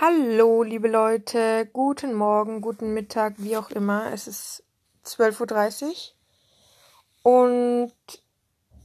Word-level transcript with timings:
Hallo, 0.00 0.62
liebe 0.62 0.86
Leute, 0.86 1.68
guten 1.72 2.14
Morgen, 2.14 2.60
guten 2.60 2.94
Mittag, 2.94 3.34
wie 3.38 3.56
auch 3.56 3.70
immer. 3.70 4.12
Es 4.12 4.28
ist 4.28 4.62
12.30 5.04 6.12
Uhr 7.24 7.32
und 7.32 7.92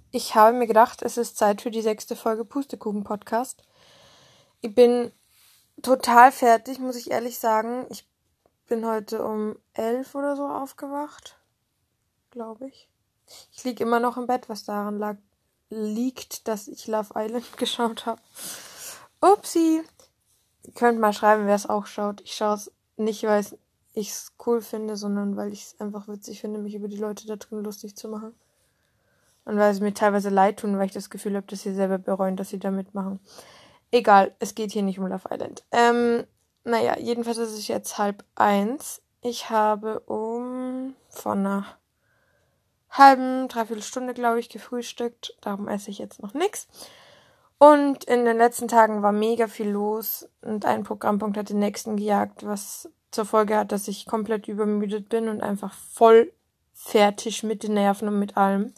ich 0.10 0.34
habe 0.34 0.58
mir 0.58 0.66
gedacht, 0.66 1.04
es 1.04 1.18
ist 1.18 1.38
Zeit 1.38 1.62
für 1.62 1.70
die 1.70 1.84
sechste 1.84 2.16
Folge 2.16 2.46
Pustekuchen-Podcast. 2.46 3.62
Ich 4.62 4.74
bin 4.74 5.12
total 5.84 6.32
fertig, 6.32 6.80
muss 6.80 6.96
ich 6.96 7.12
ehrlich 7.12 7.38
sagen. 7.38 7.86
Ich 7.92 8.08
bin 8.68 8.84
heute 8.84 9.24
um 9.24 9.56
elf 9.76 10.16
oder 10.16 10.36
so 10.36 10.48
aufgewacht, 10.48 11.38
glaube 12.32 12.66
ich. 12.70 12.90
Ich 13.52 13.64
liege 13.64 13.84
immer 13.84 14.00
noch 14.00 14.18
im 14.18 14.26
Bett, 14.26 14.50
was 14.50 14.64
daran 14.64 14.98
lag, 14.98 15.18
liegt, 15.70 16.48
dass 16.48 16.68
ich 16.68 16.88
Love 16.88 17.14
Island 17.16 17.46
geschaut 17.58 18.08
habe. 18.08 18.20
Upsi. 19.22 19.84
Ihr 20.64 20.74
könnt 20.74 21.00
mal 21.00 21.14
schreiben, 21.14 21.46
wer 21.46 21.56
es 21.56 21.70
auch 21.70 21.86
schaut. 21.86 22.22
Ich 22.22 22.36
schaue 22.36 22.56
es 22.56 22.72
nicht, 22.98 23.24
weil 23.24 23.46
ich 23.94 24.10
es 24.10 24.34
cool 24.46 24.62
finde, 24.62 24.96
sondern 24.96 25.36
weil 25.36 25.52
ich 25.54 25.64
es 25.64 25.80
einfach 25.80 26.08
witzig 26.08 26.42
finde, 26.42 26.60
mich 26.60 26.76
über 26.76 26.88
die 26.88 26.98
Leute 26.98 27.28
da 27.28 27.36
drin 27.36 27.64
lustig 27.64 27.96
zu 27.96 28.08
machen. 28.08 28.34
Und 29.46 29.58
weil 29.58 29.72
es 29.72 29.82
mir 29.82 29.94
teilweise 29.94 30.30
leid 30.30 30.60
tun, 30.60 30.78
weil 30.78 30.86
ich 30.86 30.94
das 30.94 31.10
Gefühl 31.10 31.36
habe, 31.36 31.48
dass 31.48 31.62
sie 31.62 31.74
selber 31.74 31.98
bereuen, 31.98 32.38
dass 32.38 32.50
sie 32.50 32.60
da 32.60 32.72
mitmachen. 32.72 33.20
Egal, 33.92 34.34
es 34.40 34.56
geht 34.56 34.72
hier 34.72 34.84
nicht 34.84 35.00
um 35.00 35.08
Love 35.08 35.30
Island. 35.30 35.64
Ähm, 35.72 36.24
naja, 36.64 36.98
jedenfalls 36.98 37.38
ist 37.38 37.52
es 37.52 37.68
jetzt 37.68 37.98
halb 37.98 38.24
eins. 38.36 39.02
Ich 39.22 39.50
habe 39.50 40.00
um 40.02 40.96
vor 41.10 41.34
einer 41.34 41.66
halben, 42.90 43.48
dreiviertel 43.50 43.84
Stunde, 43.84 44.14
glaube 44.14 44.40
ich, 44.40 44.50
gefrühstückt. 44.50 45.36
Darum 45.42 45.68
esse 45.68 45.92
ich 45.92 45.98
jetzt 45.98 46.22
noch 46.22 46.34
nichts. 46.34 46.68
Und 47.58 48.04
in 48.06 48.26
den 48.26 48.38
letzten 48.38 48.68
Tagen 48.68 49.02
war 49.02 49.12
mega 49.12 49.48
viel 49.48 49.70
los 49.70 50.28
und 50.42 50.66
ein 50.66 50.84
Programmpunkt 50.84 51.38
hat 51.38 51.50
den 51.50 51.60
nächsten 51.60 51.96
gejagt, 51.96 52.46
was 52.46 52.90
zur 53.12 53.26
Folge 53.26 53.56
hat, 53.58 53.72
dass 53.72 53.88
ich 53.88 54.06
komplett 54.06 54.48
übermüdet 54.48 55.08
bin 55.10 55.30
und 55.30 55.42
einfach 55.42 55.74
voll 55.74 56.34
fertig 56.74 57.44
mit 57.44 57.64
den 57.64 57.76
Nerven 57.76 58.08
und 58.08 58.20
mit 58.20 58.36
allem. 58.36 58.74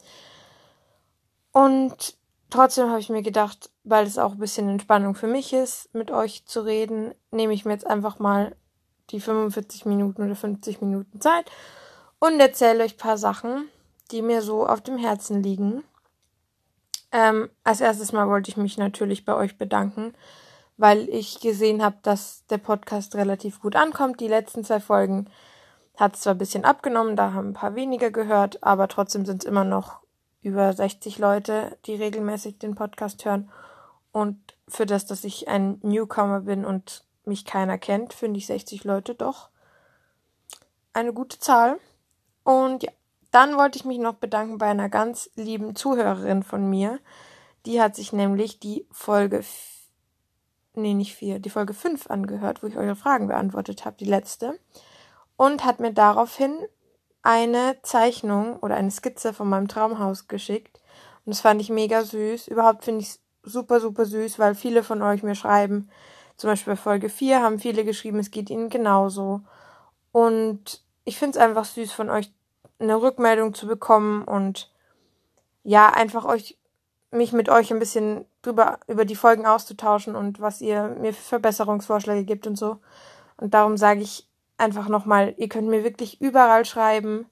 Und 1.51 2.17
trotzdem 2.49 2.89
habe 2.89 2.99
ich 2.99 3.09
mir 3.09 3.23
gedacht, 3.23 3.71
weil 3.83 4.05
es 4.05 4.17
auch 4.17 4.33
ein 4.33 4.39
bisschen 4.39 4.69
Entspannung 4.69 5.15
für 5.15 5.27
mich 5.27 5.53
ist, 5.53 5.93
mit 5.93 6.11
euch 6.11 6.45
zu 6.45 6.61
reden, 6.61 7.13
nehme 7.31 7.53
ich 7.53 7.65
mir 7.65 7.71
jetzt 7.71 7.87
einfach 7.87 8.19
mal 8.19 8.55
die 9.09 9.19
45 9.19 9.85
Minuten 9.85 10.23
oder 10.23 10.35
50 10.35 10.81
Minuten 10.81 11.21
Zeit 11.21 11.49
und 12.19 12.39
erzähle 12.39 12.83
euch 12.83 12.95
ein 12.95 12.97
paar 12.97 13.17
Sachen, 13.17 13.69
die 14.11 14.21
mir 14.21 14.41
so 14.41 14.67
auf 14.67 14.81
dem 14.81 14.97
Herzen 14.97 15.41
liegen. 15.41 15.83
Ähm, 17.15 17.49
als 17.63 17.79
erstes 17.79 18.11
Mal 18.11 18.27
wollte 18.27 18.49
ich 18.49 18.57
mich 18.57 18.77
natürlich 18.77 19.23
bei 19.23 19.33
euch 19.33 19.57
bedanken, 19.57 20.13
weil 20.75 21.07
ich 21.07 21.39
gesehen 21.39 21.81
habe, 21.81 21.95
dass 22.01 22.45
der 22.47 22.57
Podcast 22.57 23.15
relativ 23.15 23.61
gut 23.61 23.77
ankommt. 23.77 24.19
Die 24.19 24.27
letzten 24.27 24.65
zwei 24.65 24.81
Folgen 24.81 25.29
hat 25.95 26.17
zwar 26.17 26.33
ein 26.35 26.37
bisschen 26.37 26.65
abgenommen, 26.65 27.15
da 27.15 27.31
haben 27.31 27.51
ein 27.51 27.53
paar 27.53 27.73
weniger 27.73 28.11
gehört, 28.11 28.61
aber 28.63 28.89
trotzdem 28.89 29.25
sind 29.25 29.43
es 29.43 29.49
immer 29.49 29.63
noch 29.63 30.01
über 30.41 30.73
60 30.73 31.17
Leute, 31.17 31.77
die 31.85 31.95
regelmäßig 31.95 32.59
den 32.59 32.75
Podcast 32.75 33.23
hören. 33.23 33.49
Und 34.11 34.37
für 34.67 34.85
das, 34.85 35.05
dass 35.05 35.23
ich 35.23 35.47
ein 35.47 35.79
Newcomer 35.83 36.41
bin 36.41 36.65
und 36.65 37.05
mich 37.23 37.45
keiner 37.45 37.77
kennt, 37.77 38.11
finde 38.11 38.39
ich 38.39 38.47
60 38.47 38.83
Leute 38.83 39.15
doch 39.15 39.47
eine 40.91 41.13
gute 41.13 41.39
Zahl. 41.39 41.79
Und 42.43 42.83
ja, 42.83 42.91
dann 43.35 43.57
wollte 43.57 43.77
ich 43.77 43.83
mich 43.83 43.97
noch 43.97 44.13
bedanken 44.13 44.57
bei 44.57 44.67
einer 44.67 44.87
ganz 44.87 45.29
lieben 45.35 45.75
Zuhörerin 45.75 46.41
von 46.41 46.69
mir. 46.69 46.99
Die 47.65 47.81
hat 47.81 47.93
sich 47.93 48.13
nämlich 48.13 48.61
die 48.61 48.87
Folge, 48.91 49.43
nee, 50.73 50.93
nicht 50.93 51.15
vier, 51.15 51.39
die 51.39 51.49
Folge 51.49 51.73
fünf 51.73 52.09
angehört, 52.09 52.63
wo 52.63 52.67
ich 52.67 52.77
eure 52.77 52.95
Fragen 52.95 53.27
beantwortet 53.27 53.83
habe, 53.83 53.97
die 53.97 54.05
letzte. 54.05 54.57
Und 55.35 55.65
hat 55.65 55.81
mir 55.81 55.91
daraufhin 55.91 56.55
eine 57.23 57.75
Zeichnung 57.81 58.57
oder 58.59 58.75
eine 58.75 58.89
Skizze 58.91 59.33
von 59.33 59.49
meinem 59.49 59.67
Traumhaus 59.67 60.29
geschickt. 60.29 60.79
Und 61.25 61.33
das 61.35 61.41
fand 61.41 61.59
ich 61.59 61.69
mega 61.69 62.05
süß. 62.05 62.47
Überhaupt 62.47 62.85
finde 62.85 63.01
ich 63.01 63.09
es 63.09 63.19
super, 63.43 63.81
super 63.81 64.05
süß, 64.05 64.39
weil 64.39 64.55
viele 64.55 64.81
von 64.81 65.01
euch 65.01 65.23
mir 65.23 65.35
schreiben, 65.35 65.89
zum 66.37 66.51
Beispiel 66.51 66.73
bei 66.73 66.77
Folge 66.77 67.09
4 67.09 67.41
haben 67.41 67.59
viele 67.59 67.83
geschrieben, 67.83 68.19
es 68.19 68.31
geht 68.31 68.49
ihnen 68.49 68.69
genauso. 68.69 69.41
Und 70.13 70.85
ich 71.03 71.17
finde 71.17 71.37
es 71.37 71.43
einfach 71.43 71.65
süß 71.65 71.91
von 71.91 72.09
euch 72.09 72.31
eine 72.79 73.01
Rückmeldung 73.01 73.53
zu 73.53 73.67
bekommen 73.67 74.23
und 74.23 74.71
ja, 75.63 75.89
einfach 75.89 76.25
euch, 76.25 76.57
mich 77.11 77.31
mit 77.33 77.49
euch 77.49 77.71
ein 77.71 77.79
bisschen 77.79 78.25
drüber, 78.41 78.79
über 78.87 79.05
die 79.05 79.15
Folgen 79.15 79.45
auszutauschen 79.45 80.15
und 80.15 80.39
was 80.39 80.61
ihr 80.61 80.95
mir 80.99 81.13
für 81.13 81.23
Verbesserungsvorschläge 81.23 82.25
gibt 82.25 82.47
und 82.47 82.57
so. 82.57 82.79
Und 83.37 83.53
darum 83.53 83.77
sage 83.77 84.01
ich 84.01 84.27
einfach 84.57 84.87
nochmal, 84.87 85.33
ihr 85.37 85.49
könnt 85.49 85.67
mir 85.67 85.83
wirklich 85.83 86.21
überall 86.21 86.65
schreiben, 86.65 87.25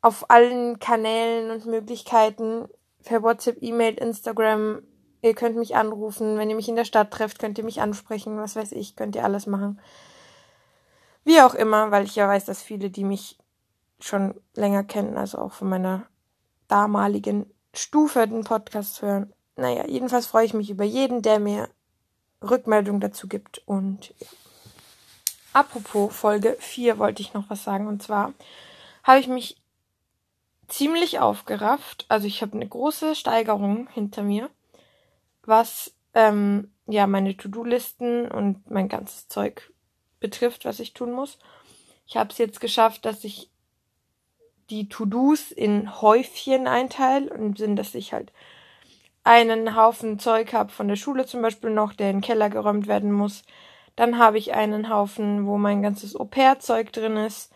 auf 0.00 0.30
allen 0.30 0.78
Kanälen 0.78 1.50
und 1.50 1.66
Möglichkeiten, 1.66 2.68
per 3.04 3.22
WhatsApp, 3.22 3.62
E-Mail, 3.62 3.94
Instagram, 3.94 4.82
ihr 5.22 5.34
könnt 5.34 5.56
mich 5.56 5.76
anrufen, 5.76 6.36
wenn 6.38 6.50
ihr 6.50 6.56
mich 6.56 6.68
in 6.68 6.76
der 6.76 6.84
Stadt 6.84 7.12
trefft, 7.12 7.38
könnt 7.38 7.58
ihr 7.58 7.64
mich 7.64 7.80
ansprechen, 7.80 8.36
was 8.38 8.56
weiß 8.56 8.72
ich, 8.72 8.96
könnt 8.96 9.16
ihr 9.16 9.24
alles 9.24 9.46
machen. 9.46 9.80
Wie 11.24 11.40
auch 11.40 11.54
immer, 11.54 11.92
weil 11.92 12.04
ich 12.04 12.16
ja 12.16 12.28
weiß, 12.28 12.44
dass 12.44 12.62
viele, 12.62 12.90
die 12.90 13.04
mich 13.04 13.38
schon 14.04 14.34
länger 14.54 14.84
kennen, 14.84 15.16
also 15.16 15.38
auch 15.38 15.52
von 15.52 15.68
meiner 15.68 16.06
damaligen 16.68 17.46
Stufe 17.74 18.26
den 18.26 18.44
Podcast 18.44 19.02
hören. 19.02 19.32
Naja, 19.56 19.86
jedenfalls 19.86 20.26
freue 20.26 20.46
ich 20.46 20.54
mich 20.54 20.70
über 20.70 20.84
jeden, 20.84 21.22
der 21.22 21.38
mir 21.38 21.68
Rückmeldung 22.42 23.00
dazu 23.00 23.28
gibt. 23.28 23.62
Und 23.66 24.14
ja. 24.18 24.26
apropos 25.52 26.14
Folge 26.14 26.56
4 26.58 26.98
wollte 26.98 27.22
ich 27.22 27.34
noch 27.34 27.48
was 27.50 27.64
sagen. 27.64 27.86
Und 27.86 28.02
zwar 28.02 28.32
habe 29.04 29.20
ich 29.20 29.28
mich 29.28 29.62
ziemlich 30.68 31.20
aufgerafft. 31.20 32.06
Also 32.08 32.26
ich 32.26 32.42
habe 32.42 32.54
eine 32.54 32.68
große 32.68 33.14
Steigerung 33.14 33.88
hinter 33.88 34.22
mir, 34.22 34.50
was 35.44 35.94
ähm, 36.14 36.72
ja 36.86 37.06
meine 37.06 37.36
To-Do-Listen 37.36 38.30
und 38.30 38.70
mein 38.70 38.88
ganzes 38.88 39.28
Zeug 39.28 39.72
betrifft, 40.20 40.64
was 40.64 40.80
ich 40.80 40.94
tun 40.94 41.12
muss. 41.12 41.38
Ich 42.06 42.16
habe 42.16 42.30
es 42.30 42.38
jetzt 42.38 42.60
geschafft, 42.60 43.04
dass 43.04 43.24
ich 43.24 43.51
die 44.72 44.88
To-Dos 44.88 45.52
in 45.52 46.00
Häufchen 46.00 46.66
einteile, 46.66 47.26
im 47.30 47.54
Sinn, 47.54 47.76
dass 47.76 47.94
ich 47.94 48.14
halt 48.14 48.32
einen 49.22 49.76
Haufen 49.76 50.18
Zeug 50.18 50.54
habe 50.54 50.72
von 50.72 50.88
der 50.88 50.96
Schule 50.96 51.26
zum 51.26 51.42
Beispiel 51.42 51.70
noch, 51.70 51.92
der 51.92 52.08
in 52.08 52.16
den 52.16 52.22
Keller 52.22 52.48
geräumt 52.48 52.86
werden 52.86 53.12
muss. 53.12 53.42
Dann 53.96 54.18
habe 54.18 54.38
ich 54.38 54.54
einen 54.54 54.88
Haufen, 54.88 55.46
wo 55.46 55.58
mein 55.58 55.82
ganzes 55.82 56.16
Au-pair-Zeug 56.16 56.90
drin 56.90 57.18
ist, 57.18 57.52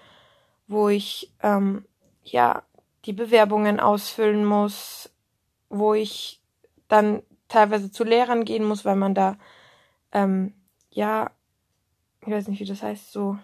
wo 0.68 0.90
ich 0.90 1.32
ähm, 1.42 1.86
ja 2.22 2.62
die 3.06 3.14
Bewerbungen 3.14 3.80
ausfüllen 3.80 4.44
muss, 4.44 5.10
wo 5.70 5.94
ich 5.94 6.42
dann 6.88 7.22
teilweise 7.48 7.90
zu 7.90 8.04
Lehrern 8.04 8.44
gehen 8.44 8.64
muss, 8.64 8.84
weil 8.84 8.96
man 8.96 9.14
da 9.14 9.38
ähm, 10.12 10.52
ja, 10.90 11.30
ich 12.20 12.28
weiß 12.28 12.48
nicht, 12.48 12.60
wie 12.60 12.66
das 12.66 12.82
heißt, 12.82 13.10
so 13.10 13.38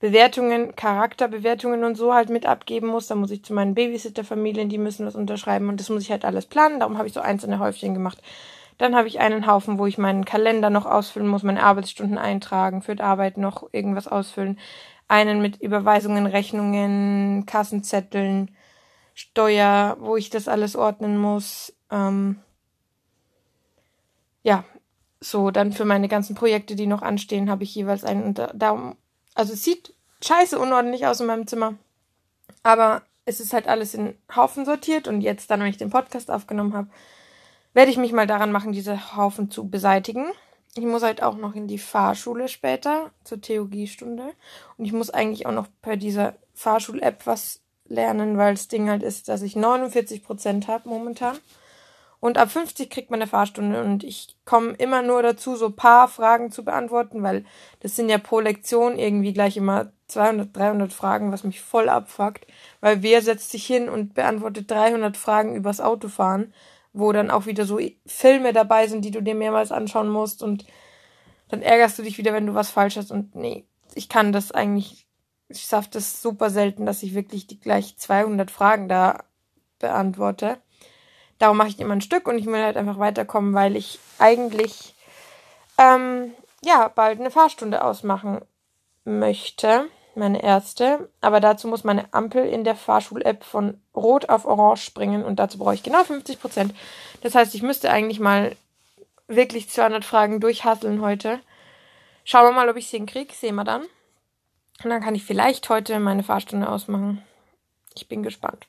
Bewertungen, 0.00 0.76
Charakterbewertungen 0.76 1.82
und 1.84 1.96
so 1.96 2.14
halt 2.14 2.30
mit 2.30 2.46
abgeben 2.46 2.86
muss. 2.86 3.08
Da 3.08 3.14
muss 3.14 3.30
ich 3.30 3.44
zu 3.44 3.52
meinen 3.52 3.74
Babysitter-Familien, 3.74 4.68
die 4.68 4.78
müssen 4.78 5.04
das 5.04 5.16
unterschreiben 5.16 5.68
und 5.68 5.80
das 5.80 5.88
muss 5.88 6.02
ich 6.02 6.10
halt 6.10 6.24
alles 6.24 6.46
planen. 6.46 6.80
Darum 6.80 6.98
habe 6.98 7.08
ich 7.08 7.14
so 7.14 7.20
einzelne 7.20 7.58
Häufchen 7.58 7.94
gemacht. 7.94 8.22
Dann 8.78 8.94
habe 8.94 9.08
ich 9.08 9.18
einen 9.18 9.48
Haufen, 9.48 9.78
wo 9.78 9.86
ich 9.86 9.98
meinen 9.98 10.24
Kalender 10.24 10.70
noch 10.70 10.86
ausfüllen 10.86 11.28
muss, 11.28 11.42
meine 11.42 11.64
Arbeitsstunden 11.64 12.16
eintragen, 12.16 12.80
für 12.80 12.94
die 12.94 13.02
Arbeit 13.02 13.36
noch 13.36 13.68
irgendwas 13.72 14.06
ausfüllen. 14.06 14.58
Einen 15.08 15.42
mit 15.42 15.60
Überweisungen, 15.60 16.26
Rechnungen, 16.26 17.44
Kassenzetteln, 17.44 18.54
Steuer, 19.14 19.96
wo 19.98 20.16
ich 20.16 20.30
das 20.30 20.46
alles 20.46 20.76
ordnen 20.76 21.18
muss. 21.18 21.74
Ähm 21.90 22.38
ja, 24.44 24.64
so, 25.20 25.50
dann 25.50 25.72
für 25.72 25.84
meine 25.84 26.06
ganzen 26.06 26.36
Projekte, 26.36 26.76
die 26.76 26.86
noch 26.86 27.02
anstehen, 27.02 27.50
habe 27.50 27.64
ich 27.64 27.74
jeweils 27.74 28.04
einen. 28.04 28.22
Und 28.22 28.40
darum 28.54 28.96
also 29.38 29.52
es 29.52 29.62
sieht 29.62 29.94
scheiße 30.22 30.58
unordentlich 30.58 31.06
aus 31.06 31.20
in 31.20 31.26
meinem 31.26 31.46
Zimmer. 31.46 31.74
Aber 32.64 33.02
es 33.24 33.38
ist 33.40 33.52
halt 33.52 33.68
alles 33.68 33.94
in 33.94 34.14
Haufen 34.34 34.64
sortiert 34.64 35.06
und 35.06 35.20
jetzt, 35.20 35.50
dann, 35.50 35.60
wenn 35.60 35.68
ich 35.68 35.76
den 35.76 35.90
Podcast 35.90 36.30
aufgenommen 36.30 36.74
habe, 36.74 36.88
werde 37.72 37.90
ich 37.90 37.98
mich 37.98 38.12
mal 38.12 38.26
daran 38.26 38.50
machen, 38.50 38.72
diese 38.72 39.16
Haufen 39.16 39.48
zu 39.50 39.68
beseitigen. 39.68 40.26
Ich 40.74 40.84
muss 40.84 41.02
halt 41.02 41.22
auch 41.22 41.36
noch 41.36 41.54
in 41.54 41.68
die 41.68 41.78
Fahrschule 41.78 42.48
später 42.48 43.12
zur 43.22 43.40
Theologiestunde. 43.40 44.32
Und 44.76 44.84
ich 44.84 44.92
muss 44.92 45.10
eigentlich 45.10 45.46
auch 45.46 45.52
noch 45.52 45.68
per 45.82 45.96
dieser 45.96 46.34
Fahrschul-App 46.54 47.26
was 47.26 47.60
lernen, 47.86 48.38
weil 48.38 48.54
das 48.54 48.66
Ding 48.66 48.90
halt 48.90 49.04
ist, 49.04 49.28
dass 49.28 49.42
ich 49.42 49.54
49 49.54 50.24
Prozent 50.24 50.66
habe 50.66 50.88
momentan. 50.88 51.38
Und 52.20 52.36
ab 52.36 52.50
50 52.50 52.90
kriegt 52.90 53.10
man 53.10 53.20
eine 53.20 53.30
Fahrstunde 53.30 53.80
und 53.82 54.02
ich 54.02 54.36
komme 54.44 54.72
immer 54.72 55.02
nur 55.02 55.22
dazu, 55.22 55.54
so 55.54 55.70
paar 55.70 56.08
Fragen 56.08 56.50
zu 56.50 56.64
beantworten, 56.64 57.22
weil 57.22 57.44
das 57.80 57.94
sind 57.94 58.08
ja 58.08 58.18
pro 58.18 58.40
Lektion 58.40 58.98
irgendwie 58.98 59.32
gleich 59.32 59.56
immer 59.56 59.92
200, 60.08 60.56
300 60.56 60.92
Fragen, 60.92 61.30
was 61.30 61.44
mich 61.44 61.60
voll 61.60 61.88
abfuckt, 61.88 62.46
weil 62.80 63.02
wer 63.02 63.22
setzt 63.22 63.50
sich 63.50 63.64
hin 63.64 63.88
und 63.88 64.14
beantwortet 64.14 64.68
300 64.68 65.16
Fragen 65.16 65.54
übers 65.54 65.80
Autofahren, 65.80 66.52
wo 66.92 67.12
dann 67.12 67.30
auch 67.30 67.46
wieder 67.46 67.64
so 67.64 67.78
Filme 68.06 68.52
dabei 68.52 68.88
sind, 68.88 69.04
die 69.04 69.12
du 69.12 69.22
dir 69.22 69.36
mehrmals 69.36 69.70
anschauen 69.70 70.08
musst 70.08 70.42
und 70.42 70.64
dann 71.48 71.62
ärgerst 71.62 71.98
du 71.98 72.02
dich 72.02 72.18
wieder, 72.18 72.32
wenn 72.32 72.46
du 72.46 72.54
was 72.54 72.70
falsch 72.70 72.96
hast. 72.96 73.12
Und 73.12 73.34
nee, 73.34 73.64
ich 73.94 74.08
kann 74.08 74.32
das 74.32 74.52
eigentlich, 74.52 75.06
ich 75.48 75.62
schaffe 75.62 75.88
das 75.92 76.20
super 76.20 76.50
selten, 76.50 76.84
dass 76.84 77.02
ich 77.02 77.14
wirklich 77.14 77.46
die 77.46 77.60
gleich 77.60 77.96
200 77.96 78.50
Fragen 78.50 78.88
da 78.88 79.24
beantworte. 79.78 80.58
Darum 81.38 81.56
mache 81.56 81.68
ich 81.68 81.78
immer 81.78 81.94
ein 81.94 82.00
Stück 82.00 82.26
und 82.26 82.38
ich 82.38 82.46
will 82.46 82.62
halt 82.62 82.76
einfach 82.76 82.98
weiterkommen, 82.98 83.54
weil 83.54 83.76
ich 83.76 83.98
eigentlich 84.18 84.94
ähm, 85.78 86.32
ja 86.64 86.88
bald 86.88 87.20
eine 87.20 87.30
Fahrstunde 87.30 87.84
ausmachen 87.84 88.40
möchte, 89.04 89.86
meine 90.14 90.42
erste. 90.42 91.08
Aber 91.20 91.40
dazu 91.40 91.68
muss 91.68 91.84
meine 91.84 92.12
Ampel 92.12 92.44
in 92.44 92.64
der 92.64 92.74
Fahrschul-App 92.74 93.44
von 93.44 93.80
Rot 93.94 94.28
auf 94.28 94.44
Orange 94.44 94.82
springen 94.82 95.24
und 95.24 95.38
dazu 95.38 95.58
brauche 95.58 95.74
ich 95.74 95.82
genau 95.82 96.02
50 96.02 96.40
Prozent. 96.40 96.74
Das 97.22 97.34
heißt, 97.34 97.54
ich 97.54 97.62
müsste 97.62 97.90
eigentlich 97.90 98.20
mal 98.20 98.56
wirklich 99.28 99.68
200 99.68 100.04
Fragen 100.04 100.40
durchhasseln 100.40 101.00
heute. 101.00 101.38
Schauen 102.24 102.46
wir 102.46 102.52
mal, 102.52 102.68
ob 102.68 102.76
ich 102.76 102.86
es 102.86 102.90
hinkriege. 102.90 103.32
Sehen 103.32 103.54
wir 103.54 103.64
dann. 103.64 103.82
Und 104.82 104.90
dann 104.90 105.02
kann 105.02 105.14
ich 105.14 105.24
vielleicht 105.24 105.68
heute 105.68 105.98
meine 105.98 106.22
Fahrstunde 106.22 106.68
ausmachen. 106.68 107.22
Ich 107.94 108.08
bin 108.08 108.22
gespannt. 108.22 108.66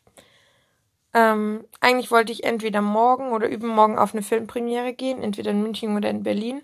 Ähm, 1.14 1.66
eigentlich 1.80 2.12
wollte 2.12 2.32
ich 2.32 2.44
entweder 2.44 2.82
morgen 2.82 3.32
oder 3.32 3.50
übermorgen 3.50 3.98
auf 3.98 4.14
eine 4.14 4.22
Filmpremiere 4.22 4.94
gehen, 4.94 5.24
entweder 5.24 5.52
in 5.52 5.64
München 5.64 5.96
oder 5.96 6.10
in 6.10 6.24
Berlin. 6.24 6.62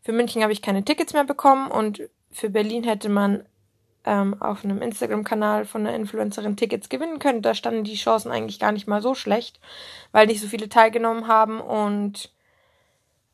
Für 0.00 0.12
München 0.12 0.42
habe 0.42 0.52
ich 0.52 0.62
keine 0.62 0.84
Tickets 0.84 1.12
mehr 1.12 1.24
bekommen 1.24 1.70
und 1.70 2.02
für 2.30 2.50
Berlin 2.50 2.84
hätte 2.84 3.08
man 3.08 3.44
ähm, 4.04 4.40
auf 4.40 4.64
einem 4.64 4.82
Instagram-Kanal 4.82 5.64
von 5.64 5.86
einer 5.86 5.94
Influencerin 5.94 6.56
Tickets 6.56 6.88
gewinnen 6.88 7.18
können. 7.18 7.42
Da 7.42 7.54
standen 7.54 7.84
die 7.84 7.94
Chancen 7.94 8.32
eigentlich 8.32 8.58
gar 8.58 8.72
nicht 8.72 8.88
mal 8.88 9.02
so 9.02 9.14
schlecht, 9.14 9.60
weil 10.10 10.26
nicht 10.26 10.40
so 10.40 10.48
viele 10.48 10.68
teilgenommen 10.68 11.28
haben 11.28 11.60
und 11.60 12.32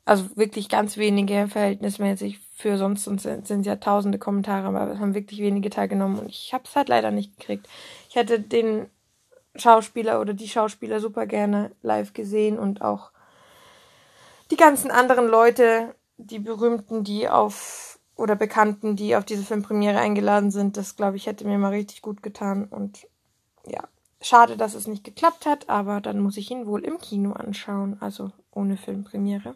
also 0.05 0.25
wirklich 0.35 0.69
ganz 0.69 0.97
wenige 0.97 1.47
verhältnismäßig 1.47 2.39
für 2.55 2.77
sonst 2.77 3.05
sind 3.05 3.25
es 3.25 3.65
ja 3.65 3.75
tausende 3.77 4.17
Kommentare, 4.17 4.67
aber 4.67 4.91
es 4.91 4.99
haben 4.99 5.13
wirklich 5.13 5.39
wenige 5.39 5.69
teilgenommen 5.69 6.19
und 6.19 6.29
ich 6.29 6.53
habe 6.53 6.63
es 6.65 6.75
halt 6.75 6.89
leider 6.89 7.11
nicht 7.11 7.37
gekriegt. 7.37 7.69
Ich 8.09 8.15
hätte 8.15 8.39
den 8.39 8.87
Schauspieler 9.55 10.21
oder 10.21 10.33
die 10.33 10.47
Schauspieler 10.47 10.99
super 10.99 11.25
gerne 11.25 11.71
live 11.81 12.13
gesehen 12.13 12.59
und 12.59 12.81
auch 12.81 13.11
die 14.51 14.57
ganzen 14.57 14.91
anderen 14.91 15.27
Leute, 15.27 15.95
die 16.17 16.39
berühmten, 16.39 17.03
die 17.03 17.29
auf 17.29 17.99
oder 18.15 18.35
Bekannten, 18.35 18.95
die 18.95 19.15
auf 19.15 19.23
diese 19.23 19.43
Filmpremiere 19.43 19.97
eingeladen 19.97 20.51
sind, 20.51 20.75
das 20.75 20.95
glaube 20.95 21.17
ich 21.17 21.25
hätte 21.25 21.47
mir 21.47 21.57
mal 21.57 21.69
richtig 21.69 22.01
gut 22.01 22.21
getan 22.21 22.65
und 22.65 23.07
ja, 23.65 23.87
schade, 24.21 24.57
dass 24.57 24.75
es 24.75 24.87
nicht 24.87 25.03
geklappt 25.03 25.45
hat, 25.45 25.69
aber 25.69 26.01
dann 26.01 26.19
muss 26.19 26.37
ich 26.37 26.51
ihn 26.51 26.67
wohl 26.67 26.83
im 26.83 26.99
Kino 26.99 27.31
anschauen, 27.31 27.97
also 28.01 28.31
ohne 28.51 28.77
Filmpremiere. 28.77 29.55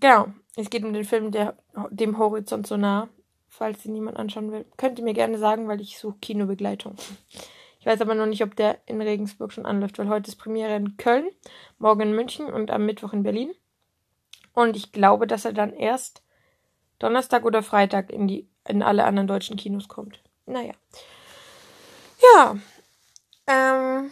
Genau, 0.00 0.28
es 0.56 0.70
geht 0.70 0.84
um 0.84 0.92
den 0.92 1.04
Film 1.04 1.30
der, 1.30 1.56
dem 1.90 2.18
Horizont 2.18 2.66
so 2.66 2.76
nah, 2.76 3.08
falls 3.48 3.84
ihn 3.86 3.92
niemand 3.92 4.16
anschauen 4.16 4.50
will. 4.52 4.64
Könnt 4.76 4.98
ihr 4.98 5.04
mir 5.04 5.14
gerne 5.14 5.38
sagen, 5.38 5.68
weil 5.68 5.80
ich 5.80 5.98
suche 5.98 6.18
Kinobegleitung. 6.20 6.96
Ich 7.86 7.92
weiß 7.92 8.00
aber 8.00 8.16
noch 8.16 8.26
nicht, 8.26 8.42
ob 8.42 8.56
der 8.56 8.78
in 8.86 9.00
Regensburg 9.00 9.52
schon 9.52 9.64
anläuft, 9.64 9.96
weil 10.00 10.08
heute 10.08 10.28
ist 10.28 10.38
Premiere 10.38 10.74
in 10.74 10.96
Köln, 10.96 11.30
morgen 11.78 12.00
in 12.00 12.16
München 12.16 12.46
und 12.46 12.72
am 12.72 12.84
Mittwoch 12.84 13.12
in 13.12 13.22
Berlin. 13.22 13.54
Und 14.54 14.74
ich 14.74 14.90
glaube, 14.90 15.28
dass 15.28 15.44
er 15.44 15.52
dann 15.52 15.72
erst 15.72 16.24
Donnerstag 16.98 17.44
oder 17.44 17.62
Freitag 17.62 18.10
in 18.10 18.26
die 18.26 18.48
in 18.66 18.82
alle 18.82 19.04
anderen 19.04 19.28
deutschen 19.28 19.56
Kinos 19.56 19.86
kommt. 19.86 20.20
Naja. 20.46 20.72
Ja. 22.34 22.56
Ähm, 23.46 24.10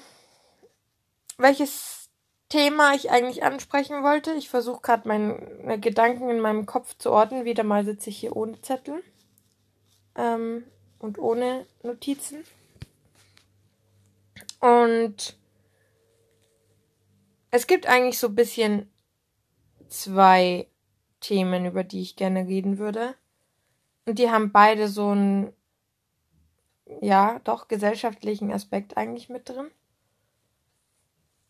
welches 1.38 2.08
Thema 2.50 2.94
ich 2.94 3.10
eigentlich 3.10 3.42
ansprechen 3.42 4.04
wollte. 4.04 4.34
Ich 4.34 4.50
versuche 4.50 4.82
gerade 4.82 5.08
meine 5.08 5.80
Gedanken 5.80 6.30
in 6.30 6.38
meinem 6.38 6.66
Kopf 6.66 6.96
zu 6.96 7.10
ordnen. 7.10 7.44
Wieder 7.44 7.64
mal 7.64 7.84
sitze 7.84 8.10
ich 8.10 8.18
hier 8.18 8.36
ohne 8.36 8.60
Zettel 8.62 9.02
ähm, 10.14 10.62
und 11.00 11.18
ohne 11.18 11.66
Notizen. 11.82 12.44
Und 14.64 15.38
es 17.50 17.66
gibt 17.66 17.86
eigentlich 17.86 18.18
so 18.18 18.28
ein 18.28 18.34
bisschen 18.34 18.90
zwei 19.88 20.70
Themen, 21.20 21.66
über 21.66 21.84
die 21.84 22.00
ich 22.00 22.16
gerne 22.16 22.46
reden 22.46 22.78
würde. 22.78 23.14
Und 24.06 24.18
die 24.18 24.30
haben 24.30 24.52
beide 24.52 24.88
so 24.88 25.10
einen, 25.10 25.52
ja, 27.02 27.40
doch 27.40 27.68
gesellschaftlichen 27.68 28.50
Aspekt 28.50 28.96
eigentlich 28.96 29.28
mit 29.28 29.50
drin. 29.50 29.70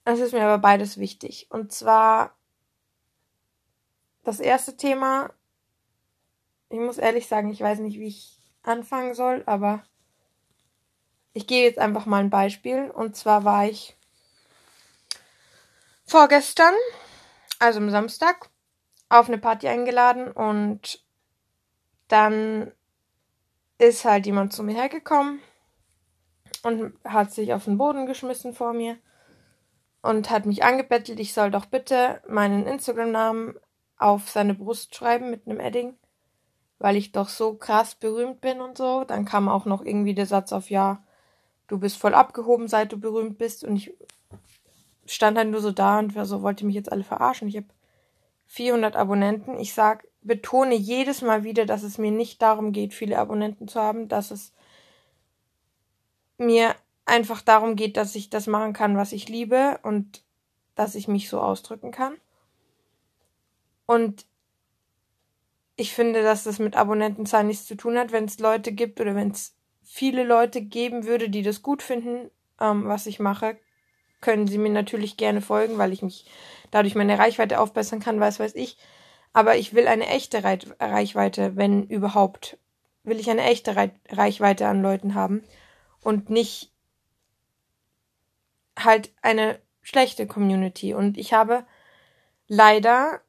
Es 0.05 0.19
ist 0.19 0.33
mir 0.33 0.43
aber 0.43 0.59
beides 0.59 0.99
wichtig. 0.99 1.47
Und 1.51 1.71
zwar 1.71 2.37
das 4.25 4.41
erste 4.41 4.77
Thema, 4.77 5.33
ich 6.69 6.81
muss 6.81 6.99
ehrlich 6.99 7.29
sagen, 7.29 7.49
ich 7.51 7.61
weiß 7.61 7.79
nicht, 7.79 8.01
wie 8.01 8.09
ich 8.09 8.41
anfangen 8.65 9.15
soll, 9.15 9.45
aber 9.47 9.85
ich 11.35 11.47
gebe 11.47 11.67
jetzt 11.67 11.79
einfach 11.79 12.07
mal 12.07 12.21
ein 12.21 12.31
Beispiel. 12.31 12.91
Und 12.91 13.17
zwar 13.17 13.45
war 13.45 13.67
ich 13.67 13.97
vorgestern, 16.07 16.75
also 17.59 17.81
am 17.81 17.91
Samstag, 17.91 18.49
auf 19.09 19.29
eine 19.29 19.39
Party 19.39 19.69
eingeladen 19.69 20.31
und 20.33 21.05
dann 22.09 22.73
ist 23.79 24.05
halt 24.05 24.27
jemand 24.27 24.53
zu 24.53 24.63
mir 24.63 24.75
hergekommen 24.75 25.41
und 26.63 26.95
hat 27.05 27.33
sich 27.33 27.53
auf 27.53 27.65
den 27.65 27.79
Boden 27.79 28.07
geschmissen 28.07 28.55
vor 28.55 28.73
mir 28.73 28.97
und 30.03 30.31
hat 30.31 30.47
mich 30.47 30.65
angebettelt, 30.65 31.21
ich 31.21 31.35
soll 31.35 31.51
doch 31.51 31.67
bitte 31.67 32.23
meinen 32.29 32.67
Instagram-Namen 32.67 33.55
auf 33.97 34.31
seine 34.31 34.55
Brust 34.55 34.95
schreiben 34.95 35.31
mit 35.31 35.47
einem 35.47 35.61
Edding, 35.61 35.97
weil 36.79 36.97
ich 36.97 37.13
doch 37.13 37.29
so 37.29 37.55
krass 37.55 37.95
berühmt 37.95 38.41
bin 38.41 38.61
und 38.61 38.77
so. 38.77 39.05
Dann 39.05 39.25
kam 39.25 39.49
auch 39.49 39.65
noch 39.65 39.85
irgendwie 39.85 40.15
der 40.15 40.27
Satz 40.27 40.53
auf 40.53 40.71
Ja, 40.71 41.04
du 41.69 41.79
bist 41.79 41.97
voll 41.97 42.15
abgehoben, 42.15 42.69
seit 42.69 42.93
du 42.93 42.99
berühmt 42.99 43.39
bist. 43.39 43.65
Und 43.65 43.77
ich 43.77 43.95
stand 45.07 45.39
halt 45.39 45.51
nur 45.51 45.61
so 45.61 45.73
da 45.73 45.99
und 45.99 46.15
war 46.15 46.27
so, 46.27 46.43
wollte 46.43 46.65
mich 46.67 46.75
jetzt 46.75 46.93
alle 46.93 47.05
verarschen. 47.05 47.49
Ich 47.49 47.57
habe 47.57 47.67
400 48.47 48.97
Abonnenten. 48.97 49.59
Ich 49.59 49.75
sag, 49.75 50.07
betone 50.23 50.75
jedes 50.75 51.23
Mal 51.23 51.45
wieder, 51.45 51.67
dass 51.67 51.83
es 51.83 51.99
mir 51.99 52.11
nicht 52.11 52.41
darum 52.43 52.73
geht, 52.73 52.95
viele 52.95 53.19
Abonnenten 53.19 53.69
zu 53.69 53.81
haben, 53.81 54.09
dass 54.09 54.31
es 54.31 54.53
mir 56.39 56.75
einfach 57.05 57.43
darum 57.43 57.77
geht, 57.77 57.97
dass 57.97 58.15
ich 58.15 58.31
das 58.31 58.47
machen 58.47 58.73
kann, 58.73 58.97
was 58.97 59.13
ich 59.13 59.29
liebe 59.29 59.79
und 59.83 60.23
dass 60.75 60.95
ich 60.95 61.09
mich 61.09 61.29
so 61.29 61.41
ausdrücken 61.41 61.91
kann. 61.91 62.17
Und 63.87 64.27
ich 65.77 65.93
finde, 65.93 66.23
dass 66.23 66.45
das 66.45 66.59
mit 66.59 66.77
Abonnentenzahlen 66.77 67.49
nichts 67.49 67.67
zu 67.67 67.77
tun 67.77 67.99
hat, 67.99 68.13
wenn 68.13 68.25
es 68.25 68.39
Leute 68.39 68.73
gibt 68.73 69.01
oder 69.01 69.15
wenn 69.15 69.31
es 69.31 69.55
viele 69.84 70.24
Leute 70.24 70.62
geben 70.62 71.05
würde, 71.05 71.29
die 71.29 71.43
das 71.43 71.62
gut 71.62 71.82
finden, 71.82 72.31
ähm, 72.60 72.86
was 72.88 73.06
ich 73.06 73.20
mache, 73.20 73.56
können 74.20 74.46
sie 74.46 74.58
mir 74.58 74.70
natürlich 74.70 75.17
gerne 75.17 75.41
folgen, 75.41 75.79
weil 75.79 75.93
ich 75.93 76.03
mich 76.03 76.26
dadurch 76.70 76.94
meine 76.94 77.19
Reichweite 77.19 77.60
aufbessern 77.60 78.00
kann, 78.00 78.20
was 78.20 78.41
weiß 78.41 78.55
ich. 78.55 78.79
Aber 79.32 79.56
ich 79.56 79.74
will 79.74 79.86
eine 79.86 80.06
echte 80.06 80.43
Reichweite, 80.44 81.56
wenn 81.56 81.84
überhaupt, 81.84 82.56
will 83.03 83.19
ich 83.19 83.29
eine 83.29 83.43
echte 83.43 83.76
Reichweite 84.08 84.67
an 84.67 84.81
Leuten 84.81 85.14
haben 85.14 85.43
und 86.00 86.31
nicht 86.31 86.72
halt 88.79 89.12
eine 89.22 89.58
schlechte 89.82 90.26
Community. 90.26 90.94
Und 90.94 91.19
ich 91.19 91.32
habe 91.32 91.67
leider 92.46 93.20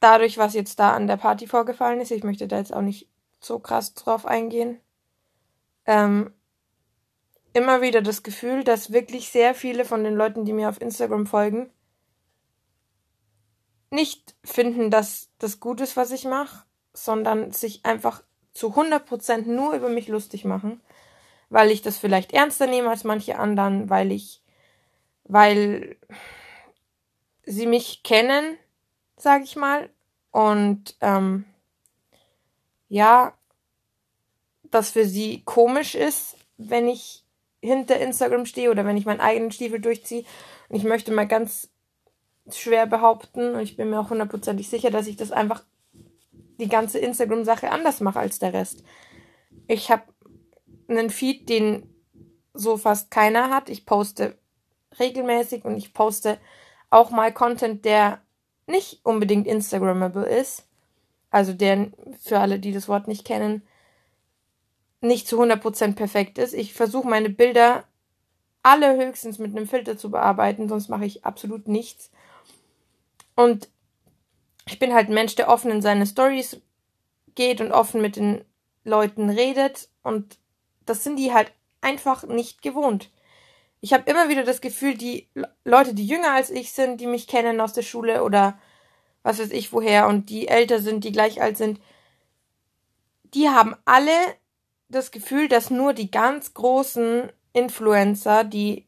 dadurch, 0.00 0.38
was 0.38 0.54
jetzt 0.54 0.78
da 0.78 0.92
an 0.92 1.06
der 1.06 1.16
Party 1.16 1.46
vorgefallen 1.46 2.00
ist, 2.00 2.10
ich 2.10 2.24
möchte 2.24 2.46
da 2.46 2.58
jetzt 2.58 2.74
auch 2.74 2.82
nicht 2.82 3.08
so 3.40 3.58
krass 3.58 3.94
drauf 3.94 4.26
eingehen, 4.26 4.78
ähm, 5.86 6.32
immer 7.52 7.80
wieder 7.82 8.02
das 8.02 8.22
Gefühl, 8.22 8.64
dass 8.64 8.92
wirklich 8.92 9.30
sehr 9.30 9.54
viele 9.54 9.84
von 9.84 10.04
den 10.04 10.14
Leuten, 10.14 10.44
die 10.44 10.52
mir 10.52 10.68
auf 10.68 10.80
Instagram 10.80 11.26
folgen, 11.26 11.70
nicht 13.90 14.34
finden, 14.44 14.90
dass 14.90 15.30
das 15.38 15.60
gut 15.60 15.80
ist, 15.80 15.96
was 15.96 16.10
ich 16.10 16.24
mache, 16.24 16.64
sondern 16.92 17.52
sich 17.52 17.84
einfach 17.84 18.22
zu 18.52 18.74
100% 18.74 19.46
nur 19.46 19.74
über 19.74 19.88
mich 19.88 20.08
lustig 20.08 20.44
machen, 20.44 20.80
weil 21.48 21.70
ich 21.70 21.82
das 21.82 21.98
vielleicht 21.98 22.32
ernster 22.32 22.66
nehme 22.66 22.90
als 22.90 23.04
manche 23.04 23.38
anderen, 23.38 23.88
weil 23.88 24.10
ich, 24.10 24.42
weil 25.24 25.96
sie 27.44 27.66
mich 27.66 28.02
kennen, 28.02 28.56
sag 29.16 29.44
ich 29.44 29.54
mal, 29.54 29.90
und 30.32 30.96
ähm, 31.00 31.44
ja, 32.88 33.32
das 34.74 34.90
für 34.90 35.04
sie 35.04 35.42
komisch 35.44 35.94
ist, 35.94 36.36
wenn 36.56 36.88
ich 36.88 37.24
hinter 37.60 37.98
Instagram 37.98 38.46
stehe 38.46 38.70
oder 38.70 38.84
wenn 38.84 38.96
ich 38.96 39.06
meinen 39.06 39.20
eigenen 39.20 39.50
Stiefel 39.50 39.80
durchziehe. 39.80 40.24
Und 40.68 40.76
ich 40.76 40.84
möchte 40.84 41.12
mal 41.12 41.26
ganz 41.26 41.70
schwer 42.50 42.86
behaupten, 42.86 43.54
und 43.54 43.60
ich 43.60 43.76
bin 43.76 43.90
mir 43.90 44.00
auch 44.00 44.10
hundertprozentig 44.10 44.68
sicher, 44.68 44.90
dass 44.90 45.06
ich 45.06 45.16
das 45.16 45.32
einfach 45.32 45.64
die 46.60 46.68
ganze 46.68 46.98
Instagram-Sache 46.98 47.70
anders 47.70 48.00
mache 48.00 48.18
als 48.18 48.38
der 48.38 48.52
Rest. 48.52 48.84
Ich 49.66 49.90
habe 49.90 50.02
einen 50.88 51.10
Feed, 51.10 51.48
den 51.48 51.88
so 52.52 52.76
fast 52.76 53.10
keiner 53.10 53.50
hat. 53.50 53.68
Ich 53.68 53.86
poste 53.86 54.38
regelmäßig 54.98 55.64
und 55.64 55.76
ich 55.76 55.94
poste 55.94 56.38
auch 56.90 57.10
mal 57.10 57.32
Content, 57.32 57.84
der 57.84 58.20
nicht 58.66 59.00
unbedingt 59.04 59.46
Instagrammable 59.46 60.26
ist, 60.26 60.68
also 61.30 61.52
der 61.52 61.90
für 62.20 62.38
alle, 62.38 62.60
die 62.60 62.72
das 62.72 62.88
Wort 62.88 63.08
nicht 63.08 63.24
kennen, 63.24 63.62
nicht 65.04 65.28
zu 65.28 65.40
100% 65.40 65.94
perfekt 65.94 66.38
ist. 66.38 66.54
Ich 66.54 66.74
versuche 66.74 67.08
meine 67.08 67.30
Bilder 67.30 67.84
alle 68.62 68.96
höchstens 68.96 69.38
mit 69.38 69.54
einem 69.54 69.68
Filter 69.68 69.96
zu 69.96 70.10
bearbeiten, 70.10 70.68
sonst 70.68 70.88
mache 70.88 71.04
ich 71.04 71.24
absolut 71.24 71.68
nichts. 71.68 72.10
Und 73.36 73.68
ich 74.66 74.78
bin 74.78 74.94
halt 74.94 75.08
ein 75.08 75.14
Mensch, 75.14 75.34
der 75.34 75.48
offen 75.48 75.70
in 75.70 75.82
seine 75.82 76.06
Stories 76.06 76.60
geht 77.34 77.60
und 77.60 77.72
offen 77.72 78.00
mit 78.00 78.16
den 78.16 78.44
Leuten 78.84 79.30
redet 79.30 79.88
und 80.02 80.38
das 80.86 81.04
sind 81.04 81.16
die 81.16 81.32
halt 81.32 81.52
einfach 81.80 82.24
nicht 82.24 82.62
gewohnt. 82.62 83.10
Ich 83.80 83.92
habe 83.92 84.10
immer 84.10 84.28
wieder 84.28 84.44
das 84.44 84.60
Gefühl, 84.60 84.96
die 84.96 85.28
Leute, 85.64 85.94
die 85.94 86.06
jünger 86.06 86.32
als 86.32 86.50
ich 86.50 86.72
sind, 86.72 87.00
die 87.00 87.06
mich 87.06 87.26
kennen 87.26 87.60
aus 87.60 87.74
der 87.74 87.82
Schule 87.82 88.24
oder 88.24 88.58
was 89.22 89.38
weiß 89.38 89.50
ich 89.50 89.72
woher 89.72 90.06
und 90.06 90.30
die 90.30 90.48
älter 90.48 90.80
sind, 90.80 91.04
die 91.04 91.12
gleich 91.12 91.42
alt 91.42 91.56
sind, 91.56 91.80
die 93.34 93.48
haben 93.48 93.74
alle 93.84 94.12
das 94.94 95.10
Gefühl, 95.10 95.48
dass 95.48 95.70
nur 95.70 95.92
die 95.92 96.10
ganz 96.10 96.54
großen 96.54 97.30
Influencer, 97.52 98.44
die 98.44 98.86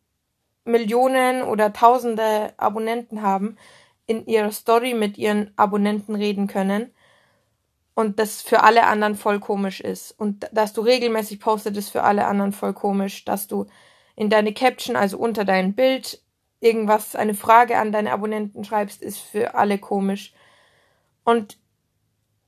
Millionen 0.64 1.42
oder 1.42 1.72
Tausende 1.72 2.52
Abonnenten 2.56 3.22
haben, 3.22 3.56
in 4.06 4.26
ihrer 4.26 4.52
Story 4.52 4.94
mit 4.94 5.18
ihren 5.18 5.52
Abonnenten 5.56 6.14
reden 6.14 6.46
können 6.46 6.92
und 7.94 8.18
das 8.18 8.42
für 8.42 8.62
alle 8.62 8.86
anderen 8.86 9.16
voll 9.16 9.40
komisch 9.40 9.80
ist. 9.80 10.12
Und 10.12 10.48
dass 10.52 10.72
du 10.72 10.82
regelmäßig 10.82 11.40
postet, 11.40 11.76
ist 11.76 11.90
für 11.90 12.02
alle 12.02 12.26
anderen 12.26 12.52
voll 12.52 12.74
komisch. 12.74 13.24
Dass 13.24 13.48
du 13.48 13.66
in 14.14 14.30
deine 14.30 14.52
Caption, 14.52 14.96
also 14.96 15.18
unter 15.18 15.44
dein 15.44 15.74
Bild, 15.74 16.22
irgendwas, 16.60 17.16
eine 17.16 17.34
Frage 17.34 17.78
an 17.78 17.92
deine 17.92 18.12
Abonnenten 18.12 18.64
schreibst, 18.64 19.02
ist 19.02 19.18
für 19.18 19.54
alle 19.54 19.78
komisch. 19.78 20.34
Und 21.24 21.58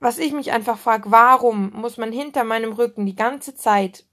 was 0.00 0.18
ich 0.18 0.32
mich 0.32 0.52
einfach 0.52 0.78
frage, 0.78 1.10
warum 1.10 1.70
muss 1.70 1.96
man 1.96 2.12
hinter 2.12 2.44
meinem 2.44 2.72
Rücken 2.72 3.06
die 3.06 3.16
ganze 3.16 3.54
Zeit 3.54 4.04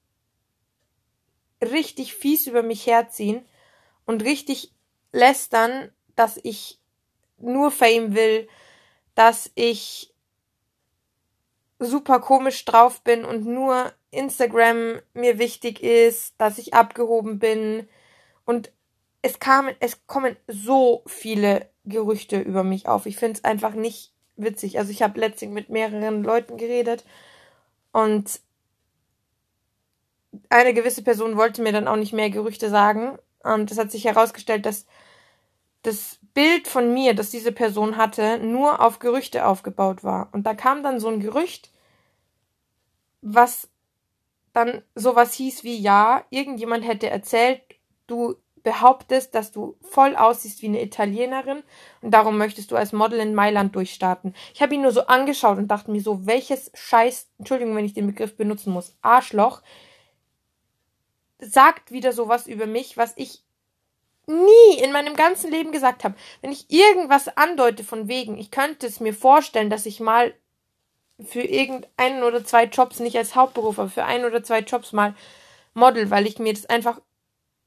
richtig 1.61 2.15
fies 2.15 2.47
über 2.47 2.63
mich 2.63 2.87
herziehen 2.87 3.45
und 4.05 4.23
richtig 4.23 4.73
lästern, 5.11 5.91
dass 6.15 6.39
ich 6.43 6.79
nur 7.37 7.71
Fame 7.71 8.15
will, 8.15 8.47
dass 9.13 9.51
ich 9.55 10.13
super 11.79 12.19
komisch 12.19 12.63
drauf 12.65 13.01
bin 13.01 13.25
und 13.25 13.45
nur 13.45 13.91
Instagram 14.11 15.01
mir 15.13 15.39
wichtig 15.39 15.83
ist, 15.83 16.35
dass 16.37 16.57
ich 16.57 16.73
abgehoben 16.73 17.39
bin 17.39 17.87
und 18.45 18.71
es 19.21 19.39
kamen, 19.39 19.75
es 19.79 20.05
kommen 20.07 20.37
so 20.47 21.03
viele 21.07 21.69
Gerüchte 21.83 22.39
über 22.39 22.63
mich 22.63 22.87
auf. 22.87 23.05
Ich 23.05 23.17
finde 23.17 23.37
es 23.37 23.43
einfach 23.43 23.73
nicht 23.73 24.14
witzig. 24.37 24.77
Also 24.79 24.91
ich 24.91 25.01
habe 25.01 25.19
letztlich 25.19 25.49
mit 25.49 25.69
mehreren 25.69 26.23
Leuten 26.23 26.57
geredet 26.57 27.03
und 27.91 28.39
eine 30.49 30.73
gewisse 30.73 31.03
Person 31.03 31.37
wollte 31.37 31.61
mir 31.61 31.71
dann 31.71 31.87
auch 31.87 31.95
nicht 31.95 32.13
mehr 32.13 32.29
Gerüchte 32.29 32.69
sagen. 32.69 33.17
Und 33.43 33.71
es 33.71 33.77
hat 33.77 33.91
sich 33.91 34.05
herausgestellt, 34.05 34.65
dass 34.65 34.85
das 35.83 36.19
Bild 36.33 36.67
von 36.67 36.93
mir, 36.93 37.13
das 37.13 37.29
diese 37.29 37.51
Person 37.51 37.97
hatte, 37.97 38.39
nur 38.39 38.81
auf 38.81 38.99
Gerüchte 38.99 39.45
aufgebaut 39.45 40.03
war. 40.03 40.29
Und 40.31 40.43
da 40.45 40.53
kam 40.53 40.83
dann 40.83 40.99
so 40.99 41.07
ein 41.09 41.19
Gerücht, 41.19 41.71
was 43.21 43.69
dann 44.51 44.81
sowas 44.95 45.33
hieß 45.33 45.63
wie, 45.63 45.77
ja, 45.77 46.23
irgendjemand 46.29 46.85
hätte 46.87 47.09
erzählt, 47.09 47.61
du 48.07 48.35
behauptest, 48.65 49.33
dass 49.35 49.51
du 49.51 49.77
voll 49.81 50.15
aussiehst 50.15 50.61
wie 50.61 50.67
eine 50.67 50.81
Italienerin 50.81 51.63
und 52.01 52.11
darum 52.11 52.37
möchtest 52.37 52.71
du 52.71 52.75
als 52.75 52.91
Model 52.91 53.19
in 53.19 53.35
Mailand 53.35 53.75
durchstarten. 53.75 54.35
Ich 54.53 54.61
habe 54.61 54.73
ihn 54.73 54.81
nur 54.81 54.91
so 54.91 55.05
angeschaut 55.05 55.57
und 55.59 55.69
dachte 55.69 55.91
mir 55.91 56.01
so, 56.01 56.25
welches 56.25 56.71
Scheiß, 56.73 57.29
Entschuldigung, 57.37 57.75
wenn 57.75 57.85
ich 57.85 57.93
den 57.93 58.07
Begriff 58.07 58.35
benutzen 58.35 58.73
muss, 58.73 58.97
Arschloch, 59.01 59.61
sagt 61.39 61.91
wieder 61.91 62.11
sowas 62.11 62.47
über 62.47 62.65
mich, 62.65 62.97
was 62.97 63.13
ich 63.15 63.43
nie 64.25 64.79
in 64.81 64.91
meinem 64.91 65.15
ganzen 65.15 65.51
Leben 65.51 65.71
gesagt 65.71 66.03
habe. 66.03 66.15
Wenn 66.41 66.51
ich 66.51 66.71
irgendwas 66.71 67.27
andeute 67.37 67.83
von 67.83 68.07
wegen, 68.07 68.39
ich 68.39 68.49
könnte 68.49 68.87
es 68.87 68.99
mir 68.99 69.13
vorstellen, 69.13 69.69
dass 69.69 69.85
ich 69.85 69.99
mal 69.99 70.33
für 71.23 71.43
irgendeinen 71.43 72.23
oder 72.23 72.43
zwei 72.43 72.65
Jobs, 72.65 72.99
nicht 72.99 73.15
als 73.15 73.35
Hauptberuf, 73.35 73.77
aber 73.77 73.89
für 73.89 74.05
ein 74.05 74.25
oder 74.25 74.43
zwei 74.43 74.61
Jobs 74.61 74.91
mal 74.91 75.13
Model, 75.75 76.09
weil 76.09 76.25
ich 76.25 76.39
mir 76.39 76.53
das 76.53 76.65
einfach 76.65 76.99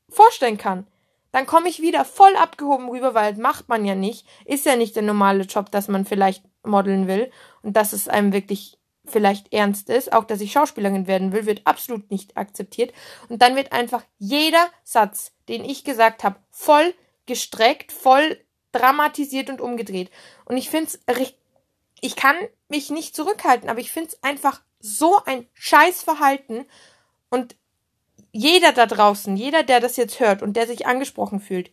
vorstellen 0.09 0.59
kann. 0.59 0.87
Dann 1.31 1.47
komme 1.47 1.69
ich 1.69 1.81
wieder 1.81 2.05
voll 2.05 2.35
abgehoben 2.37 2.89
rüber, 2.89 3.15
weil 3.15 3.37
macht 3.37 3.69
man 3.69 3.85
ja 3.85 3.95
nicht. 3.95 4.27
Ist 4.45 4.65
ja 4.65 4.77
nicht 4.77 4.97
der 4.97 5.03
normale 5.03 5.45
Job, 5.45 5.71
dass 5.71 5.89
man 5.89 6.07
vielleicht 6.07 6.43
modeln 6.65 7.07
will 7.07 7.31
und 7.63 7.77
dass 7.77 7.93
es 7.93 8.09
einem 8.09 8.33
wirklich 8.33 8.79
vielleicht 9.05 9.53
ernst 9.53 9.91
ist. 9.91 10.13
Auch, 10.13 10.25
dass 10.25 10.41
ich 10.41 10.53
Schauspielerin 10.53 11.07
werden 11.07 11.33
will, 11.33 11.47
wird 11.47 11.67
absolut 11.67 12.11
nicht 12.11 12.37
akzeptiert. 12.37 12.93
Und 13.29 13.43
dann 13.43 13.57
wird 13.57 13.73
einfach 13.73 14.03
jeder 14.19 14.69
Satz, 14.85 15.33
den 15.49 15.65
ich 15.65 15.85
gesagt 15.85 16.25
habe, 16.25 16.37
voll 16.51 16.95
gestreckt, 17.27 17.93
voll 17.93 18.39
dramatisiert 18.73 19.51
und 19.51 19.61
umgedreht. 19.61 20.11
Und 20.45 20.57
ich 20.57 20.71
finde 20.71 20.91
es, 21.07 21.35
ich 22.01 22.17
kann 22.17 22.37
mich 22.69 22.91
nicht 22.91 23.17
zurückhalten, 23.17 23.69
aber 23.69 23.81
ich 23.81 23.91
finde 23.91 24.11
es 24.11 24.23
einfach 24.23 24.63
so 24.81 25.21
ein 25.25 25.47
Scheißverhalten. 25.55 26.65
Und 27.31 27.57
jeder 28.33 28.73
da 28.73 28.87
draußen, 28.87 29.37
jeder, 29.37 29.63
der 29.63 29.81
das 29.81 29.97
jetzt 29.97 30.21
hört 30.21 30.43
und 30.43 30.57
der 30.57 30.67
sich 30.67 30.87
angesprochen 30.87 31.41
fühlt, 31.41 31.71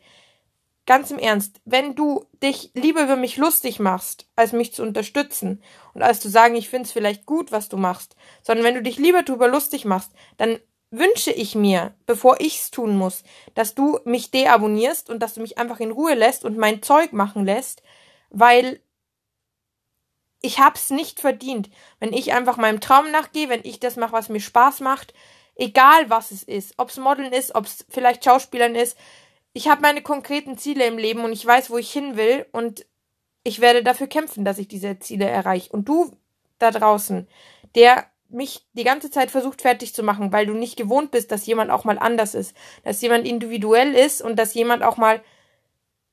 ganz 0.85 1.11
im 1.11 1.19
Ernst, 1.19 1.61
wenn 1.65 1.95
du 1.95 2.25
dich 2.43 2.71
lieber 2.73 3.03
über 3.03 3.15
mich 3.15 3.37
lustig 3.37 3.79
machst, 3.79 4.27
als 4.35 4.51
mich 4.51 4.73
zu 4.73 4.83
unterstützen 4.83 5.63
und 5.93 6.03
als 6.03 6.19
zu 6.19 6.29
sagen, 6.29 6.55
ich 6.55 6.69
find's 6.69 6.91
vielleicht 6.91 7.25
gut, 7.25 7.51
was 7.51 7.69
du 7.69 7.77
machst, 7.77 8.15
sondern 8.43 8.65
wenn 8.65 8.75
du 8.75 8.83
dich 8.83 8.97
lieber 8.97 9.23
drüber 9.23 9.47
lustig 9.47 9.85
machst, 9.85 10.11
dann 10.37 10.59
wünsche 10.91 11.31
ich 11.31 11.55
mir, 11.55 11.93
bevor 12.05 12.39
ich's 12.39 12.71
tun 12.71 12.95
muss, 12.95 13.23
dass 13.55 13.73
du 13.73 13.99
mich 14.05 14.31
deabonnierst 14.31 15.09
und 15.09 15.19
dass 15.19 15.33
du 15.33 15.41
mich 15.41 15.57
einfach 15.57 15.79
in 15.79 15.91
Ruhe 15.91 16.13
lässt 16.13 16.45
und 16.45 16.57
mein 16.57 16.81
Zeug 16.83 17.11
machen 17.11 17.45
lässt, 17.45 17.81
weil 18.29 18.79
ich 20.41 20.59
hab's 20.59 20.91
nicht 20.91 21.19
verdient, 21.19 21.69
wenn 21.99 22.13
ich 22.13 22.33
einfach 22.33 22.57
meinem 22.57 22.79
Traum 22.79 23.09
nachgehe, 23.11 23.49
wenn 23.49 23.61
ich 23.63 23.79
das 23.79 23.95
mache, 23.95 24.13
was 24.13 24.29
mir 24.29 24.39
Spaß 24.39 24.81
macht, 24.81 25.13
egal 25.55 26.09
was 26.09 26.31
es 26.31 26.43
ist, 26.43 26.73
ob's 26.77 26.97
Modeln 26.97 27.33
ist, 27.33 27.55
ob's 27.55 27.85
vielleicht 27.89 28.23
Schauspielern 28.23 28.75
ist, 28.75 28.97
ich 29.53 29.69
habe 29.69 29.81
meine 29.81 30.01
konkreten 30.01 30.57
Ziele 30.57 30.85
im 30.85 30.97
Leben 30.97 31.23
und 31.23 31.31
ich 31.31 31.45
weiß, 31.45 31.69
wo 31.69 31.77
ich 31.77 31.91
hin 31.91 32.17
will 32.17 32.45
und 32.51 32.85
ich 33.43 33.61
werde 33.61 33.83
dafür 33.83 34.07
kämpfen, 34.07 34.43
dass 34.43 34.57
ich 34.57 34.67
diese 34.67 34.99
Ziele 34.99 35.25
erreiche. 35.25 35.71
Und 35.71 35.87
du 35.87 36.11
da 36.59 36.71
draußen, 36.71 37.27
der 37.75 38.05
mich 38.27 38.65
die 38.73 38.83
ganze 38.83 39.09
Zeit 39.11 39.31
versucht 39.31 39.61
fertig 39.61 39.93
zu 39.93 40.03
machen, 40.03 40.33
weil 40.33 40.45
du 40.45 40.53
nicht 40.53 40.75
gewohnt 40.75 41.11
bist, 41.11 41.31
dass 41.31 41.45
jemand 41.45 41.71
auch 41.71 41.85
mal 41.85 41.99
anders 41.99 42.35
ist, 42.35 42.55
dass 42.83 43.01
jemand 43.01 43.25
individuell 43.25 43.93
ist 43.93 44.21
und 44.21 44.37
dass 44.37 44.53
jemand 44.55 44.83
auch 44.83 44.97
mal 44.97 45.23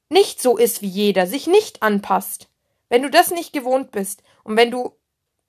nicht 0.08 0.40
so 0.40 0.56
ist 0.56 0.82
wie 0.82 0.88
jeder, 0.88 1.26
sich 1.26 1.46
nicht 1.46 1.82
anpasst. 1.82 2.48
Wenn 2.90 3.02
du 3.02 3.10
das 3.10 3.30
nicht 3.30 3.52
gewohnt 3.52 3.90
bist 3.90 4.22
und 4.44 4.56
wenn 4.56 4.70
du 4.70 4.92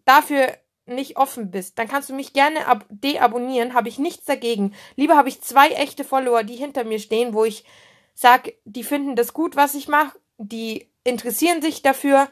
dafür 0.05 0.57
nicht 0.85 1.17
offen 1.17 1.51
bist, 1.51 1.79
dann 1.79 1.87
kannst 1.87 2.09
du 2.09 2.13
mich 2.13 2.33
gerne 2.33 2.59
deabonnieren, 2.89 3.73
habe 3.73 3.89
ich 3.89 3.99
nichts 3.99 4.25
dagegen. 4.25 4.73
Lieber 4.95 5.15
habe 5.15 5.29
ich 5.29 5.41
zwei 5.41 5.69
echte 5.69 6.03
Follower, 6.03 6.43
die 6.43 6.55
hinter 6.55 6.83
mir 6.83 6.99
stehen, 6.99 7.33
wo 7.33 7.45
ich 7.45 7.63
sag, 8.13 8.53
die 8.65 8.83
finden 8.83 9.15
das 9.15 9.33
gut, 9.33 9.55
was 9.55 9.75
ich 9.75 9.87
mache, 9.87 10.17
die 10.37 10.89
interessieren 11.03 11.61
sich 11.61 11.81
dafür 11.81 12.27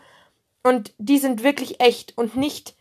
und 0.63 0.93
die 0.98 1.17
sind 1.17 1.43
wirklich 1.43 1.79
echt 1.79 2.17
und 2.17 2.36
nicht 2.36 2.75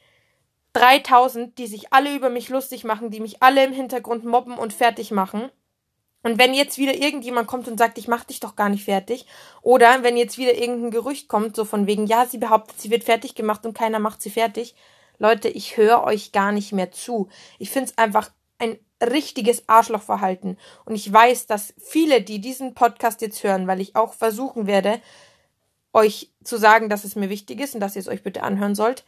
3000, 0.75 1.59
die 1.59 1.67
sich 1.67 1.93
alle 1.93 2.15
über 2.15 2.31
mich 2.31 2.49
lustig 2.49 2.85
machen, 2.85 3.11
die 3.11 3.21
mich 3.21 3.43
alle 3.43 3.65
im 3.65 3.73
Hintergrund 3.73 4.25
mobben 4.25 4.57
und 4.57 4.73
fertig 4.73 5.11
machen. 5.11 5.51
Und 6.23 6.39
wenn 6.39 6.53
jetzt 6.53 6.77
wieder 6.77 6.95
irgendjemand 6.95 7.49
kommt 7.49 7.67
und 7.67 7.79
sagt, 7.79 7.97
ich 7.97 8.07
mach 8.07 8.25
dich 8.25 8.41
doch 8.41 8.55
gar 8.55 8.69
nicht 8.69 8.85
fertig, 8.85 9.25
oder 9.63 10.03
wenn 10.03 10.19
jetzt 10.19 10.37
wieder 10.37 10.55
irgendein 10.55 10.91
Gerücht 10.91 11.29
kommt, 11.29 11.57
so 11.57 11.65
von 11.65 11.87
wegen, 11.87 12.07
ja, 12.07 12.27
sie 12.27 12.39
behauptet, 12.39 12.79
sie 12.79 12.91
wird 12.91 13.05
fertig 13.05 13.35
gemacht 13.35 13.65
und 13.65 13.73
keiner 13.73 13.99
macht 13.99 14.21
sie 14.21 14.31
fertig, 14.31 14.75
Leute, 15.21 15.49
ich 15.49 15.77
höre 15.77 16.03
euch 16.03 16.33
gar 16.33 16.51
nicht 16.51 16.73
mehr 16.73 16.91
zu. 16.91 17.29
Ich 17.59 17.71
finde 17.71 17.91
es 17.91 17.99
einfach 17.99 18.33
ein 18.59 18.79
richtiges 19.03 19.69
Arschlochverhalten. 19.69 20.59
Und 20.87 20.95
ich 20.95 21.13
weiß, 21.13 21.47
dass 21.47 21.75
viele, 21.79 22.23
die 22.23 22.41
diesen 22.41 22.75
Podcast 22.75 23.21
jetzt 23.21 23.45
hören, 23.45 23.67
weil 23.67 23.81
ich 23.81 23.97
auch 23.97 24.15
versuchen 24.15 24.67
werde, 24.67 25.01
euch 25.93 26.33
zu 26.43 26.57
sagen, 26.57 26.89
dass 26.89 27.05
es 27.05 27.17
mir 27.17 27.29
wichtig 27.29 27.61
ist 27.61 27.75
und 27.75 27.81
dass 27.81 27.97
ihr 27.97 28.01
es 28.01 28.09
euch 28.09 28.23
bitte 28.23 28.43
anhören 28.43 28.75
sollt. 28.75 29.05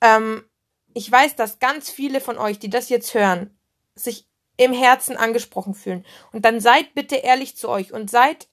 Ähm, 0.00 0.44
ich 0.94 1.10
weiß, 1.10 1.34
dass 1.34 1.58
ganz 1.58 1.90
viele 1.90 2.20
von 2.20 2.38
euch, 2.38 2.60
die 2.60 2.70
das 2.70 2.88
jetzt 2.88 3.12
hören, 3.12 3.58
sich 3.96 4.28
im 4.56 4.72
Herzen 4.72 5.16
angesprochen 5.16 5.74
fühlen. 5.74 6.06
Und 6.32 6.44
dann 6.44 6.60
seid 6.60 6.94
bitte 6.94 7.16
ehrlich 7.16 7.56
zu 7.56 7.68
euch 7.68 7.92
und 7.92 8.10
seid 8.10 8.48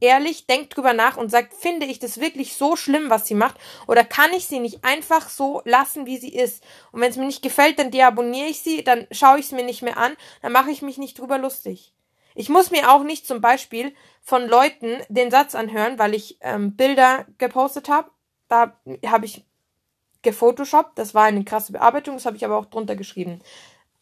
ehrlich, 0.00 0.46
denkt 0.46 0.76
drüber 0.76 0.92
nach 0.92 1.16
und 1.16 1.30
sagt, 1.30 1.54
finde 1.54 1.86
ich 1.86 1.98
das 1.98 2.20
wirklich 2.20 2.56
so 2.56 2.76
schlimm, 2.76 3.10
was 3.10 3.26
sie 3.26 3.34
macht? 3.34 3.56
Oder 3.86 4.04
kann 4.04 4.32
ich 4.32 4.46
sie 4.46 4.60
nicht 4.60 4.84
einfach 4.84 5.28
so 5.28 5.62
lassen, 5.64 6.06
wie 6.06 6.18
sie 6.18 6.34
ist? 6.34 6.62
Und 6.92 7.00
wenn 7.00 7.10
es 7.10 7.16
mir 7.16 7.26
nicht 7.26 7.42
gefällt, 7.42 7.78
dann 7.78 7.90
deabonniere 7.90 8.48
ich 8.48 8.60
sie, 8.60 8.84
dann 8.84 9.06
schaue 9.10 9.38
ich 9.38 9.46
es 9.46 9.52
mir 9.52 9.64
nicht 9.64 9.82
mehr 9.82 9.96
an, 9.96 10.16
dann 10.42 10.52
mache 10.52 10.70
ich 10.70 10.82
mich 10.82 10.98
nicht 10.98 11.18
drüber 11.18 11.38
lustig. 11.38 11.92
Ich 12.34 12.50
muss 12.50 12.70
mir 12.70 12.92
auch 12.92 13.02
nicht 13.02 13.26
zum 13.26 13.40
Beispiel 13.40 13.94
von 14.20 14.46
Leuten 14.46 14.98
den 15.08 15.30
Satz 15.30 15.54
anhören, 15.54 15.98
weil 15.98 16.14
ich 16.14 16.36
ähm, 16.42 16.76
Bilder 16.76 17.24
gepostet 17.38 17.88
habe. 17.88 18.10
Da 18.48 18.78
habe 19.06 19.24
ich 19.24 19.46
gefotoshoppt. 20.20 20.98
Das 20.98 21.14
war 21.14 21.24
eine 21.24 21.44
krasse 21.44 21.72
Bearbeitung. 21.72 22.16
Das 22.16 22.26
habe 22.26 22.36
ich 22.36 22.44
aber 22.44 22.58
auch 22.58 22.66
drunter 22.66 22.94
geschrieben. 22.94 23.40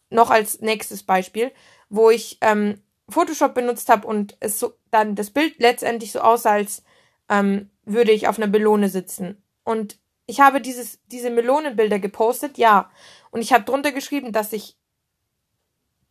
Noch 0.09 0.31
als 0.31 0.59
nächstes 0.59 1.03
Beispiel, 1.03 1.51
wo 1.89 2.09
ich 2.09 2.37
ähm, 2.41 2.81
Photoshop 3.09 3.53
benutzt 3.53 3.89
habe 3.89 4.07
und 4.07 4.35
es 4.39 4.59
so 4.59 4.73
dann 4.91 5.15
das 5.15 5.29
Bild 5.29 5.59
letztendlich 5.59 6.11
so 6.11 6.21
aussah, 6.21 6.51
als 6.51 6.83
ähm, 7.29 7.69
würde 7.83 8.11
ich 8.11 8.27
auf 8.27 8.37
einer 8.37 8.47
Melone 8.47 8.89
sitzen. 8.89 9.43
Und 9.63 9.99
ich 10.25 10.39
habe 10.39 10.61
dieses, 10.61 10.99
diese 11.07 11.29
Melonenbilder 11.29 11.99
gepostet, 11.99 12.57
ja. 12.57 12.89
Und 13.31 13.41
ich 13.41 13.53
habe 13.53 13.63
drunter 13.63 13.91
geschrieben, 13.91 14.31
dass 14.31 14.53
ich 14.53 14.77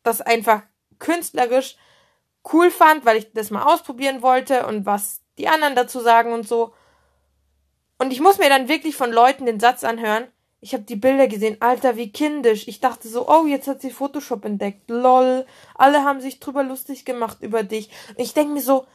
das 0.03 0.21
einfach 0.21 0.63
künstlerisch 0.99 1.77
cool 2.53 2.71
fand, 2.71 3.05
weil 3.05 3.17
ich 3.17 3.33
das 3.33 3.51
mal 3.51 3.65
ausprobieren 3.65 4.23
wollte 4.23 4.67
und 4.67 4.87
was 4.87 5.23
die 5.39 5.49
anderen 5.49 5.75
dazu 5.75 6.01
sagen 6.01 6.33
und 6.33 6.47
so. 6.47 6.75
Und 7.99 8.13
ich 8.13 8.21
muss 8.21 8.39
mir 8.39 8.49
dann 8.49 8.69
wirklich 8.69 8.97
von 8.97 9.11
Leuten 9.11 9.47
den 9.47 9.61
Satz 9.61 9.83
anhören. 9.83 10.29
Ich 10.65 10.73
habe 10.73 10.85
die 10.85 10.97
Bilder 10.97 11.29
gesehen, 11.29 11.59
Alter, 11.61 11.99
wie 11.99 12.11
kindisch. 12.11 12.67
Ich 12.69 12.81
dachte 12.81 13.07
so, 13.07 13.29
oh, 13.29 13.45
jetzt 13.45 13.69
hat 13.69 13.83
sie 13.83 13.91
Photoshop 13.91 14.47
entdeckt. 14.47 14.89
Lol. 14.89 15.45
Alle 15.75 16.05
haben 16.05 16.23
sich 16.23 16.41
drüber 16.41 16.63
lustig 16.63 17.05
gemacht 17.05 17.43
über 17.43 17.63
dich. 17.63 17.91
Und 18.09 18.21
ich 18.21 18.33
denke 18.33 18.55
mir 18.55 18.63
so, 18.63 18.87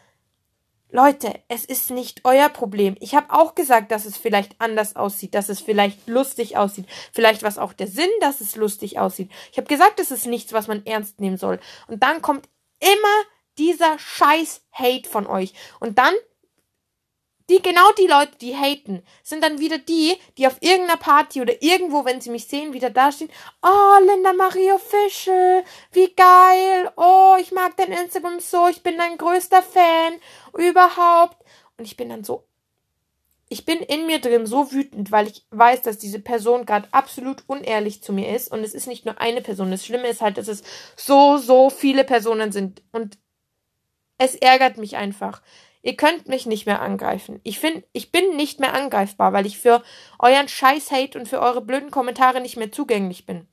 Leute, 0.89 1.31
es 1.47 1.65
ist 1.65 1.91
nicht 1.91 2.21
euer 2.23 2.49
Problem. 2.49 2.95
Ich 2.99 3.13
habe 3.13 3.31
auch 3.31 3.53
gesagt, 3.53 3.91
dass 3.91 4.05
es 4.05 4.17
vielleicht 4.17 4.55
anders 4.57 4.95
aussieht, 4.95 5.35
dass 5.35 5.47
es 5.47 5.61
vielleicht 5.61 6.07
lustig 6.07 6.57
aussieht. 6.57 6.87
Vielleicht 7.13 7.43
war 7.43 7.49
es 7.49 7.59
auch 7.59 7.73
der 7.73 7.85
Sinn, 7.85 8.09
dass 8.19 8.41
es 8.41 8.55
lustig 8.55 8.97
aussieht. 8.97 9.29
Ich 9.51 9.59
habe 9.59 9.67
gesagt, 9.67 9.99
es 9.99 10.09
ist 10.09 10.25
nichts, 10.25 10.53
was 10.53 10.67
man 10.67 10.83
ernst 10.87 11.19
nehmen 11.19 11.37
soll. 11.37 11.59
Und 11.87 12.01
dann 12.01 12.23
kommt 12.23 12.49
immer 12.79 13.25
dieser 13.59 13.99
scheiß 13.99 14.63
Hate 14.71 15.07
von 15.07 15.27
euch. 15.27 15.53
Und 15.79 15.99
dann 15.99 16.15
die, 17.49 17.61
genau 17.61 17.91
die 17.97 18.07
Leute, 18.07 18.37
die 18.39 18.55
haten, 18.55 19.03
sind 19.23 19.43
dann 19.43 19.59
wieder 19.59 19.79
die, 19.79 20.15
die 20.37 20.47
auf 20.47 20.57
irgendeiner 20.61 20.97
Party 20.97 21.41
oder 21.41 21.61
irgendwo, 21.61 22.05
wenn 22.05 22.21
sie 22.21 22.29
mich 22.29 22.47
sehen, 22.47 22.73
wieder 22.73 22.91
dastehen. 22.91 23.31
Oh, 23.63 24.05
Linda 24.05 24.33
Marie 24.33 24.71
Official, 24.71 25.63
wie 25.91 26.13
geil. 26.13 26.91
Oh, 26.95 27.35
ich 27.41 27.51
mag 27.51 27.75
dein 27.77 27.91
Instagram 27.91 28.39
so, 28.39 28.67
ich 28.67 28.83
bin 28.83 28.97
dein 28.97 29.17
größter 29.17 29.63
Fan 29.63 30.13
überhaupt. 30.57 31.37
Und 31.77 31.85
ich 31.85 31.97
bin 31.97 32.09
dann 32.09 32.23
so, 32.23 32.43
ich 33.49 33.65
bin 33.65 33.79
in 33.79 34.05
mir 34.05 34.19
drin 34.19 34.45
so 34.45 34.71
wütend, 34.71 35.11
weil 35.11 35.27
ich 35.27 35.43
weiß, 35.49 35.81
dass 35.81 35.97
diese 35.97 36.19
Person 36.19 36.67
gerade 36.67 36.87
absolut 36.91 37.43
unehrlich 37.47 38.03
zu 38.03 38.13
mir 38.13 38.35
ist. 38.35 38.51
Und 38.51 38.63
es 38.63 38.75
ist 38.75 38.85
nicht 38.85 39.05
nur 39.05 39.19
eine 39.19 39.41
Person. 39.41 39.71
Das 39.71 39.83
Schlimme 39.83 40.07
ist 40.07 40.21
halt, 40.21 40.37
dass 40.37 40.47
es 40.47 40.63
so, 40.95 41.37
so 41.37 41.71
viele 41.71 42.03
Personen 42.03 42.51
sind. 42.51 42.83
Und 42.91 43.17
es 44.19 44.35
ärgert 44.35 44.77
mich 44.77 44.97
einfach. 44.97 45.41
Ihr 45.81 45.95
könnt 45.95 46.27
mich 46.27 46.45
nicht 46.45 46.65
mehr 46.65 46.81
angreifen. 46.81 47.39
Ich 47.43 47.59
finde, 47.59 47.83
ich 47.93 48.11
bin 48.11 48.35
nicht 48.35 48.59
mehr 48.59 48.73
angreifbar, 48.73 49.31
weil 49.31 49.45
ich 49.45 49.57
für 49.57 49.81
euren 50.19 50.47
Scheiß-Hate 50.47 51.17
und 51.17 51.27
für 51.27 51.39
eure 51.39 51.61
blöden 51.61 51.91
Kommentare 51.91 52.41
nicht 52.41 52.57
mehr 52.57 52.71
zugänglich 52.71 53.25
bin. 53.25 53.47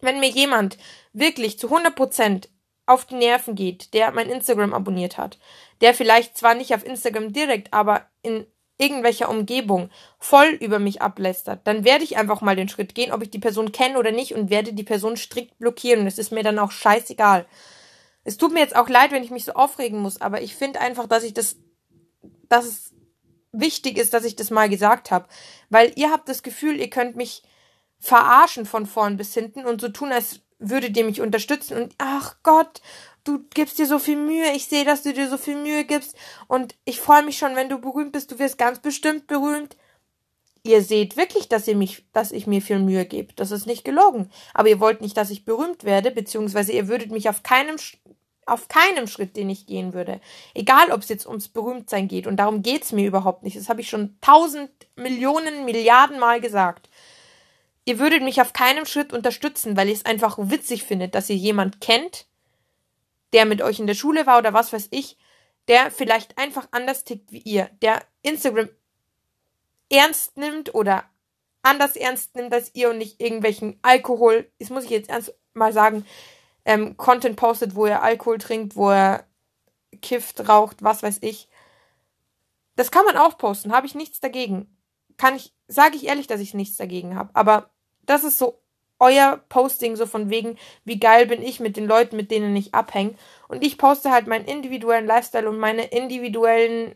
Wenn 0.00 0.20
mir 0.20 0.28
jemand 0.28 0.78
wirklich 1.12 1.58
zu 1.58 1.68
100% 1.68 2.48
auf 2.86 3.04
die 3.04 3.16
Nerven 3.16 3.56
geht, 3.56 3.94
der 3.94 4.12
mein 4.12 4.30
Instagram 4.30 4.72
abonniert 4.72 5.18
hat, 5.18 5.38
der 5.80 5.92
vielleicht 5.92 6.38
zwar 6.38 6.54
nicht 6.54 6.72
auf 6.74 6.86
Instagram 6.86 7.32
direkt, 7.32 7.72
aber 7.72 8.06
in 8.22 8.46
irgendwelcher 8.78 9.28
Umgebung 9.28 9.90
voll 10.18 10.48
über 10.48 10.78
mich 10.78 11.02
ablästert, 11.02 11.66
dann 11.66 11.84
werde 11.84 12.04
ich 12.04 12.16
einfach 12.16 12.42
mal 12.42 12.56
den 12.56 12.68
Schritt 12.68 12.94
gehen, 12.94 13.12
ob 13.12 13.22
ich 13.22 13.30
die 13.30 13.38
Person 13.38 13.72
kenne 13.72 13.98
oder 13.98 14.12
nicht 14.12 14.34
und 14.34 14.50
werde 14.50 14.72
die 14.72 14.82
Person 14.82 15.16
strikt 15.16 15.58
blockieren. 15.58 16.06
Es 16.06 16.18
ist 16.18 16.30
mir 16.30 16.42
dann 16.42 16.58
auch 16.58 16.70
scheißegal. 16.70 17.46
Es 18.26 18.36
tut 18.36 18.52
mir 18.52 18.58
jetzt 18.58 18.74
auch 18.74 18.88
leid, 18.88 19.12
wenn 19.12 19.22
ich 19.22 19.30
mich 19.30 19.44
so 19.44 19.52
aufregen 19.52 20.00
muss, 20.00 20.20
aber 20.20 20.42
ich 20.42 20.56
finde 20.56 20.80
einfach, 20.80 21.06
dass 21.06 21.22
ich 21.22 21.32
das, 21.32 21.56
dass 22.48 22.64
es 22.64 22.94
wichtig 23.52 23.96
ist, 23.98 24.12
dass 24.14 24.24
ich 24.24 24.34
das 24.34 24.50
mal 24.50 24.68
gesagt 24.68 25.12
habe. 25.12 25.28
Weil 25.70 25.92
ihr 25.94 26.10
habt 26.10 26.28
das 26.28 26.42
Gefühl, 26.42 26.80
ihr 26.80 26.90
könnt 26.90 27.14
mich 27.14 27.44
verarschen 28.00 28.66
von 28.66 28.84
vorn 28.84 29.16
bis 29.16 29.32
hinten 29.32 29.64
und 29.64 29.80
so 29.80 29.88
tun, 29.88 30.10
als 30.10 30.40
würdet 30.58 30.96
ihr 30.96 31.04
mich 31.04 31.20
unterstützen 31.20 31.76
und 31.76 31.94
ach 31.98 32.36
Gott, 32.42 32.80
du 33.24 33.44
gibst 33.54 33.78
dir 33.78 33.86
so 33.86 33.98
viel 33.98 34.16
Mühe, 34.16 34.52
ich 34.54 34.66
sehe, 34.66 34.84
dass 34.84 35.02
du 35.02 35.12
dir 35.12 35.28
so 35.28 35.38
viel 35.38 35.56
Mühe 35.56 35.84
gibst 35.84 36.16
und 36.48 36.74
ich 36.84 37.00
freue 37.00 37.22
mich 37.22 37.38
schon, 37.38 37.54
wenn 37.54 37.68
du 37.68 37.78
berühmt 37.78 38.12
bist, 38.12 38.32
du 38.32 38.38
wirst 38.38 38.58
ganz 38.58 38.80
bestimmt 38.80 39.28
berühmt. 39.28 39.76
Ihr 40.66 40.82
seht 40.82 41.16
wirklich, 41.16 41.48
dass 41.48 41.68
ihr 41.68 41.76
mich, 41.76 42.04
dass 42.12 42.32
ich 42.32 42.48
mir 42.48 42.60
viel 42.60 42.80
Mühe 42.80 43.06
gebe. 43.06 43.32
Das 43.34 43.52
ist 43.52 43.66
nicht 43.66 43.84
gelogen. 43.84 44.30
Aber 44.52 44.68
ihr 44.68 44.80
wollt 44.80 45.00
nicht, 45.00 45.16
dass 45.16 45.30
ich 45.30 45.44
berühmt 45.44 45.84
werde, 45.84 46.10
beziehungsweise 46.10 46.72
ihr 46.72 46.88
würdet 46.88 47.12
mich 47.12 47.28
auf 47.28 47.42
keinem 47.44 47.76
auf 48.46 48.68
keinem 48.68 49.08
Schritt, 49.08 49.36
den 49.36 49.50
ich 49.50 49.66
gehen 49.66 49.92
würde. 49.92 50.20
Egal, 50.54 50.92
ob 50.92 51.02
es 51.02 51.08
jetzt 51.08 51.26
ums 51.26 51.48
Berühmtsein 51.48 52.06
geht. 52.06 52.28
Und 52.28 52.36
darum 52.36 52.62
geht's 52.62 52.92
mir 52.92 53.06
überhaupt 53.06 53.42
nicht. 53.42 53.56
Das 53.56 53.68
habe 53.68 53.80
ich 53.80 53.88
schon 53.88 54.16
tausend 54.20 54.70
Millionen, 54.94 55.64
Milliarden 55.64 56.20
Mal 56.20 56.40
gesagt. 56.40 56.88
Ihr 57.84 57.98
würdet 57.98 58.22
mich 58.22 58.40
auf 58.40 58.52
keinem 58.52 58.86
Schritt 58.86 59.12
unterstützen, 59.12 59.76
weil 59.76 59.88
ihr 59.88 59.94
es 59.94 60.04
einfach 60.04 60.38
witzig 60.40 60.84
findet, 60.84 61.16
dass 61.16 61.28
ihr 61.28 61.36
jemand 61.36 61.80
kennt, 61.80 62.26
der 63.32 63.46
mit 63.46 63.62
euch 63.62 63.80
in 63.80 63.88
der 63.88 63.94
Schule 63.94 64.26
war 64.26 64.38
oder 64.38 64.52
was 64.52 64.72
weiß 64.72 64.88
ich, 64.92 65.16
der 65.66 65.90
vielleicht 65.90 66.38
einfach 66.38 66.68
anders 66.70 67.02
tickt 67.02 67.32
wie 67.32 67.42
ihr, 67.42 67.68
der 67.82 68.02
Instagram 68.22 68.68
ernst 69.90 70.36
nimmt 70.36 70.74
oder 70.74 71.04
anders 71.62 71.96
ernst 71.96 72.34
nimmt 72.36 72.52
als 72.52 72.74
ihr 72.74 72.90
und 72.90 72.98
nicht 72.98 73.20
irgendwelchen 73.20 73.78
Alkohol, 73.82 74.50
das 74.58 74.70
muss 74.70 74.84
ich 74.84 74.90
jetzt 74.90 75.10
ernst 75.10 75.34
mal 75.54 75.72
sagen, 75.72 76.04
ähm, 76.64 76.96
Content 76.96 77.36
postet, 77.36 77.74
wo 77.74 77.86
er 77.86 78.02
Alkohol 78.02 78.38
trinkt, 78.38 78.76
wo 78.76 78.90
er 78.90 79.26
kifft, 80.02 80.48
raucht, 80.48 80.82
was 80.82 81.02
weiß 81.02 81.18
ich. 81.22 81.48
Das 82.74 82.90
kann 82.90 83.04
man 83.06 83.16
auch 83.16 83.38
posten, 83.38 83.72
habe 83.72 83.86
ich 83.86 83.94
nichts 83.94 84.20
dagegen. 84.20 84.76
Kann 85.16 85.34
ich, 85.36 85.54
sage 85.66 85.96
ich 85.96 86.06
ehrlich, 86.06 86.26
dass 86.26 86.40
ich 86.40 86.54
nichts 86.54 86.76
dagegen 86.76 87.16
habe. 87.16 87.30
Aber 87.32 87.70
das 88.04 88.22
ist 88.22 88.38
so 88.38 88.60
euer 88.98 89.38
Posting, 89.48 89.96
so 89.96 90.06
von 90.06 90.30
wegen, 90.30 90.58
wie 90.84 90.98
geil 90.98 91.26
bin 91.26 91.42
ich 91.42 91.60
mit 91.60 91.76
den 91.76 91.86
Leuten, 91.86 92.16
mit 92.16 92.30
denen 92.30 92.54
ich 92.56 92.74
abhänge. 92.74 93.14
Und 93.48 93.64
ich 93.64 93.78
poste 93.78 94.10
halt 94.10 94.26
meinen 94.26 94.46
individuellen 94.46 95.06
Lifestyle 95.06 95.48
und 95.48 95.58
meine 95.58 95.86
individuellen 95.86 96.94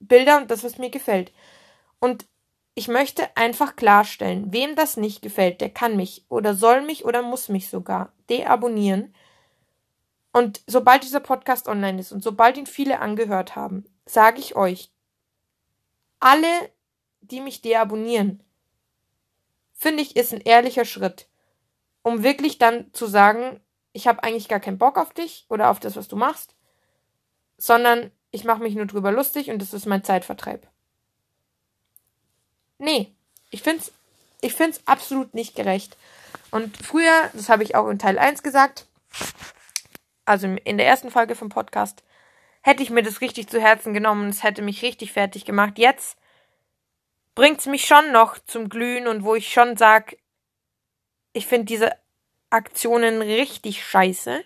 Bilder 0.00 0.38
und 0.38 0.50
das, 0.50 0.64
was 0.64 0.78
mir 0.78 0.90
gefällt. 0.90 1.32
Und 2.00 2.26
ich 2.74 2.88
möchte 2.88 3.36
einfach 3.36 3.76
klarstellen, 3.76 4.52
wem 4.52 4.74
das 4.74 4.96
nicht 4.96 5.22
gefällt, 5.22 5.60
der 5.60 5.70
kann 5.70 5.96
mich 5.96 6.24
oder 6.28 6.54
soll 6.54 6.82
mich 6.82 7.04
oder 7.04 7.22
muss 7.22 7.48
mich 7.48 7.68
sogar 7.68 8.12
deabonnieren. 8.28 9.14
Und 10.32 10.62
sobald 10.66 11.02
dieser 11.02 11.20
Podcast 11.20 11.68
online 11.68 12.00
ist 12.00 12.12
und 12.12 12.22
sobald 12.22 12.56
ihn 12.56 12.66
viele 12.66 13.00
angehört 13.00 13.56
haben, 13.56 13.84
sage 14.06 14.38
ich 14.38 14.56
euch, 14.56 14.90
alle, 16.20 16.70
die 17.20 17.40
mich 17.40 17.60
deabonnieren, 17.60 18.42
finde 19.72 20.02
ich, 20.02 20.16
ist 20.16 20.32
ein 20.32 20.40
ehrlicher 20.40 20.84
Schritt, 20.84 21.28
um 22.02 22.22
wirklich 22.22 22.58
dann 22.58 22.92
zu 22.92 23.06
sagen, 23.06 23.60
ich 23.92 24.06
habe 24.06 24.22
eigentlich 24.22 24.48
gar 24.48 24.60
keinen 24.60 24.78
Bock 24.78 24.96
auf 24.98 25.12
dich 25.12 25.46
oder 25.48 25.70
auf 25.70 25.80
das, 25.80 25.96
was 25.96 26.08
du 26.08 26.16
machst, 26.16 26.54
sondern 27.56 28.10
ich 28.30 28.44
mache 28.44 28.62
mich 28.62 28.74
nur 28.74 28.86
drüber 28.86 29.10
lustig 29.10 29.50
und 29.50 29.60
das 29.60 29.74
ist 29.74 29.86
mein 29.86 30.04
Zeitvertreib. 30.04 30.68
Nee, 32.80 33.12
ich 33.50 33.62
find's, 33.62 33.92
ich 34.40 34.54
find's 34.54 34.80
absolut 34.86 35.34
nicht 35.34 35.54
gerecht. 35.54 35.98
Und 36.50 36.76
früher, 36.78 37.30
das 37.34 37.50
habe 37.50 37.62
ich 37.62 37.74
auch 37.74 37.88
in 37.88 37.98
Teil 37.98 38.18
1 38.18 38.42
gesagt, 38.42 38.86
also 40.24 40.46
in 40.46 40.78
der 40.78 40.86
ersten 40.86 41.10
Folge 41.10 41.34
vom 41.34 41.50
Podcast, 41.50 42.02
hätte 42.62 42.82
ich 42.82 42.88
mir 42.88 43.02
das 43.02 43.20
richtig 43.20 43.48
zu 43.48 43.60
Herzen 43.60 43.92
genommen, 43.92 44.30
es 44.30 44.42
hätte 44.42 44.62
mich 44.62 44.82
richtig 44.82 45.12
fertig 45.12 45.44
gemacht. 45.44 45.78
Jetzt 45.78 46.16
bringt's 47.34 47.66
mich 47.66 47.86
schon 47.86 48.12
noch 48.12 48.38
zum 48.38 48.70
Glühen 48.70 49.06
und 49.06 49.24
wo 49.24 49.34
ich 49.34 49.52
schon 49.52 49.76
sag, 49.76 50.16
ich 51.34 51.46
finde 51.46 51.66
diese 51.66 51.92
Aktionen 52.48 53.20
richtig 53.20 53.84
scheiße. 53.84 54.42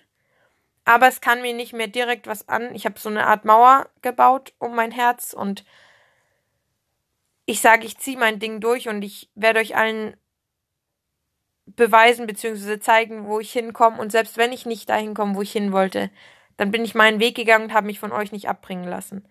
Aber 0.84 1.06
es 1.06 1.20
kann 1.20 1.40
mir 1.40 1.54
nicht 1.54 1.72
mehr 1.72 1.86
direkt 1.86 2.26
was 2.26 2.48
an. 2.48 2.74
Ich 2.74 2.84
habe 2.84 2.98
so 2.98 3.08
eine 3.08 3.28
Art 3.28 3.44
Mauer 3.44 3.88
gebaut 4.02 4.52
um 4.58 4.74
mein 4.74 4.90
Herz 4.90 5.32
und 5.32 5.64
ich 7.46 7.60
sage, 7.60 7.86
ich 7.86 7.98
ziehe 7.98 8.18
mein 8.18 8.38
Ding 8.38 8.60
durch 8.60 8.88
und 8.88 9.02
ich 9.02 9.30
werde 9.34 9.60
euch 9.60 9.76
allen 9.76 10.16
beweisen 11.66 12.26
bzw. 12.26 12.78
zeigen, 12.78 13.26
wo 13.26 13.40
ich 13.40 13.52
hinkomme. 13.52 14.00
Und 14.00 14.12
selbst 14.12 14.36
wenn 14.36 14.52
ich 14.52 14.66
nicht 14.66 14.88
dahin 14.88 15.14
komme, 15.14 15.34
wo 15.34 15.42
ich 15.42 15.52
hin 15.52 15.72
wollte, 15.72 16.10
dann 16.56 16.70
bin 16.70 16.84
ich 16.84 16.94
meinen 16.94 17.20
Weg 17.20 17.34
gegangen 17.34 17.64
und 17.66 17.74
habe 17.74 17.86
mich 17.86 18.00
von 18.00 18.12
euch 18.12 18.32
nicht 18.32 18.48
abbringen 18.48 18.88
lassen. 18.88 19.26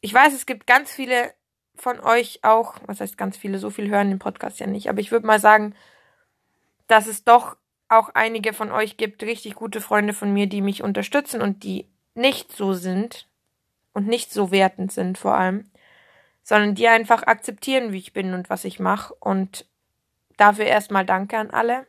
Ich 0.00 0.14
weiß, 0.14 0.32
es 0.32 0.46
gibt 0.46 0.66
ganz 0.66 0.92
viele 0.92 1.34
von 1.74 2.00
euch 2.00 2.40
auch, 2.42 2.76
was 2.86 3.00
heißt 3.00 3.18
ganz 3.18 3.36
viele, 3.36 3.58
so 3.58 3.70
viel 3.70 3.88
hören 3.88 4.10
den 4.10 4.18
Podcast 4.18 4.58
ja 4.58 4.66
nicht, 4.66 4.88
aber 4.88 5.00
ich 5.00 5.12
würde 5.12 5.26
mal 5.26 5.40
sagen, 5.40 5.74
dass 6.88 7.06
es 7.06 7.24
doch 7.24 7.56
auch 7.88 8.10
einige 8.14 8.52
von 8.52 8.72
euch 8.72 8.96
gibt, 8.96 9.22
richtig 9.22 9.54
gute 9.54 9.80
Freunde 9.80 10.12
von 10.12 10.32
mir, 10.32 10.46
die 10.46 10.60
mich 10.60 10.82
unterstützen 10.82 11.40
und 11.40 11.62
die 11.62 11.88
nicht 12.14 12.52
so 12.52 12.72
sind 12.72 13.28
und 13.92 14.06
nicht 14.06 14.32
so 14.32 14.50
wertend 14.50 14.92
sind 14.92 15.18
vor 15.18 15.34
allem 15.36 15.70
sondern 16.48 16.74
die 16.74 16.88
einfach 16.88 17.24
akzeptieren, 17.24 17.92
wie 17.92 17.98
ich 17.98 18.14
bin 18.14 18.32
und 18.32 18.48
was 18.48 18.64
ich 18.64 18.80
mache. 18.80 19.12
Und 19.20 19.66
dafür 20.38 20.64
erstmal 20.64 21.04
Danke 21.04 21.36
an 21.36 21.50
alle. 21.50 21.86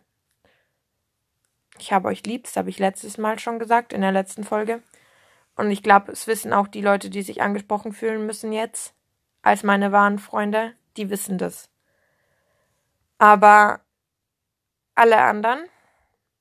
Ich 1.78 1.94
habe 1.94 2.10
euch 2.10 2.26
lieb, 2.26 2.44
das 2.44 2.58
habe 2.58 2.70
ich 2.70 2.78
letztes 2.78 3.18
Mal 3.18 3.40
schon 3.40 3.58
gesagt, 3.58 3.94
in 3.94 4.02
der 4.02 4.12
letzten 4.12 4.44
Folge. 4.44 4.84
Und 5.56 5.72
ich 5.72 5.82
glaube, 5.82 6.12
es 6.12 6.28
wissen 6.28 6.52
auch 6.52 6.68
die 6.68 6.82
Leute, 6.82 7.10
die 7.10 7.22
sich 7.22 7.42
angesprochen 7.42 7.94
fühlen 7.94 8.26
müssen 8.26 8.52
jetzt, 8.52 8.94
als 9.44 9.64
meine 9.64 9.94
wahren 9.94 10.20
Freunde, 10.20 10.74
die 10.98 11.10
wissen 11.10 11.38
das. 11.38 11.70
Aber 13.18 13.80
alle 14.94 15.22
anderen, 15.22 15.62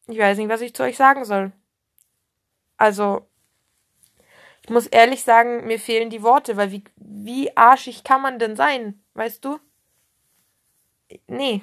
ich 0.08 0.18
weiß 0.18 0.38
nicht, 0.38 0.48
was 0.48 0.60
ich 0.60 0.74
zu 0.74 0.82
euch 0.82 0.96
sagen 0.96 1.24
soll. 1.24 1.52
Also, 2.78 3.27
ich 4.68 4.70
muss 4.70 4.86
ehrlich 4.86 5.22
sagen, 5.22 5.66
mir 5.66 5.80
fehlen 5.80 6.10
die 6.10 6.22
Worte, 6.22 6.58
weil 6.58 6.70
wie, 6.70 6.84
wie 6.96 7.56
arschig 7.56 8.04
kann 8.04 8.20
man 8.20 8.38
denn 8.38 8.54
sein, 8.54 9.02
weißt 9.14 9.42
du? 9.42 9.58
Nee. 11.26 11.62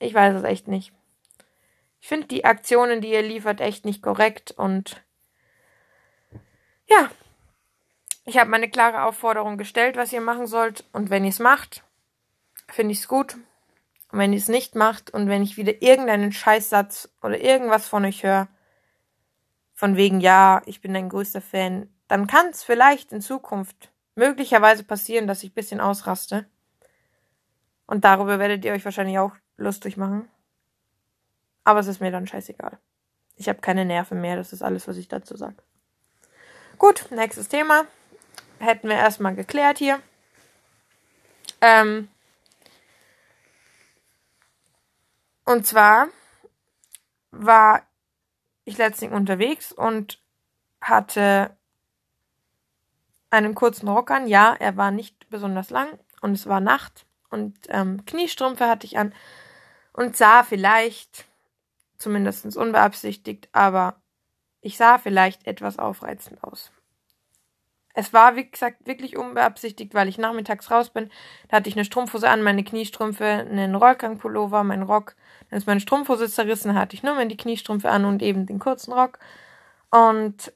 Ich 0.00 0.12
weiß 0.12 0.34
es 0.34 0.42
echt 0.42 0.66
nicht. 0.66 0.92
Ich 2.00 2.08
finde 2.08 2.26
die 2.26 2.44
Aktionen, 2.44 3.00
die 3.00 3.12
ihr 3.12 3.22
liefert, 3.22 3.60
echt 3.60 3.84
nicht 3.84 4.02
korrekt 4.02 4.50
und 4.50 5.00
ja, 6.88 7.08
ich 8.24 8.36
habe 8.36 8.50
meine 8.50 8.68
klare 8.68 9.04
Aufforderung 9.04 9.58
gestellt, 9.58 9.96
was 9.96 10.12
ihr 10.12 10.20
machen 10.20 10.48
sollt 10.48 10.86
und 10.92 11.08
wenn 11.08 11.22
ihr 11.22 11.30
es 11.30 11.38
macht, 11.38 11.84
finde 12.68 12.90
ich 12.90 12.98
es 12.98 13.06
gut. 13.06 13.34
Und 14.10 14.18
wenn 14.18 14.32
ihr 14.32 14.40
es 14.40 14.48
nicht 14.48 14.74
macht 14.74 15.10
und 15.10 15.28
wenn 15.28 15.44
ich 15.44 15.56
wieder 15.56 15.82
irgendeinen 15.82 16.32
Scheißsatz 16.32 17.10
oder 17.22 17.38
irgendwas 17.40 17.86
von 17.86 18.04
euch 18.04 18.24
höre, 18.24 18.48
von 19.78 19.94
wegen, 19.94 20.20
ja, 20.20 20.60
ich 20.66 20.80
bin 20.80 20.92
dein 20.92 21.08
größter 21.08 21.40
Fan, 21.40 21.88
dann 22.08 22.26
kann 22.26 22.48
es 22.48 22.64
vielleicht 22.64 23.12
in 23.12 23.20
Zukunft 23.20 23.92
möglicherweise 24.16 24.82
passieren, 24.82 25.28
dass 25.28 25.44
ich 25.44 25.54
bisschen 25.54 25.80
ausraste. 25.80 26.46
Und 27.86 28.04
darüber 28.04 28.40
werdet 28.40 28.64
ihr 28.64 28.72
euch 28.72 28.84
wahrscheinlich 28.84 29.20
auch 29.20 29.36
lustig 29.56 29.96
machen. 29.96 30.28
Aber 31.62 31.78
es 31.78 31.86
ist 31.86 32.00
mir 32.00 32.10
dann 32.10 32.26
scheißegal. 32.26 32.76
Ich 33.36 33.48
habe 33.48 33.60
keine 33.60 33.84
Nerven 33.84 34.20
mehr, 34.20 34.34
das 34.34 34.52
ist 34.52 34.62
alles, 34.62 34.88
was 34.88 34.96
ich 34.96 35.06
dazu 35.06 35.36
sage. 35.36 35.54
Gut, 36.76 37.06
nächstes 37.12 37.46
Thema. 37.46 37.84
Hätten 38.58 38.88
wir 38.88 38.96
erstmal 38.96 39.36
geklärt 39.36 39.78
hier. 39.78 40.00
Ähm, 41.60 42.08
und 45.44 45.68
zwar 45.68 46.08
war 47.30 47.87
ich 48.68 48.78
letztens 48.78 49.12
unterwegs 49.12 49.72
und 49.72 50.22
hatte 50.80 51.56
einen 53.30 53.54
kurzen 53.54 53.88
Rock 53.88 54.10
an. 54.10 54.26
Ja, 54.26 54.54
er 54.58 54.76
war 54.76 54.90
nicht 54.90 55.28
besonders 55.30 55.70
lang 55.70 55.98
und 56.20 56.32
es 56.32 56.46
war 56.46 56.60
Nacht 56.60 57.06
und 57.30 57.56
ähm, 57.68 58.04
Kniestrümpfe 58.06 58.68
hatte 58.68 58.86
ich 58.86 58.98
an 58.98 59.14
und 59.92 60.16
sah 60.16 60.44
vielleicht, 60.44 61.24
zumindest 61.98 62.56
unbeabsichtigt, 62.56 63.48
aber 63.52 64.00
ich 64.60 64.76
sah 64.76 64.98
vielleicht 64.98 65.46
etwas 65.46 65.78
aufreizend 65.78 66.42
aus. 66.44 66.70
Es 67.98 68.12
war, 68.12 68.36
wie 68.36 68.48
gesagt, 68.48 68.86
wirklich 68.86 69.16
unbeabsichtigt, 69.16 69.92
weil 69.92 70.06
ich 70.06 70.18
nachmittags 70.18 70.70
raus 70.70 70.90
bin. 70.90 71.10
Da 71.48 71.56
hatte 71.56 71.68
ich 71.68 71.74
eine 71.74 71.84
Strumpfhose 71.84 72.30
an, 72.30 72.44
meine 72.44 72.62
Kniestrümpfe, 72.62 73.24
einen 73.24 73.74
Rollkrankpullover, 73.74 74.62
meinen 74.62 74.84
Rock. 74.84 75.16
Dann 75.50 75.58
ist 75.58 75.66
meine 75.66 75.80
Strumpfhose 75.80 76.30
zerrissen, 76.30 76.76
hatte 76.76 76.94
ich 76.94 77.02
nur 77.02 77.24
die 77.24 77.36
Kniestrümpfe 77.36 77.90
an 77.90 78.04
und 78.04 78.22
eben 78.22 78.46
den 78.46 78.60
kurzen 78.60 78.92
Rock. 78.92 79.18
Und 79.90 80.52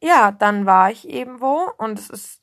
ja, 0.00 0.30
dann 0.30 0.66
war 0.66 0.92
ich 0.92 1.08
eben 1.08 1.40
wo 1.40 1.68
und 1.78 1.98
es 1.98 2.08
ist 2.10 2.40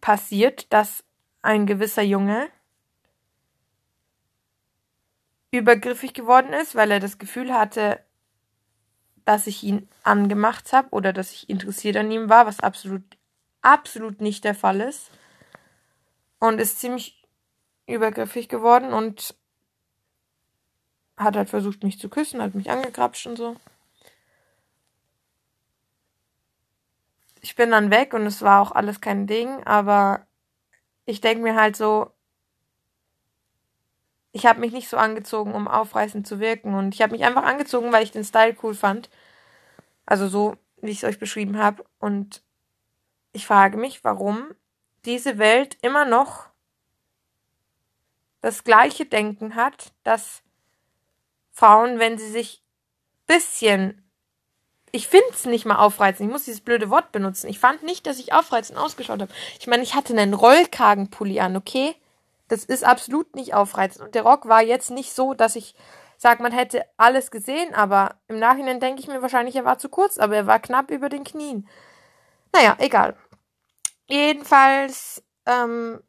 passiert, 0.00 0.72
dass 0.72 1.02
ein 1.42 1.66
gewisser 1.66 2.02
Junge 2.02 2.48
übergriffig 5.50 6.14
geworden 6.14 6.52
ist, 6.52 6.76
weil 6.76 6.92
er 6.92 7.00
das 7.00 7.18
Gefühl 7.18 7.52
hatte, 7.52 7.98
dass 9.24 9.46
ich 9.46 9.62
ihn 9.62 9.88
angemacht 10.02 10.72
habe 10.72 10.88
oder 10.90 11.12
dass 11.12 11.32
ich 11.32 11.48
interessiert 11.48 11.96
an 11.96 12.10
ihm 12.10 12.28
war, 12.28 12.46
was 12.46 12.60
absolut, 12.60 13.02
absolut 13.60 14.20
nicht 14.20 14.44
der 14.44 14.54
Fall 14.54 14.80
ist. 14.80 15.10
Und 16.38 16.60
ist 16.60 16.80
ziemlich 16.80 17.22
übergriffig 17.86 18.48
geworden 18.48 18.92
und 18.92 19.34
hat 21.16 21.36
halt 21.36 21.50
versucht, 21.50 21.84
mich 21.84 21.98
zu 21.98 22.08
küssen, 22.08 22.42
hat 22.42 22.54
mich 22.54 22.70
angegrapscht 22.70 23.26
und 23.26 23.36
so. 23.36 23.56
Ich 27.40 27.56
bin 27.56 27.70
dann 27.70 27.90
weg 27.90 28.14
und 28.14 28.24
es 28.26 28.42
war 28.42 28.60
auch 28.60 28.72
alles 28.72 29.00
kein 29.00 29.26
Ding, 29.26 29.62
aber 29.64 30.26
ich 31.04 31.20
denke 31.20 31.42
mir 31.42 31.56
halt 31.56 31.76
so, 31.76 32.12
ich 34.32 34.46
habe 34.46 34.60
mich 34.60 34.72
nicht 34.72 34.88
so 34.88 34.96
angezogen, 34.96 35.54
um 35.54 35.68
aufreißend 35.68 36.26
zu 36.26 36.40
wirken. 36.40 36.74
Und 36.74 36.94
ich 36.94 37.02
habe 37.02 37.12
mich 37.12 37.24
einfach 37.24 37.44
angezogen, 37.44 37.92
weil 37.92 38.02
ich 38.02 38.10
den 38.10 38.24
Style 38.24 38.56
cool 38.62 38.74
fand. 38.74 39.10
Also 40.06 40.28
so, 40.28 40.56
wie 40.80 40.90
ich 40.90 40.98
es 40.98 41.04
euch 41.04 41.18
beschrieben 41.18 41.58
habe. 41.58 41.84
Und 41.98 42.42
ich 43.32 43.46
frage 43.46 43.76
mich, 43.76 44.04
warum 44.04 44.54
diese 45.04 45.38
Welt 45.38 45.76
immer 45.82 46.04
noch 46.04 46.46
das 48.40 48.64
gleiche 48.64 49.06
Denken 49.06 49.54
hat, 49.54 49.92
dass 50.02 50.42
Frauen, 51.52 51.98
wenn 51.98 52.18
sie 52.18 52.30
sich 52.30 52.62
bisschen 53.26 54.02
ich 54.94 55.08
finde 55.08 55.28
es 55.32 55.46
nicht 55.46 55.64
mal 55.64 55.76
aufreizend. 55.76 56.28
Ich 56.28 56.32
muss 56.32 56.44
dieses 56.44 56.60
blöde 56.60 56.90
Wort 56.90 57.12
benutzen. 57.12 57.48
Ich 57.48 57.58
fand 57.58 57.82
nicht, 57.82 58.06
dass 58.06 58.18
ich 58.18 58.34
aufreizend 58.34 58.78
ausgeschaut 58.78 59.22
habe. 59.22 59.32
Ich 59.58 59.66
meine, 59.66 59.82
ich 59.82 59.94
hatte 59.94 60.12
einen 60.12 60.34
Rollkragenpulli 60.34 61.40
an, 61.40 61.56
okay? 61.56 61.94
Das 62.52 62.66
ist 62.66 62.84
absolut 62.84 63.34
nicht 63.34 63.54
aufreizend. 63.54 64.04
Und 64.04 64.14
der 64.14 64.24
Rock 64.24 64.46
war 64.46 64.60
jetzt 64.60 64.90
nicht 64.90 65.14
so, 65.14 65.32
dass 65.32 65.56
ich 65.56 65.74
sage, 66.18 66.42
man 66.42 66.52
hätte 66.52 66.84
alles 66.98 67.30
gesehen, 67.30 67.74
aber 67.74 68.16
im 68.28 68.38
Nachhinein 68.38 68.78
denke 68.78 69.00
ich 69.00 69.08
mir 69.08 69.22
wahrscheinlich, 69.22 69.56
er 69.56 69.64
war 69.64 69.78
zu 69.78 69.88
kurz, 69.88 70.18
aber 70.18 70.36
er 70.36 70.46
war 70.46 70.60
knapp 70.60 70.90
über 70.90 71.08
den 71.08 71.24
Knien. 71.24 71.66
Naja, 72.52 72.76
egal. 72.78 73.16
Jedenfalls 74.04 75.24
ähm, 75.46 76.02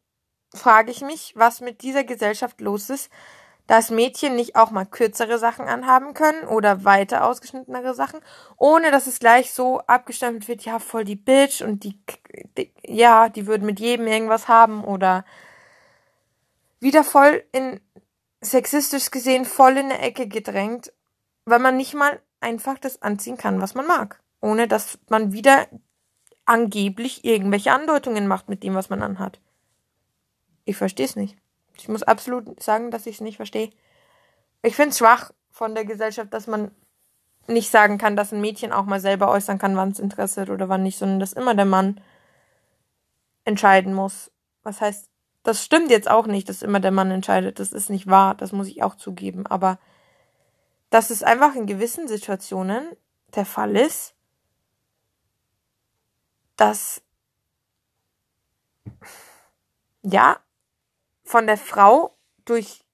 frage 0.54 0.92
ich 0.92 1.00
mich, 1.00 1.32
was 1.38 1.62
mit 1.62 1.82
dieser 1.82 2.04
Gesellschaft 2.04 2.60
los 2.60 2.90
ist, 2.90 3.10
dass 3.66 3.90
Mädchen 3.90 4.36
nicht 4.36 4.58
auch 4.58 4.70
mal 4.70 4.86
kürzere 4.86 5.40
Sachen 5.40 5.70
anhaben 5.70 6.14
können 6.14 6.46
oder 6.50 6.84
weiter 6.84 7.24
ausgeschnittenere 7.24 7.94
Sachen, 7.94 8.20
ohne 8.58 8.92
dass 8.92 9.08
es 9.08 9.20
gleich 9.20 9.54
so 9.54 9.80
abgestempelt 9.80 10.50
wird, 10.50 10.66
ja, 10.66 10.80
voll 10.80 11.06
die 11.06 11.16
Bitch 11.16 11.62
und 11.62 11.86
die, 11.86 11.98
die 12.58 12.74
ja, 12.86 13.30
die 13.30 13.48
würden 13.48 13.66
mit 13.66 13.80
jedem 13.80 14.08
irgendwas 14.08 14.50
haben 14.50 14.84
oder 14.84 15.24
wieder 16.84 17.04
voll 17.04 17.44
in 17.52 17.80
sexistisch 18.42 19.10
gesehen 19.10 19.46
voll 19.46 19.78
in 19.78 19.86
eine 19.86 20.00
Ecke 20.00 20.28
gedrängt, 20.28 20.94
weil 21.46 21.60
man 21.60 21.78
nicht 21.78 21.94
mal 21.94 22.22
einfach 22.42 22.78
das 22.78 23.02
anziehen 23.02 23.38
kann, 23.38 23.62
was 23.62 23.74
man 23.74 23.88
mag, 23.88 24.22
ohne 24.42 24.68
dass 24.68 25.00
man 25.10 25.32
wieder 25.32 25.68
angeblich 26.46 27.24
irgendwelche 27.24 27.72
Andeutungen 27.72 28.28
macht 28.28 28.50
mit 28.50 28.64
dem, 28.64 28.76
was 28.76 28.90
man 28.90 29.02
anhat. 29.02 29.40
Ich 30.66 30.76
verstehe 30.76 31.06
es 31.06 31.16
nicht. 31.16 31.38
Ich 31.78 31.88
muss 31.88 32.04
absolut 32.04 32.62
sagen, 32.62 32.92
dass 32.92 33.08
ich 33.08 33.16
es 33.16 33.22
nicht 33.22 33.38
verstehe. 33.38 33.72
Ich 34.62 34.76
finde 34.76 34.90
es 34.90 34.98
schwach 34.98 35.32
von 35.52 35.74
der 35.74 35.86
Gesellschaft, 35.86 36.34
dass 36.34 36.48
man 36.48 36.72
nicht 37.48 37.70
sagen 37.70 37.98
kann, 37.98 38.16
dass 38.16 38.32
ein 38.32 38.42
Mädchen 38.42 38.72
auch 38.72 38.86
mal 38.86 39.00
selber 39.00 39.30
äußern 39.30 39.58
kann, 39.58 39.76
wann 39.76 39.92
es 39.92 40.00
interessiert 40.00 40.50
oder 40.50 40.70
wann 40.70 40.84
nicht, 40.84 40.98
sondern 40.98 41.20
dass 41.20 41.34
immer 41.34 41.56
der 41.56 41.66
Mann 41.66 42.00
entscheiden 43.44 43.94
muss. 43.94 44.32
Was 44.64 44.80
heißt, 44.80 45.10
das 45.44 45.64
stimmt 45.64 45.92
jetzt 45.92 46.10
auch 46.10 46.26
nicht, 46.26 46.48
dass 46.50 46.62
immer 46.62 46.80
der 46.80 46.92
Mann 46.92 47.12
entscheidet. 47.12 47.60
Das 47.60 47.74
ist 47.74 47.90
nicht 47.90 48.08
wahr, 48.08 48.34
das 48.36 48.54
muss 48.54 48.68
ich 48.68 48.82
auch 48.82 48.96
zugeben. 48.96 49.46
Aber 49.46 49.78
dass 50.90 51.10
es 51.10 51.22
einfach 51.22 51.56
in 51.56 51.68
gewissen 51.68 52.08
Situationen 52.08 52.86
der 53.36 53.46
Fall 53.46 53.76
ist, 53.76 54.16
dass 56.56 57.02
ja, 60.02 60.40
von 61.24 61.48
der 61.48 61.58
Frau 61.58 62.16
durch 62.46 62.86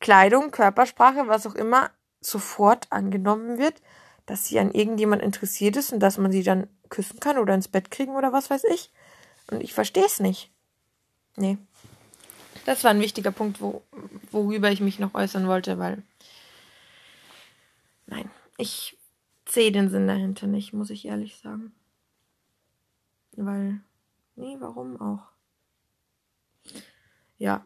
Kleidung, 0.00 0.50
Körpersprache, 0.50 1.28
was 1.28 1.46
auch 1.46 1.54
immer, 1.54 1.90
sofort 2.20 2.90
angenommen 2.90 3.58
wird, 3.58 3.82
dass 4.24 4.46
sie 4.46 4.58
an 4.58 4.70
irgendjemand 4.72 5.22
interessiert 5.22 5.76
ist 5.76 5.92
und 5.92 6.00
dass 6.00 6.18
man 6.18 6.32
sie 6.32 6.42
dann 6.42 6.68
küssen 6.88 7.20
kann 7.20 7.38
oder 7.38 7.54
ins 7.54 7.68
Bett 7.68 7.90
kriegen 7.90 8.16
oder 8.16 8.32
was 8.32 8.50
weiß 8.50 8.64
ich. 8.64 8.92
Und 9.50 9.60
ich 9.62 9.74
verstehe 9.74 10.06
es 10.06 10.20
nicht. 10.20 10.52
Nee. 11.36 11.58
Das 12.64 12.82
war 12.82 12.90
ein 12.90 13.00
wichtiger 13.00 13.30
Punkt, 13.30 13.60
wo, 13.60 13.82
worüber 14.30 14.70
ich 14.70 14.80
mich 14.80 14.98
noch 14.98 15.14
äußern 15.14 15.46
wollte, 15.46 15.78
weil. 15.78 16.02
Nein, 18.06 18.30
ich 18.58 18.96
sehe 19.48 19.72
den 19.72 19.90
Sinn 19.90 20.06
dahinter 20.06 20.46
nicht, 20.46 20.72
muss 20.72 20.90
ich 20.90 21.06
ehrlich 21.06 21.36
sagen. 21.38 21.72
Weil. 23.36 23.80
Nee, 24.34 24.56
warum 24.58 25.00
auch? 25.00 25.36
ja. 27.38 27.64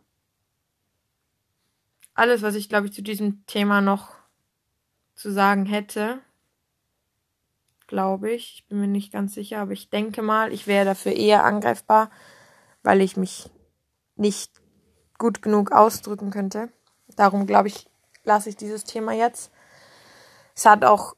Alles, 2.14 2.42
was 2.42 2.54
ich, 2.54 2.68
glaube 2.68 2.86
ich, 2.86 2.92
zu 2.92 3.02
diesem 3.02 3.44
Thema 3.46 3.80
noch 3.80 4.14
zu 5.14 5.32
sagen 5.32 5.64
hätte, 5.66 6.20
glaube 7.86 8.30
ich. 8.32 8.54
Ich 8.54 8.66
bin 8.66 8.80
mir 8.80 8.88
nicht 8.88 9.12
ganz 9.12 9.34
sicher, 9.34 9.60
aber 9.60 9.72
ich 9.72 9.90
denke 9.90 10.22
mal, 10.22 10.52
ich 10.52 10.66
wäre 10.66 10.84
dafür 10.84 11.12
eher 11.12 11.44
angreifbar, 11.44 12.10
weil 12.82 13.00
ich 13.00 13.16
mich 13.16 13.50
nicht 14.20 14.60
gut 15.18 15.42
genug 15.42 15.72
ausdrücken 15.72 16.30
könnte. 16.30 16.70
Darum 17.16 17.46
glaube 17.46 17.68
ich, 17.68 17.88
lasse 18.22 18.48
ich 18.48 18.56
dieses 18.56 18.84
Thema 18.84 19.12
jetzt. 19.12 19.50
Es 20.54 20.66
hat 20.66 20.84
auch 20.84 21.16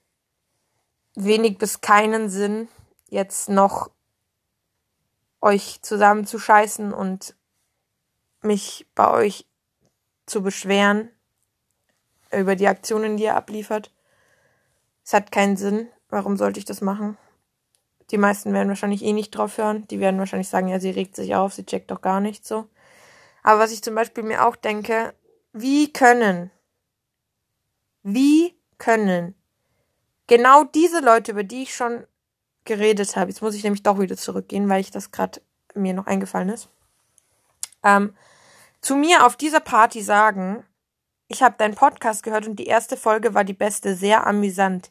wenig 1.15 1.59
bis 1.59 1.81
keinen 1.81 2.31
Sinn, 2.31 2.69
jetzt 3.09 3.49
noch 3.49 3.91
euch 5.41 5.83
zusammenzuscheißen 5.83 6.93
und 6.95 7.35
mich 8.41 8.87
bei 8.95 9.11
euch 9.11 9.47
zu 10.27 10.43
beschweren 10.43 11.11
über 12.31 12.57
die 12.57 12.69
Aktionen, 12.69 13.17
die 13.17 13.25
ihr 13.25 13.37
abliefert. 13.37 13.93
Es 15.05 15.13
hat 15.13 15.33
keinen 15.33 15.57
Sinn. 15.57 15.89
Warum 16.09 16.37
sollte 16.37 16.59
ich 16.59 16.65
das 16.65 16.81
machen? 16.81 17.19
Die 18.11 18.19
meisten 18.19 18.53
werden 18.53 18.69
wahrscheinlich 18.69 19.03
eh 19.03 19.13
nicht 19.13 19.33
drauf 19.33 19.59
hören. 19.59 19.87
Die 19.89 20.01
werden 20.01 20.19
wahrscheinlich 20.19 20.49
sagen, 20.49 20.69
ja, 20.69 20.79
sie 20.79 20.91
regt 20.91 21.17
sich 21.17 21.35
auf, 21.35 21.55
sie 21.55 21.67
checkt 21.67 21.91
doch 21.91 22.01
gar 22.01 22.21
nicht 22.21 22.47
so. 22.47 22.69
Aber 23.43 23.61
was 23.61 23.73
ich 23.73 23.83
zum 23.83 23.95
Beispiel 23.95 24.25
mir 24.25 24.47
auch 24.47 24.57
denke, 24.57 25.15
wie 25.53 25.93
können, 25.93 26.51
wie 28.03 28.57
können 28.79 29.35
genau 30.27 30.65
diese 30.65 31.01
Leute, 31.01 31.33
über 31.33 31.45
die 31.45 31.63
ich 31.63 31.75
schon 31.75 32.07
geredet 32.65 33.17
habe, 33.17 33.31
jetzt 33.31 33.43
muss 33.43 33.55
ich 33.55 33.65
nämlich 33.65 33.83
doch 33.83 33.99
wieder 33.99 34.17
zurückgehen, 34.17 34.69
weil 34.69 34.81
ich 34.81 34.91
das 34.91 35.11
gerade 35.11 35.43
mir 35.75 35.95
noch 35.95 36.07
eingefallen 36.07 36.49
ist, 36.49 36.69
ähm, 37.83 38.15
zu 38.81 38.97
mir 38.97 39.27
auf 39.27 39.37
dieser 39.37 39.61
Party 39.61 40.03
sagen, 40.03 40.65
ich 41.29 41.43
habe 41.43 41.57
deinen 41.57 41.75
Podcast 41.75 42.23
gehört 42.23 42.47
und 42.47 42.57
die 42.57 42.67
erste 42.67 42.97
Folge 42.97 43.35
war 43.35 43.45
die 43.45 43.55
beste, 43.55 43.95
sehr 43.95 44.27
amüsant. 44.27 44.91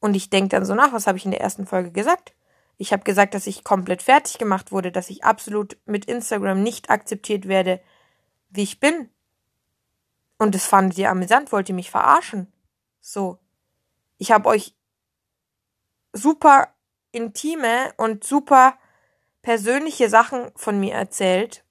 Und 0.00 0.14
ich 0.14 0.30
denke 0.30 0.50
dann 0.50 0.64
so 0.64 0.74
nach, 0.74 0.92
was 0.92 1.06
habe 1.06 1.18
ich 1.18 1.24
in 1.24 1.30
der 1.30 1.40
ersten 1.40 1.66
Folge 1.66 1.90
gesagt? 1.90 2.32
Ich 2.78 2.92
habe 2.92 3.02
gesagt, 3.02 3.34
dass 3.34 3.46
ich 3.48 3.64
komplett 3.64 4.02
fertig 4.02 4.38
gemacht 4.38 4.72
wurde, 4.72 4.92
dass 4.92 5.10
ich 5.10 5.24
absolut 5.24 5.76
mit 5.84 6.04
Instagram 6.04 6.62
nicht 6.62 6.90
akzeptiert 6.90 7.48
werde, 7.48 7.80
wie 8.50 8.62
ich 8.62 8.80
bin. 8.80 9.10
Und 10.38 10.54
das 10.54 10.66
fandet 10.66 10.96
ihr 10.96 11.10
amüsant, 11.10 11.50
wollt 11.50 11.68
ihr 11.68 11.74
mich 11.74 11.90
verarschen. 11.90 12.50
So. 13.00 13.38
Ich 14.16 14.30
habe 14.30 14.48
euch 14.48 14.74
super 16.12 16.72
intime 17.10 17.92
und 17.96 18.22
super 18.22 18.78
persönliche 19.42 20.08
Sachen 20.08 20.50
von 20.54 20.78
mir 20.78 20.94
erzählt, 20.94 21.64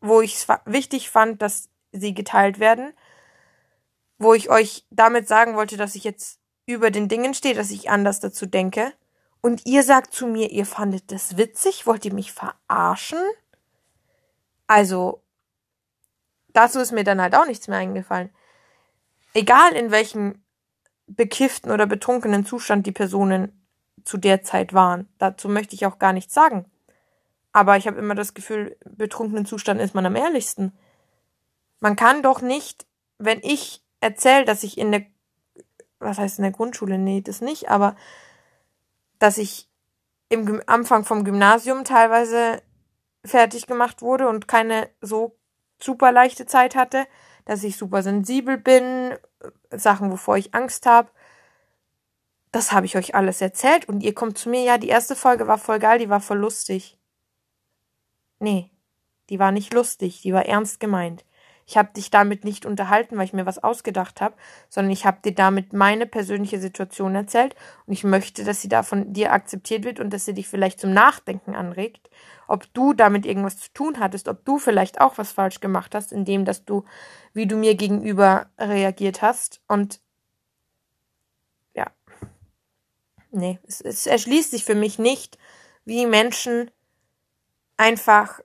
wo 0.00 0.20
ich 0.20 0.34
es 0.34 0.46
wichtig 0.64 1.10
fand, 1.10 1.42
dass 1.42 1.68
sie 1.92 2.14
geteilt 2.14 2.58
werden, 2.58 2.92
wo 4.18 4.34
ich 4.34 4.50
euch 4.50 4.84
damit 4.90 5.28
sagen 5.28 5.54
wollte, 5.54 5.76
dass 5.76 5.94
ich 5.94 6.04
jetzt 6.04 6.40
über 6.66 6.90
den 6.90 7.08
Dingen 7.08 7.34
stehe, 7.34 7.54
dass 7.54 7.70
ich 7.70 7.90
anders 7.90 8.20
dazu 8.20 8.46
denke. 8.46 8.92
Und 9.40 9.66
ihr 9.66 9.82
sagt 9.82 10.12
zu 10.12 10.26
mir, 10.26 10.50
ihr 10.50 10.66
fandet 10.66 11.12
das 11.12 11.36
witzig, 11.36 11.86
wollt 11.86 12.04
ihr 12.04 12.12
mich 12.12 12.32
verarschen? 12.32 13.18
Also, 14.66 15.22
dazu 16.48 16.80
ist 16.80 16.92
mir 16.92 17.04
dann 17.04 17.20
halt 17.20 17.34
auch 17.34 17.46
nichts 17.46 17.68
mehr 17.68 17.78
eingefallen. 17.78 18.30
Egal 19.34 19.72
in 19.74 19.90
welchem 19.90 20.42
bekifften 21.06 21.70
oder 21.70 21.86
betrunkenen 21.86 22.44
Zustand 22.44 22.86
die 22.86 22.92
Personen 22.92 23.52
zu 24.04 24.18
der 24.18 24.42
Zeit 24.42 24.72
waren. 24.72 25.08
Dazu 25.18 25.48
möchte 25.48 25.74
ich 25.74 25.86
auch 25.86 25.98
gar 25.98 26.12
nichts 26.12 26.34
sagen. 26.34 26.66
Aber 27.52 27.76
ich 27.76 27.86
habe 27.86 27.98
immer 27.98 28.14
das 28.14 28.34
Gefühl, 28.34 28.76
betrunkenen 28.84 29.46
Zustand 29.46 29.80
ist 29.80 29.94
man 29.94 30.06
am 30.06 30.16
ehrlichsten. 30.16 30.72
Man 31.80 31.96
kann 31.96 32.22
doch 32.22 32.40
nicht, 32.40 32.86
wenn 33.18 33.40
ich 33.42 33.82
erzähle, 34.00 34.44
dass 34.44 34.62
ich 34.62 34.78
in 34.78 34.92
der, 34.92 35.06
was 35.98 36.18
heißt 36.18 36.38
in 36.38 36.42
der 36.42 36.52
Grundschule? 36.52 36.98
Nee, 36.98 37.20
das 37.20 37.40
nicht, 37.40 37.70
aber 37.70 37.96
dass 39.18 39.38
ich 39.38 39.68
im 40.28 40.62
Anfang 40.66 41.04
vom 41.04 41.24
Gymnasium 41.24 41.84
teilweise 41.84 42.62
fertig 43.24 43.66
gemacht 43.66 44.02
wurde 44.02 44.28
und 44.28 44.48
keine 44.48 44.88
so 45.00 45.36
super 45.80 46.12
leichte 46.12 46.46
Zeit 46.46 46.74
hatte, 46.74 47.06
dass 47.44 47.64
ich 47.64 47.76
super 47.76 48.02
sensibel 48.02 48.58
bin, 48.58 49.16
Sachen, 49.70 50.10
wovor 50.10 50.36
ich 50.36 50.54
Angst 50.54 50.86
habe. 50.86 51.10
Das 52.52 52.72
habe 52.72 52.86
ich 52.86 52.96
euch 52.96 53.14
alles 53.14 53.40
erzählt 53.40 53.88
und 53.88 54.02
ihr 54.02 54.14
kommt 54.14 54.38
zu 54.38 54.48
mir, 54.48 54.62
ja, 54.62 54.78
die 54.78 54.88
erste 54.88 55.16
Folge 55.16 55.46
war 55.46 55.58
voll 55.58 55.78
geil, 55.78 55.98
die 55.98 56.08
war 56.08 56.20
voll 56.20 56.38
lustig. 56.38 56.98
Nee, 58.38 58.70
die 59.30 59.38
war 59.38 59.52
nicht 59.52 59.74
lustig, 59.74 60.22
die 60.22 60.32
war 60.32 60.46
ernst 60.46 60.80
gemeint. 60.80 61.24
Ich 61.68 61.76
habe 61.76 61.90
dich 61.94 62.10
damit 62.10 62.44
nicht 62.44 62.64
unterhalten, 62.64 63.18
weil 63.18 63.26
ich 63.26 63.34
mir 63.34 63.44
was 63.44 63.62
ausgedacht 63.62 64.22
habe, 64.22 64.34
sondern 64.70 64.90
ich 64.90 65.04
habe 65.04 65.18
dir 65.22 65.34
damit 65.34 65.74
meine 65.74 66.06
persönliche 66.06 66.58
Situation 66.58 67.14
erzählt 67.14 67.54
und 67.84 67.92
ich 67.92 68.04
möchte, 68.04 68.42
dass 68.42 68.62
sie 68.62 68.70
da 68.70 68.82
von 68.82 69.12
dir 69.12 69.32
akzeptiert 69.32 69.84
wird 69.84 70.00
und 70.00 70.10
dass 70.10 70.24
sie 70.24 70.32
dich 70.32 70.48
vielleicht 70.48 70.80
zum 70.80 70.94
Nachdenken 70.94 71.54
anregt, 71.54 72.08
ob 72.46 72.72
du 72.72 72.94
damit 72.94 73.26
irgendwas 73.26 73.58
zu 73.58 73.70
tun 73.74 74.00
hattest, 74.00 74.28
ob 74.28 74.46
du 74.46 74.58
vielleicht 74.58 74.98
auch 75.02 75.18
was 75.18 75.32
falsch 75.32 75.60
gemacht 75.60 75.94
hast, 75.94 76.10
indem 76.10 76.46
dass 76.46 76.64
du, 76.64 76.86
wie 77.34 77.46
du 77.46 77.56
mir 77.56 77.74
gegenüber 77.74 78.46
reagiert 78.58 79.20
hast 79.20 79.60
und 79.68 80.00
ja. 81.74 81.92
Nee, 83.30 83.58
es, 83.66 83.82
es 83.82 84.06
erschließt 84.06 84.52
sich 84.52 84.64
für 84.64 84.74
mich 84.74 84.98
nicht, 84.98 85.36
wie 85.84 86.06
Menschen 86.06 86.70
einfach 87.76 88.40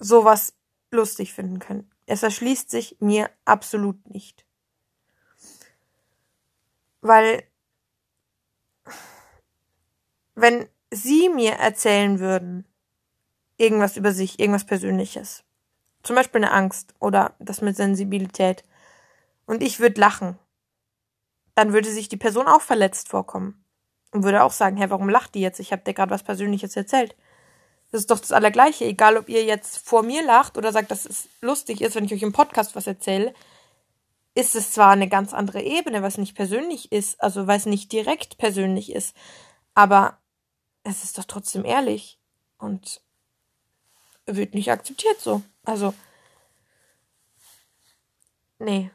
sowas 0.00 0.54
lustig 0.90 1.32
finden 1.32 1.58
können. 1.58 1.90
Es 2.06 2.22
erschließt 2.22 2.70
sich 2.70 2.96
mir 3.00 3.30
absolut 3.44 4.10
nicht. 4.10 4.44
Weil, 7.00 7.44
wenn 10.34 10.68
Sie 10.92 11.28
mir 11.28 11.52
erzählen 11.52 12.18
würden, 12.18 12.66
irgendwas 13.56 13.96
über 13.96 14.12
sich, 14.12 14.40
irgendwas 14.40 14.66
Persönliches, 14.66 15.44
zum 16.02 16.16
Beispiel 16.16 16.42
eine 16.42 16.52
Angst 16.52 16.94
oder 16.98 17.34
das 17.38 17.60
mit 17.60 17.76
Sensibilität, 17.76 18.64
und 19.46 19.62
ich 19.62 19.80
würde 19.80 20.00
lachen, 20.00 20.38
dann 21.54 21.72
würde 21.72 21.90
sich 21.90 22.08
die 22.08 22.16
Person 22.16 22.46
auch 22.46 22.60
verletzt 22.62 23.08
vorkommen 23.08 23.64
und 24.12 24.22
würde 24.22 24.42
auch 24.42 24.52
sagen, 24.52 24.76
hä, 24.76 24.86
warum 24.88 25.08
lacht 25.08 25.34
die 25.34 25.40
jetzt? 25.40 25.60
Ich 25.60 25.72
habe 25.72 25.82
dir 25.82 25.94
gerade 25.94 26.10
was 26.10 26.22
Persönliches 26.22 26.76
erzählt. 26.76 27.16
Das 27.90 28.02
ist 28.02 28.10
doch 28.10 28.20
das 28.20 28.32
Allergleiche. 28.32 28.84
Egal, 28.84 29.16
ob 29.16 29.28
ihr 29.28 29.44
jetzt 29.44 29.78
vor 29.78 30.02
mir 30.02 30.24
lacht 30.24 30.56
oder 30.56 30.72
sagt, 30.72 30.90
dass 30.90 31.04
es 31.04 31.28
lustig 31.40 31.80
ist, 31.80 31.96
wenn 31.96 32.04
ich 32.04 32.14
euch 32.14 32.22
im 32.22 32.32
Podcast 32.32 32.76
was 32.76 32.86
erzähle, 32.86 33.34
ist 34.34 34.54
es 34.54 34.72
zwar 34.72 34.90
eine 34.90 35.08
ganz 35.08 35.34
andere 35.34 35.62
Ebene, 35.62 36.02
was 36.02 36.18
nicht 36.18 36.36
persönlich 36.36 36.92
ist, 36.92 37.20
also 37.20 37.46
weil 37.46 37.56
es 37.56 37.66
nicht 37.66 37.90
direkt 37.92 38.38
persönlich 38.38 38.92
ist, 38.92 39.16
aber 39.74 40.18
es 40.84 41.04
ist 41.04 41.18
doch 41.18 41.24
trotzdem 41.24 41.64
ehrlich 41.64 42.18
und 42.58 43.02
wird 44.26 44.54
nicht 44.54 44.70
akzeptiert 44.70 45.20
so. 45.20 45.42
Also, 45.64 45.94
nee. 48.58 48.90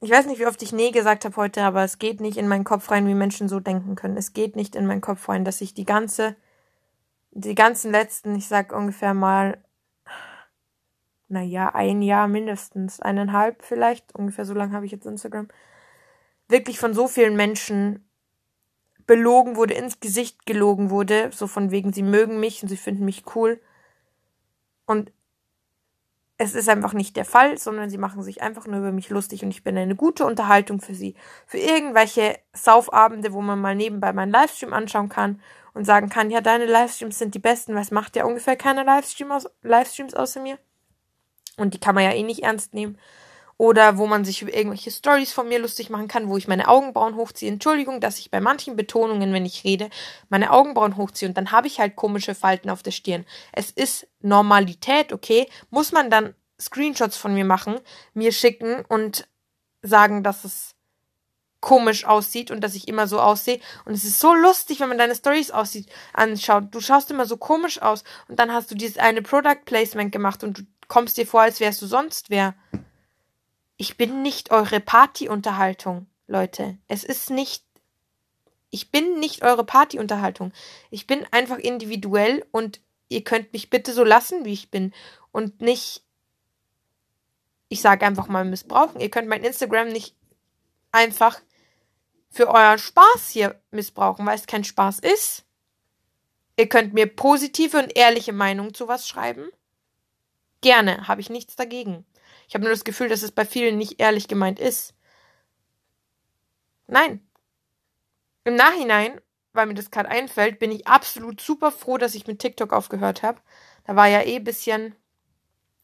Ich 0.00 0.10
weiß 0.10 0.26
nicht, 0.26 0.40
wie 0.40 0.46
oft 0.46 0.60
ich 0.62 0.72
nee 0.72 0.90
gesagt 0.90 1.24
habe 1.24 1.36
heute, 1.36 1.62
aber 1.62 1.84
es 1.84 2.00
geht 2.00 2.20
nicht 2.20 2.36
in 2.36 2.48
meinen 2.48 2.64
Kopf 2.64 2.90
rein, 2.90 3.06
wie 3.06 3.14
Menschen 3.14 3.48
so 3.48 3.60
denken 3.60 3.94
können. 3.94 4.16
Es 4.16 4.32
geht 4.32 4.56
nicht 4.56 4.74
in 4.74 4.86
meinen 4.86 5.00
Kopf 5.00 5.28
rein, 5.28 5.44
dass 5.44 5.60
ich 5.60 5.74
die 5.74 5.84
ganze 5.84 6.34
die 7.32 7.54
ganzen 7.54 7.90
letzten, 7.90 8.34
ich 8.36 8.46
sag 8.46 8.72
ungefähr 8.72 9.14
mal, 9.14 9.62
naja, 11.28 11.74
ein 11.74 12.02
Jahr 12.02 12.28
mindestens, 12.28 13.00
eineinhalb 13.00 13.62
vielleicht, 13.62 14.14
ungefähr 14.14 14.44
so 14.44 14.52
lange 14.52 14.74
habe 14.74 14.84
ich 14.84 14.92
jetzt 14.92 15.06
Instagram, 15.06 15.48
wirklich 16.48 16.78
von 16.78 16.92
so 16.92 17.08
vielen 17.08 17.34
Menschen 17.34 18.06
belogen 19.06 19.56
wurde, 19.56 19.74
ins 19.74 19.98
Gesicht 19.98 20.44
gelogen 20.44 20.90
wurde, 20.90 21.30
so 21.32 21.46
von 21.46 21.70
wegen, 21.70 21.92
sie 21.92 22.02
mögen 22.02 22.38
mich 22.38 22.62
und 22.62 22.68
sie 22.68 22.76
finden 22.76 23.06
mich 23.06 23.24
cool. 23.34 23.60
Und 24.86 25.10
es 26.36 26.54
ist 26.54 26.68
einfach 26.68 26.92
nicht 26.92 27.16
der 27.16 27.24
Fall, 27.24 27.56
sondern 27.56 27.88
sie 27.88 27.98
machen 27.98 28.22
sich 28.22 28.42
einfach 28.42 28.66
nur 28.66 28.80
über 28.80 28.92
mich 28.92 29.08
lustig 29.08 29.42
und 29.42 29.50
ich 29.50 29.64
bin 29.64 29.78
eine 29.78 29.96
gute 29.96 30.26
Unterhaltung 30.26 30.80
für 30.80 30.94
sie. 30.94 31.14
Für 31.46 31.58
irgendwelche 31.58 32.38
Saufabende, 32.52 33.32
wo 33.32 33.40
man 33.40 33.60
mal 33.60 33.74
nebenbei 33.74 34.12
meinen 34.12 34.32
Livestream 34.32 34.72
anschauen 34.72 35.08
kann 35.08 35.40
und 35.74 35.84
sagen 35.84 36.08
kann, 36.08 36.30
ja, 36.30 36.40
deine 36.40 36.66
Livestreams 36.66 37.18
sind 37.18 37.34
die 37.34 37.38
besten, 37.38 37.74
was 37.74 37.90
macht 37.90 38.16
ja 38.16 38.24
ungefähr 38.24 38.56
keine 38.56 38.84
Livestream 38.84 39.32
aus, 39.32 39.48
Livestreams 39.62 40.14
außer 40.14 40.40
mir? 40.40 40.58
Und 41.56 41.74
die 41.74 41.80
kann 41.80 41.94
man 41.94 42.04
ja 42.04 42.12
eh 42.12 42.22
nicht 42.22 42.42
ernst 42.42 42.74
nehmen. 42.74 42.98
Oder 43.58 43.96
wo 43.98 44.06
man 44.06 44.24
sich 44.24 44.42
über 44.42 44.52
irgendwelche 44.52 44.90
Stories 44.90 45.32
von 45.32 45.46
mir 45.46 45.58
lustig 45.58 45.88
machen 45.90 46.08
kann, 46.08 46.28
wo 46.28 46.36
ich 46.36 46.48
meine 46.48 46.68
Augenbrauen 46.68 47.16
hochziehe. 47.16 47.52
Entschuldigung, 47.52 48.00
dass 48.00 48.18
ich 48.18 48.30
bei 48.30 48.40
manchen 48.40 48.74
Betonungen, 48.74 49.32
wenn 49.32 49.44
ich 49.44 49.62
rede, 49.62 49.88
meine 50.30 50.50
Augenbrauen 50.50 50.96
hochziehe 50.96 51.28
und 51.28 51.36
dann 51.36 51.52
habe 51.52 51.68
ich 51.68 51.78
halt 51.78 51.94
komische 51.94 52.34
Falten 52.34 52.70
auf 52.70 52.82
der 52.82 52.90
Stirn. 52.90 53.24
Es 53.52 53.70
ist 53.70 54.08
Normalität, 54.20 55.12
okay? 55.12 55.46
Muss 55.70 55.92
man 55.92 56.10
dann 56.10 56.34
Screenshots 56.60 57.16
von 57.16 57.34
mir 57.34 57.44
machen, 57.44 57.78
mir 58.14 58.32
schicken 58.32 58.84
und 58.88 59.28
sagen, 59.82 60.22
dass 60.22 60.44
es 60.44 60.71
komisch 61.62 62.04
aussieht 62.04 62.50
und 62.50 62.60
dass 62.60 62.74
ich 62.74 62.88
immer 62.88 63.06
so 63.06 63.18
aussehe. 63.18 63.60
Und 63.86 63.94
es 63.94 64.04
ist 64.04 64.20
so 64.20 64.34
lustig, 64.34 64.80
wenn 64.80 64.90
man 64.90 64.98
deine 64.98 65.14
Stories 65.14 65.50
aussieht, 65.50 65.88
anschaut. 66.12 66.64
Du 66.72 66.80
schaust 66.80 67.10
immer 67.10 67.24
so 67.24 67.38
komisch 67.38 67.80
aus 67.80 68.04
und 68.28 68.38
dann 68.38 68.52
hast 68.52 68.70
du 68.70 68.74
dieses 68.74 68.98
eine 68.98 69.22
Product 69.22 69.64
Placement 69.64 70.12
gemacht 70.12 70.44
und 70.44 70.58
du 70.58 70.62
kommst 70.88 71.16
dir 71.16 71.26
vor, 71.26 71.40
als 71.40 71.60
wärst 71.60 71.80
du 71.80 71.86
sonst 71.86 72.28
wer. 72.28 72.54
Ich 73.78 73.96
bin 73.96 74.20
nicht 74.20 74.50
eure 74.50 74.80
Partyunterhaltung, 74.80 76.06
Leute. 76.26 76.76
Es 76.88 77.04
ist 77.04 77.30
nicht. 77.30 77.64
Ich 78.70 78.90
bin 78.90 79.18
nicht 79.20 79.42
eure 79.42 79.64
Partyunterhaltung. 79.64 80.52
Ich 80.90 81.06
bin 81.06 81.26
einfach 81.30 81.58
individuell 81.58 82.44
und 82.52 82.80
ihr 83.08 83.24
könnt 83.24 83.52
mich 83.52 83.70
bitte 83.70 83.92
so 83.92 84.04
lassen, 84.04 84.44
wie 84.44 84.52
ich 84.52 84.70
bin 84.70 84.92
und 85.30 85.60
nicht 85.60 86.02
ich 87.72 87.80
sage 87.80 88.04
einfach 88.04 88.28
mal 88.28 88.44
missbrauchen. 88.44 89.00
Ihr 89.00 89.08
könnt 89.08 89.28
mein 89.28 89.44
Instagram 89.44 89.88
nicht 89.88 90.14
einfach 90.90 91.40
für 92.32 92.48
euren 92.48 92.78
Spaß 92.78 93.28
hier 93.28 93.60
missbrauchen, 93.70 94.24
weil 94.24 94.36
es 94.36 94.46
kein 94.46 94.64
Spaß 94.64 95.00
ist. 95.00 95.44
Ihr 96.56 96.68
könnt 96.68 96.94
mir 96.94 97.06
positive 97.06 97.78
und 97.78 97.96
ehrliche 97.96 98.32
Meinungen 98.32 98.72
zu 98.72 98.88
was 98.88 99.06
schreiben. 99.06 99.50
Gerne, 100.62 101.08
habe 101.08 101.20
ich 101.20 101.28
nichts 101.28 101.56
dagegen. 101.56 102.06
Ich 102.48 102.54
habe 102.54 102.64
nur 102.64 102.72
das 102.72 102.84
Gefühl, 102.84 103.08
dass 103.08 103.22
es 103.22 103.32
bei 103.32 103.44
vielen 103.44 103.76
nicht 103.76 104.00
ehrlich 104.00 104.28
gemeint 104.28 104.58
ist. 104.58 104.94
Nein. 106.86 107.26
Im 108.44 108.56
Nachhinein, 108.56 109.20
weil 109.52 109.66
mir 109.66 109.74
das 109.74 109.90
gerade 109.90 110.08
einfällt, 110.08 110.58
bin 110.58 110.72
ich 110.72 110.86
absolut 110.86 111.40
super 111.40 111.70
froh, 111.70 111.98
dass 111.98 112.14
ich 112.14 112.26
mit 112.26 112.38
TikTok 112.38 112.72
aufgehört 112.72 113.22
habe. 113.22 113.40
Da 113.84 113.94
war 113.94 114.06
ja 114.06 114.22
eh 114.22 114.38
bisschen, 114.38 114.94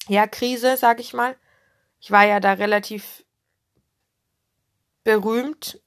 ja, 0.06 0.26
Krise, 0.26 0.76
sag 0.76 1.00
ich 1.00 1.12
mal. 1.12 1.36
Ich 2.00 2.10
war 2.10 2.24
ja 2.24 2.40
da 2.40 2.54
relativ 2.54 3.24
berühmt 5.04 5.80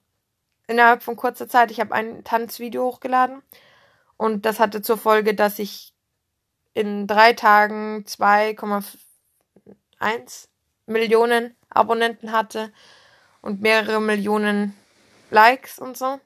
innerhalb 0.72 1.04
von 1.04 1.16
kurzer 1.16 1.48
Zeit. 1.48 1.70
Ich 1.70 1.80
habe 1.80 1.94
ein 1.94 2.24
Tanzvideo 2.24 2.86
hochgeladen 2.86 3.44
und 4.18 4.46
das 4.46 4.60
hatte 4.60 4.82
zur 4.82 4.98
Folge, 4.98 5.36
dass 5.36 5.60
ich 5.60 5.94
in 6.74 7.08
drei 7.08 7.34
Tagen 7.34 8.06
2,1 8.08 10.48
Millionen 10.86 11.56
Abonnenten 11.70 12.32
hatte 12.32 12.72
und 13.42 13.62
mehrere 13.62 14.00
Millionen 14.00 14.76
Likes 15.30 15.78
und 15.78 15.98
so. 15.98 16.20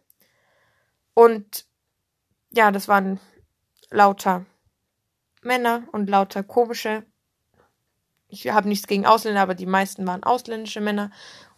Und 1.13 1.65
ja, 2.51 2.71
das 2.71 2.88
waren 2.88 3.19
lauter 3.89 4.45
Männer 5.41 5.88
und 5.91 6.10
lauter 6.10 6.43
komische. 6.43 7.05
Ich 8.27 8.47
habe 8.49 8.67
nichts 8.67 8.88
gegen 8.88 9.05
Ausländer, 9.05 9.41
aber 9.41 9.55
die 9.55 9.65
meisten 9.65 10.05
waren 10.07 10.23
ausländische 10.23 10.81
Männer. 10.81 11.11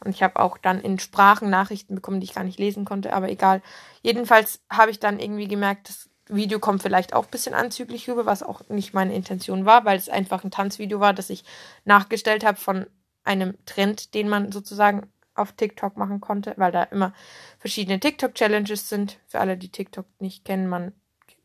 Und 0.03 0.12
ich 0.12 0.21
habe 0.21 0.39
auch 0.39 0.58
dann 0.58 0.82
in 0.82 0.99
Sprachen 0.99 1.49
Nachrichten 1.49 1.95
bekommen, 1.95 2.19
die 2.19 2.25
ich 2.25 2.36
gar 2.36 2.43
nicht 2.43 2.60
lesen 2.60 2.86
konnte, 2.86 3.13
aber 3.13 3.30
egal. 3.30 3.62
Jedenfalls 4.01 4.62
habe 4.69 4.91
ich 4.91 4.99
dann 4.99 5.19
irgendwie 5.19 5.47
gemerkt, 5.47 5.89
das 5.89 6.10
Video 6.30 6.60
kommt 6.60 6.82
vielleicht 6.82 7.13
auch 7.13 7.25
ein 7.25 7.32
bisschen 7.32 7.53
anzüglich 7.53 8.10
rüber, 8.10 8.25
was 8.25 8.43
auch 8.43 8.67
nicht 8.69 8.93
meine 8.93 9.15
Intention 9.15 9.65
war, 9.65 9.86
weil 9.86 9.97
es 9.97 10.10
einfach 10.10 10.43
ein 10.43 10.51
Tanzvideo 10.51 10.99
war, 10.99 11.13
das 11.13 11.30
ich 11.30 11.45
nachgestellt 11.86 12.45
habe 12.45 12.58
von 12.58 12.86
einem 13.23 13.58
Trend, 13.65 14.13
den 14.13 14.30
man 14.30 14.51
sozusagen 14.51 15.10
auf 15.36 15.53
TikTok 15.53 15.97
machen 15.97 16.19
konnte, 16.19 16.53
weil 16.58 16.71
da 16.71 16.84
immer 16.84 17.13
verschiedene 17.60 17.99
TikTok-Challenges 17.99 18.89
sind. 18.89 19.19
Für 19.27 19.39
alle, 19.39 19.58
die 19.58 19.69
TikTok 19.69 20.06
nicht 20.19 20.45
kennen, 20.45 20.67
man 20.67 20.93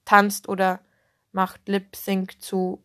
tanzt 0.04 0.48
oder 0.48 0.80
macht 1.30 1.68
Lip-Sync 1.68 2.40
zu 2.40 2.82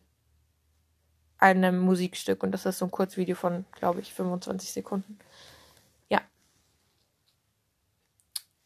einem 1.38 1.78
Musikstück 1.80 2.42
und 2.42 2.52
das 2.52 2.66
ist 2.66 2.78
so 2.78 2.86
ein 2.86 2.90
Kurzvideo 2.90 3.36
von, 3.36 3.64
glaube 3.72 4.00
ich, 4.00 4.12
25 4.12 4.72
Sekunden. 4.72 5.18
Ja. 6.08 6.20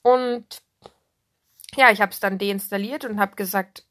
Und 0.02 0.62
ja, 1.74 1.90
ich 1.90 2.00
habe 2.00 2.12
es 2.12 2.20
dann 2.20 2.38
deinstalliert 2.38 3.04
und 3.04 3.20
habe 3.20 3.36
gesagt, 3.36 3.84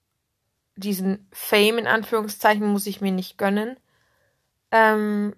diesen 0.76 1.28
Fame 1.32 1.80
in 1.80 1.88
Anführungszeichen 1.88 2.68
muss 2.68 2.88
ich 2.88 3.02
mir 3.02 3.12
nicht 3.12 3.38
gönnen. 3.38 3.78
Ähm, 4.72 5.34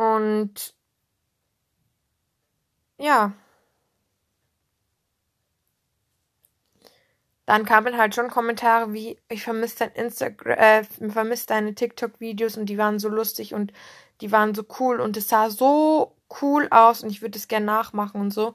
Und 0.00 0.74
ja. 2.98 3.34
Dann 7.50 7.64
kamen 7.64 7.98
halt 7.98 8.14
schon 8.14 8.30
Kommentare 8.30 8.92
wie, 8.92 9.18
ich 9.28 9.42
vermisse 9.42 9.78
dein 9.80 9.90
Instagram, 9.94 10.56
äh, 10.56 10.84
vermisse 10.84 11.48
deine 11.48 11.74
TikTok-Videos 11.74 12.56
und 12.56 12.66
die 12.66 12.78
waren 12.78 13.00
so 13.00 13.08
lustig 13.08 13.54
und 13.54 13.72
die 14.20 14.30
waren 14.30 14.54
so 14.54 14.64
cool 14.78 15.00
und 15.00 15.16
es 15.16 15.28
sah 15.28 15.50
so 15.50 16.14
cool 16.40 16.68
aus 16.70 17.02
und 17.02 17.10
ich 17.10 17.22
würde 17.22 17.36
es 17.36 17.48
gerne 17.48 17.66
nachmachen 17.66 18.20
und 18.20 18.30
so. 18.30 18.54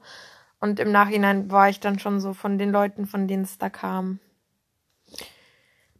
Und 0.60 0.80
im 0.80 0.92
Nachhinein 0.92 1.50
war 1.50 1.68
ich 1.68 1.78
dann 1.78 1.98
schon 1.98 2.20
so 2.20 2.32
von 2.32 2.56
den 2.56 2.70
Leuten, 2.70 3.04
von 3.04 3.28
denen 3.28 3.42
es 3.42 3.58
da 3.58 3.68
kam, 3.68 4.18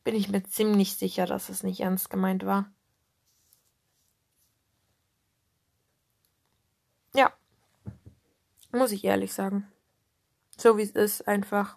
bin 0.03 0.15
ich 0.15 0.31
mir 0.31 0.45
ziemlich 0.45 0.97
sicher, 0.97 1.27
dass 1.27 1.51
es 1.51 1.63
nicht 1.63 1.81
ernst 1.81 2.09
gemeint 2.09 2.47
war. 2.47 2.73
Ja. 7.15 7.31
Muss 8.73 8.91
ich 8.91 9.05
ehrlich 9.05 9.35
sagen. 9.35 9.71
So 10.57 10.79
wie 10.79 10.83
es 10.83 10.93
ist, 10.93 11.29
einfach. 11.29 11.77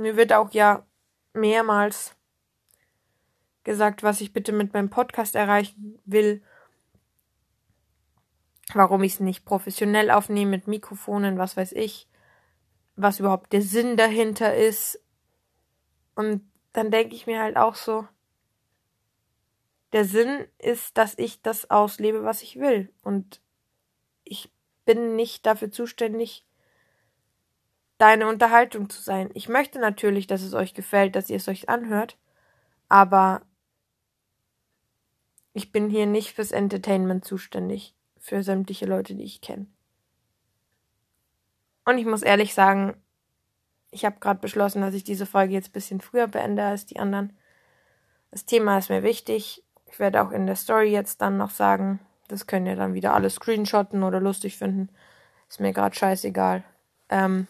Mir 0.00 0.16
wird 0.16 0.32
auch 0.32 0.50
ja 0.52 0.86
mehrmals 1.34 2.16
gesagt, 3.64 4.02
was 4.02 4.22
ich 4.22 4.32
bitte 4.32 4.50
mit 4.50 4.72
meinem 4.72 4.88
Podcast 4.88 5.34
erreichen 5.34 5.98
will. 6.06 6.42
Warum 8.72 9.02
ich 9.02 9.14
es 9.14 9.20
nicht 9.20 9.44
professionell 9.44 10.10
aufnehme 10.10 10.52
mit 10.52 10.66
Mikrofonen, 10.66 11.36
was 11.36 11.56
weiß 11.56 11.72
ich. 11.72 12.08
Was 12.96 13.20
überhaupt 13.20 13.52
der 13.52 13.60
Sinn 13.60 13.98
dahinter 13.98 14.54
ist. 14.56 15.02
Und 16.14 16.50
dann 16.72 16.90
denke 16.90 17.14
ich 17.14 17.26
mir 17.26 17.42
halt 17.42 17.58
auch 17.58 17.74
so, 17.74 18.08
der 19.92 20.06
Sinn 20.06 20.46
ist, 20.58 20.96
dass 20.96 21.18
ich 21.18 21.42
das 21.42 21.70
auslebe, 21.70 22.24
was 22.24 22.42
ich 22.42 22.58
will. 22.58 22.90
Und 23.02 23.42
ich 24.24 24.50
bin 24.86 25.16
nicht 25.16 25.44
dafür 25.44 25.70
zuständig, 25.70 26.46
deine 28.00 28.28
Unterhaltung 28.28 28.88
zu 28.88 29.02
sein. 29.02 29.30
Ich 29.34 29.48
möchte 29.48 29.78
natürlich, 29.78 30.26
dass 30.26 30.42
es 30.42 30.54
euch 30.54 30.72
gefällt, 30.72 31.14
dass 31.14 31.28
ihr 31.28 31.36
es 31.36 31.48
euch 31.48 31.68
anhört, 31.68 32.16
aber 32.88 33.42
ich 35.52 35.70
bin 35.70 35.90
hier 35.90 36.06
nicht 36.06 36.32
fürs 36.32 36.50
Entertainment 36.50 37.24
zuständig, 37.24 37.94
für 38.18 38.42
sämtliche 38.42 38.86
Leute, 38.86 39.14
die 39.14 39.24
ich 39.24 39.42
kenne. 39.42 39.66
Und 41.84 41.98
ich 41.98 42.06
muss 42.06 42.22
ehrlich 42.22 42.54
sagen, 42.54 42.94
ich 43.90 44.04
habe 44.04 44.20
gerade 44.20 44.40
beschlossen, 44.40 44.80
dass 44.80 44.94
ich 44.94 45.04
diese 45.04 45.26
Folge 45.26 45.52
jetzt 45.52 45.70
ein 45.70 45.72
bisschen 45.72 46.00
früher 46.00 46.28
beende 46.28 46.64
als 46.64 46.86
die 46.86 46.98
anderen. 46.98 47.36
Das 48.30 48.46
Thema 48.46 48.78
ist 48.78 48.88
mir 48.88 49.02
wichtig. 49.02 49.62
Ich 49.86 49.98
werde 49.98 50.22
auch 50.22 50.30
in 50.30 50.46
der 50.46 50.56
Story 50.56 50.90
jetzt 50.90 51.20
dann 51.20 51.36
noch 51.36 51.50
sagen, 51.50 51.98
das 52.28 52.46
könnt 52.46 52.68
ihr 52.68 52.76
dann 52.76 52.94
wieder 52.94 53.12
alles 53.12 53.34
screenshotten 53.34 54.04
oder 54.04 54.20
lustig 54.20 54.56
finden. 54.56 54.88
Ist 55.48 55.60
mir 55.60 55.72
gerade 55.72 55.96
scheißegal. 55.96 56.62
Ähm, 57.08 57.48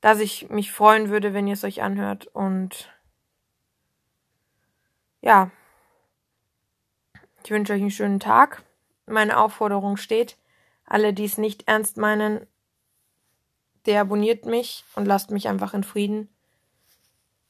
dass 0.00 0.20
ich 0.20 0.48
mich 0.50 0.72
freuen 0.72 1.10
würde, 1.10 1.34
wenn 1.34 1.46
ihr 1.46 1.54
es 1.54 1.64
euch 1.64 1.82
anhört. 1.82 2.26
Und 2.28 2.92
ja, 5.20 5.50
ich 7.44 7.50
wünsche 7.50 7.72
euch 7.72 7.80
einen 7.80 7.90
schönen 7.90 8.20
Tag. 8.20 8.62
Meine 9.06 9.38
Aufforderung 9.38 9.96
steht. 9.96 10.36
Alle, 10.84 11.12
die 11.12 11.24
es 11.24 11.38
nicht 11.38 11.68
ernst 11.68 11.96
meinen, 11.96 12.46
deabonniert 13.86 14.46
mich 14.46 14.84
und 14.94 15.06
lasst 15.06 15.30
mich 15.30 15.48
einfach 15.48 15.74
in 15.74 15.84
Frieden. 15.84 16.28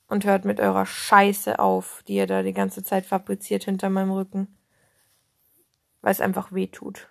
Und 0.09 0.25
hört 0.25 0.45
mit 0.45 0.59
eurer 0.59 0.87
Scheiße 0.87 1.59
auf, 1.61 2.03
die 2.09 2.15
ihr 2.15 2.27
da 2.27 2.43
die 2.43 2.53
ganze 2.53 2.83
Zeit 2.83 3.07
fabriziert 3.07 3.65
hinter 3.65 3.91
meinem 3.91 4.11
Rücken 4.11 4.49
weil 6.03 6.13
es 6.13 6.21
einfach 6.21 6.53
weh 6.53 6.67
tut. 6.67 7.09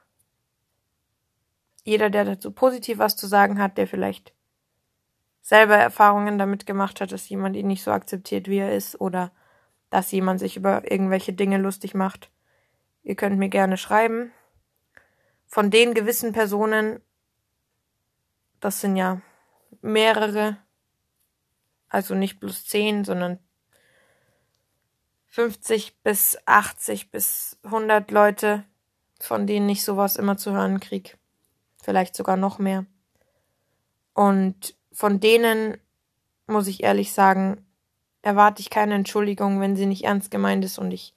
Jeder, 1.83 2.09
der 2.09 2.25
dazu 2.25 2.51
positiv 2.51 2.97
was 2.97 3.15
zu 3.15 3.27
sagen 3.27 3.59
hat, 3.59 3.77
der 3.77 3.87
vielleicht 3.87 4.33
selber 5.41 5.75
Erfahrungen 5.75 6.37
damit 6.37 6.65
gemacht 6.65 7.01
hat, 7.01 7.11
dass 7.11 7.29
jemand 7.29 7.55
ihn 7.55 7.67
nicht 7.67 7.83
so 7.83 7.91
akzeptiert, 7.91 8.47
wie 8.47 8.57
er 8.57 8.75
ist, 8.75 8.99
oder 8.99 9.31
dass 9.89 10.11
jemand 10.11 10.39
sich 10.39 10.57
über 10.57 10.89
irgendwelche 10.89 11.33
Dinge 11.33 11.57
lustig 11.57 11.93
macht, 11.93 12.29
ihr 13.03 13.15
könnt 13.15 13.37
mir 13.37 13.49
gerne 13.49 13.77
schreiben. 13.77 14.31
Von 15.47 15.71
den 15.71 15.93
gewissen 15.93 16.31
Personen, 16.31 17.01
das 18.59 18.81
sind 18.81 18.95
ja 18.95 19.21
mehrere, 19.81 20.57
also 21.87 22.13
nicht 22.13 22.39
plus 22.39 22.65
zehn, 22.65 23.03
sondern 23.03 23.39
50 25.29 26.01
bis 26.01 26.37
80 26.45 27.11
bis 27.11 27.57
100 27.63 28.11
Leute, 28.11 28.65
von 29.19 29.47
denen 29.47 29.69
ich 29.69 29.83
sowas 29.83 30.15
immer 30.15 30.37
zu 30.37 30.51
hören 30.51 30.79
krieg. 30.79 31.17
Vielleicht 31.81 32.15
sogar 32.15 32.37
noch 32.37 32.59
mehr. 32.59 32.85
Und 34.13 34.75
von 34.91 35.19
denen, 35.19 35.77
muss 36.47 36.67
ich 36.67 36.83
ehrlich 36.83 37.13
sagen, 37.13 37.65
erwarte 38.21 38.61
ich 38.61 38.69
keine 38.69 38.95
Entschuldigung, 38.95 39.61
wenn 39.61 39.75
sie 39.75 39.85
nicht 39.85 40.03
ernst 40.05 40.31
gemeint 40.31 40.65
ist. 40.65 40.77
Und 40.77 40.91
ich 40.91 41.13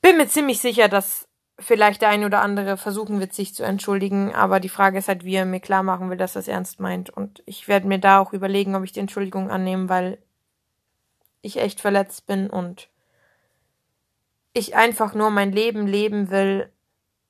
bin 0.00 0.16
mir 0.16 0.28
ziemlich 0.28 0.60
sicher, 0.60 0.88
dass 0.88 1.28
vielleicht 1.58 2.02
der 2.02 2.10
ein 2.10 2.24
oder 2.24 2.42
andere 2.42 2.76
versuchen 2.76 3.20
wird, 3.20 3.32
sich 3.32 3.54
zu 3.54 3.62
entschuldigen. 3.62 4.34
Aber 4.34 4.60
die 4.60 4.68
Frage 4.68 4.98
ist 4.98 5.08
halt, 5.08 5.24
wie 5.24 5.34
er 5.34 5.46
mir 5.46 5.60
klar 5.60 5.82
machen 5.82 6.10
will, 6.10 6.16
dass 6.16 6.36
er 6.36 6.40
es 6.40 6.48
ernst 6.48 6.80
meint. 6.80 7.10
Und 7.10 7.42
ich 7.46 7.68
werde 7.68 7.86
mir 7.86 7.98
da 7.98 8.20
auch 8.20 8.32
überlegen, 8.32 8.74
ob 8.74 8.84
ich 8.84 8.92
die 8.92 9.00
Entschuldigung 9.00 9.50
annehme, 9.50 9.88
weil 9.88 10.18
ich 11.42 11.58
echt 11.58 11.80
verletzt 11.80 12.26
bin 12.26 12.50
und 12.50 12.88
ich 14.52 14.74
einfach 14.74 15.14
nur 15.14 15.30
mein 15.30 15.52
Leben 15.52 15.86
leben 15.86 16.30
will 16.30 16.70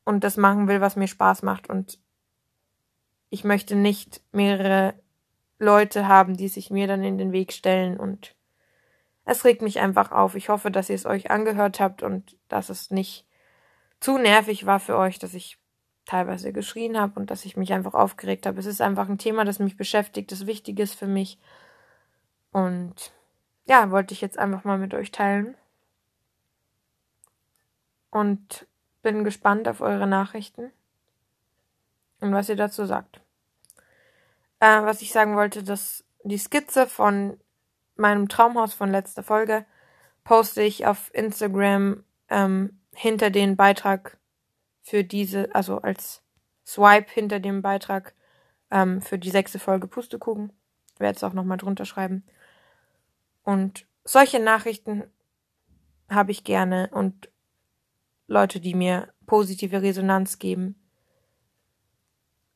und 0.05 0.23
das 0.23 0.37
machen 0.37 0.69
will, 0.69 0.81
was 0.81 0.97
mir 0.97 1.09
Spaß 1.09 1.43
macht. 1.43 1.69
Und 1.69 1.99
ich 3.31 3.45
möchte 3.45 3.75
nicht 3.75 4.23
mehrere 4.33 4.95
Leute 5.59 6.07
haben, 6.07 6.37
die 6.37 6.49
sich 6.49 6.71
mir 6.71 6.87
dann 6.87 7.03
in 7.03 7.19
den 7.19 7.33
Weg 7.33 7.53
stellen 7.53 7.97
und 7.97 8.35
es 9.25 9.45
regt 9.45 9.63
mich 9.63 9.81
einfach 9.81 10.13
auf. 10.13 10.37
Ich 10.37 10.49
hoffe, 10.49 10.71
dass 10.71 10.89
ihr 10.89 10.95
es 10.95 11.07
euch 11.07 11.31
angehört 11.31 11.81
habt 11.81 12.03
und 12.03 12.37
dass 12.49 12.69
es 12.69 12.91
nicht 12.91 13.27
zu 13.99 14.19
nervig 14.19 14.67
war 14.67 14.79
für 14.79 14.97
euch, 14.97 15.19
dass 15.19 15.35
ich 15.35 15.59
teilweise 16.05 16.53
geschrien 16.53 16.99
habe 16.99 17.19
und 17.19 17.31
dass 17.31 17.45
ich 17.45 17.57
mich 17.57 17.73
einfach 17.73 17.95
aufgeregt 17.95 18.47
habe. 18.47 18.61
Es 18.61 18.67
ist 18.67 18.81
einfach 18.81 19.09
ein 19.09 19.19
Thema, 19.19 19.45
das 19.45 19.59
mich 19.59 19.77
beschäftigt, 19.77 20.31
das 20.31 20.47
wichtig 20.47 20.79
ist 20.79 20.95
für 20.95 21.09
mich. 21.09 21.39
Und 22.53 23.13
ja, 23.65 23.91
wollte 23.91 24.15
ich 24.15 24.21
jetzt 24.21 24.39
einfach 24.39 24.63
mal 24.63 24.79
mit 24.79 24.95
euch 24.95 25.11
teilen. 25.11 25.57
Und 28.11 28.67
bin 29.03 29.25
gespannt 29.25 29.69
auf 29.69 29.81
eure 29.81 30.07
Nachrichten 30.07 30.71
und 32.27 32.35
was 32.35 32.49
ihr 32.49 32.57
dazu 32.57 32.87
sagt. 32.87 33.21
Äh, 34.61 34.83
was 34.83 35.03
ich 35.03 35.13
sagen 35.13 35.37
wollte, 35.37 35.63
dass 35.63 36.05
die 36.25 36.39
Skizze 36.39 36.87
von 36.87 37.39
meinem 37.97 38.29
Traumhaus 38.29 38.75
von 38.75 38.91
letzter 38.91 39.23
Folge 39.23 39.65
poste 40.25 40.63
ich 40.63 40.87
auf 40.87 41.15
Instagram 41.15 42.05
ähm, 42.29 42.81
hinter 42.95 43.31
den 43.31 43.57
Beitrag 43.57 44.19
für 44.83 45.05
diese, 45.05 45.55
also 45.55 45.81
als 45.81 46.23
Swipe 46.67 47.11
hinter 47.13 47.41
dem 47.41 47.63
Beitrag 47.63 48.15
ähm, 48.71 49.01
für 49.01 49.19
die 49.19 49.31
sechste 49.31 49.59
Folge 49.59 49.87
Pustekuchen. 49.87 50.53
Werde 50.99 51.17
es 51.17 51.25
auch 51.25 51.33
nochmal 51.33 51.59
drunter 51.59 51.85
schreiben. 51.85 52.25
Und 53.45 53.87
solche 54.05 54.41
Nachrichten 54.41 55.05
habe 56.09 56.33
ich 56.33 56.45
gerne 56.45 56.89
und 56.93 57.31
Leute, 58.27 58.61
die 58.61 58.75
mir 58.75 59.13
positive 59.27 59.83
Resonanz 59.83 60.39
geben. 60.39 60.75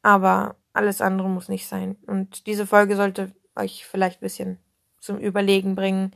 Aber 0.03 0.57
alles 0.73 1.01
andere 1.01 1.29
muss 1.29 1.49
nicht 1.49 1.67
sein. 1.67 1.97
Und 2.07 2.47
diese 2.47 2.67
Folge 2.67 2.97
sollte 2.97 3.35
euch 3.57 3.87
vielleicht 3.87 4.19
ein 4.19 4.25
bisschen 4.25 4.59
zum 4.99 5.19
Überlegen 5.19 5.75
bringen, 5.75 6.15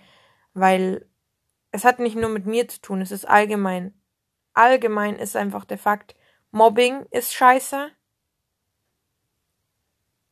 weil 0.53 1.07
es 1.71 1.85
hat 1.85 1.99
nicht 1.99 2.17
nur 2.17 2.31
mit 2.31 2.47
mir 2.47 2.69
zu 2.69 2.81
tun, 2.81 3.01
es 3.01 3.11
ist 3.11 3.29
allgemein. 3.29 3.95
Allgemein 4.53 5.17
ist 5.17 5.37
einfach 5.37 5.65
der 5.65 5.79
Fakt, 5.79 6.15
Mobbing 6.53 7.07
ist 7.11 7.35
scheiße, 7.35 7.91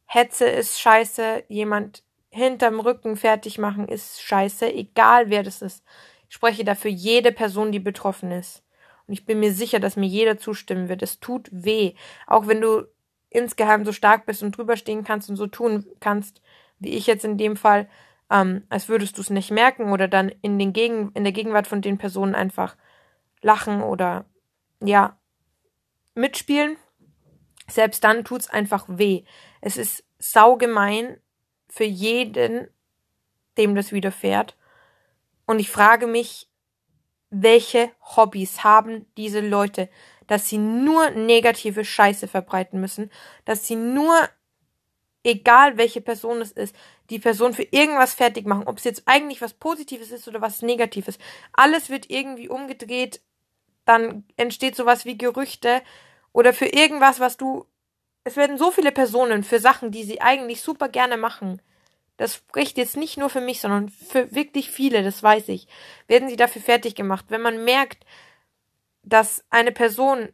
Hetze 0.05 0.47
ist 0.47 0.79
scheiße, 0.79 1.45
jemand 1.49 2.05
hinterm 2.29 2.81
Rücken 2.81 3.17
fertig 3.17 3.59
machen 3.59 3.89
ist 3.89 4.23
scheiße, 4.23 4.73
egal 4.73 5.31
wer 5.31 5.43
das 5.43 5.63
ist. 5.63 5.85
Ich 6.29 6.37
spreche 6.37 6.65
dafür 6.65 6.91
jede 6.91 7.33
Person, 7.33 7.73
die 7.73 7.81
betroffen 7.81 8.31
ist. 8.31 8.63
Und 9.07 9.15
ich 9.15 9.27
bin 9.27 9.41
mir 9.41 9.53
sicher, 9.53 9.81
dass 9.81 9.97
mir 9.97 10.07
jeder 10.07 10.39
zustimmen 10.39 10.89
wird. 10.89 11.03
Es 11.03 11.19
tut 11.21 11.49
weh. 11.51 11.95
Auch 12.27 12.47
wenn 12.47 12.61
du 12.61 12.87
insgeheim 13.33 13.85
so 13.85 13.93
stark 13.93 14.27
bist 14.27 14.43
und 14.43 14.57
drüber 14.57 14.77
stehen 14.77 15.05
kannst 15.05 15.31
und 15.31 15.37
so 15.37 15.47
tun 15.47 15.87
kannst, 16.01 16.43
wie 16.79 16.91
ich 16.91 17.07
jetzt 17.07 17.25
in 17.25 17.39
dem 17.39 17.57
Fall, 17.57 17.89
ähm, 18.31 18.65
als 18.69 18.89
würdest 18.89 19.17
du 19.17 19.21
es 19.21 19.31
nicht 19.31 19.51
merken 19.51 19.93
oder 19.93 20.09
dann 20.09 20.31
in, 20.43 20.59
den 20.59 20.73
Gegen 20.73 21.13
in 21.13 21.25
der 21.25 21.33
Gegenwart 21.33 21.67
von 21.67 21.83
den 21.83 21.99
Personen 21.99 22.35
einfach 22.35 22.77
lachen 23.41 23.83
oder 23.83 24.25
ja, 24.81 25.19
mitspielen. 26.15 26.77
Selbst 27.69 28.03
dann 28.05 28.25
tut's 28.25 28.49
einfach 28.49 28.87
weh. 28.89 29.25
Es 29.61 29.77
ist 29.77 30.05
saugemein 30.19 31.19
für 31.69 31.85
jeden, 31.85 32.69
dem 33.57 33.75
das 33.75 33.93
widerfährt. 33.93 34.57
Und 35.47 35.59
ich 35.59 35.71
frage 35.71 36.07
mich, 36.07 36.49
welche 37.31 37.91
Hobbys 38.01 38.63
haben 38.63 39.07
diese 39.17 39.41
Leute, 39.41 39.89
dass 40.33 40.49
sie 40.49 40.57
nur 40.57 41.11
negative 41.11 41.85
Scheiße 41.85 42.27
verbreiten 42.27 42.81
müssen, 42.81 43.11
dass 43.45 43.67
sie 43.67 43.77
nur, 43.77 44.17
egal 45.25 45.77
welche 45.77 46.01
Person 46.01 46.41
es 46.41 46.53
ist, 46.53 46.75
die 47.11 47.19
Person 47.19 47.53
für 47.53 47.65
irgendwas 47.65 48.15
fertig 48.15 48.47
machen, 48.47 48.67
ob 48.67 48.79
es 48.79 48.85
jetzt 48.85 49.03
eigentlich 49.05 49.43
was 49.43 49.53
Positives 49.53 50.11
ist 50.11 50.27
oder 50.27 50.41
was 50.41 50.63
Negatives. 50.63 51.19
Alles 51.53 51.91
wird 51.91 52.09
irgendwie 52.09 52.49
umgedreht, 52.49 53.21
dann 53.85 54.25
entsteht 54.39 54.75
sowas 54.75 55.05
wie 55.05 55.19
Gerüchte 55.19 55.83
oder 56.33 56.55
für 56.55 56.65
irgendwas, 56.65 57.21
was 57.21 57.37
du. 57.37 57.67
Es 58.25 58.37
werden 58.37 58.57
so 58.57 58.71
viele 58.71 58.91
Personen 58.91 59.45
für 59.45 59.61
Sachen, 59.61 59.91
die 59.91 60.05
sie 60.05 60.23
eigentlich 60.23 60.63
super 60.63 60.89
gerne 60.89 61.19
machen, 61.19 61.61
das 62.17 62.37
spricht 62.37 62.79
jetzt 62.79 62.97
nicht 62.97 63.19
nur 63.19 63.29
für 63.29 63.43
mich, 63.43 63.61
sondern 63.61 63.91
für 63.91 64.35
wirklich 64.35 64.71
viele, 64.71 65.03
das 65.03 65.23
weiß 65.23 65.49
ich, 65.49 65.67
werden 66.07 66.31
sie 66.31 66.37
dafür 66.37 66.63
fertig 66.63 66.95
gemacht. 66.95 67.27
Wenn 67.29 67.43
man 67.43 67.65
merkt, 67.65 68.07
dass 69.03 69.45
eine 69.51 69.73
Person 69.73 70.29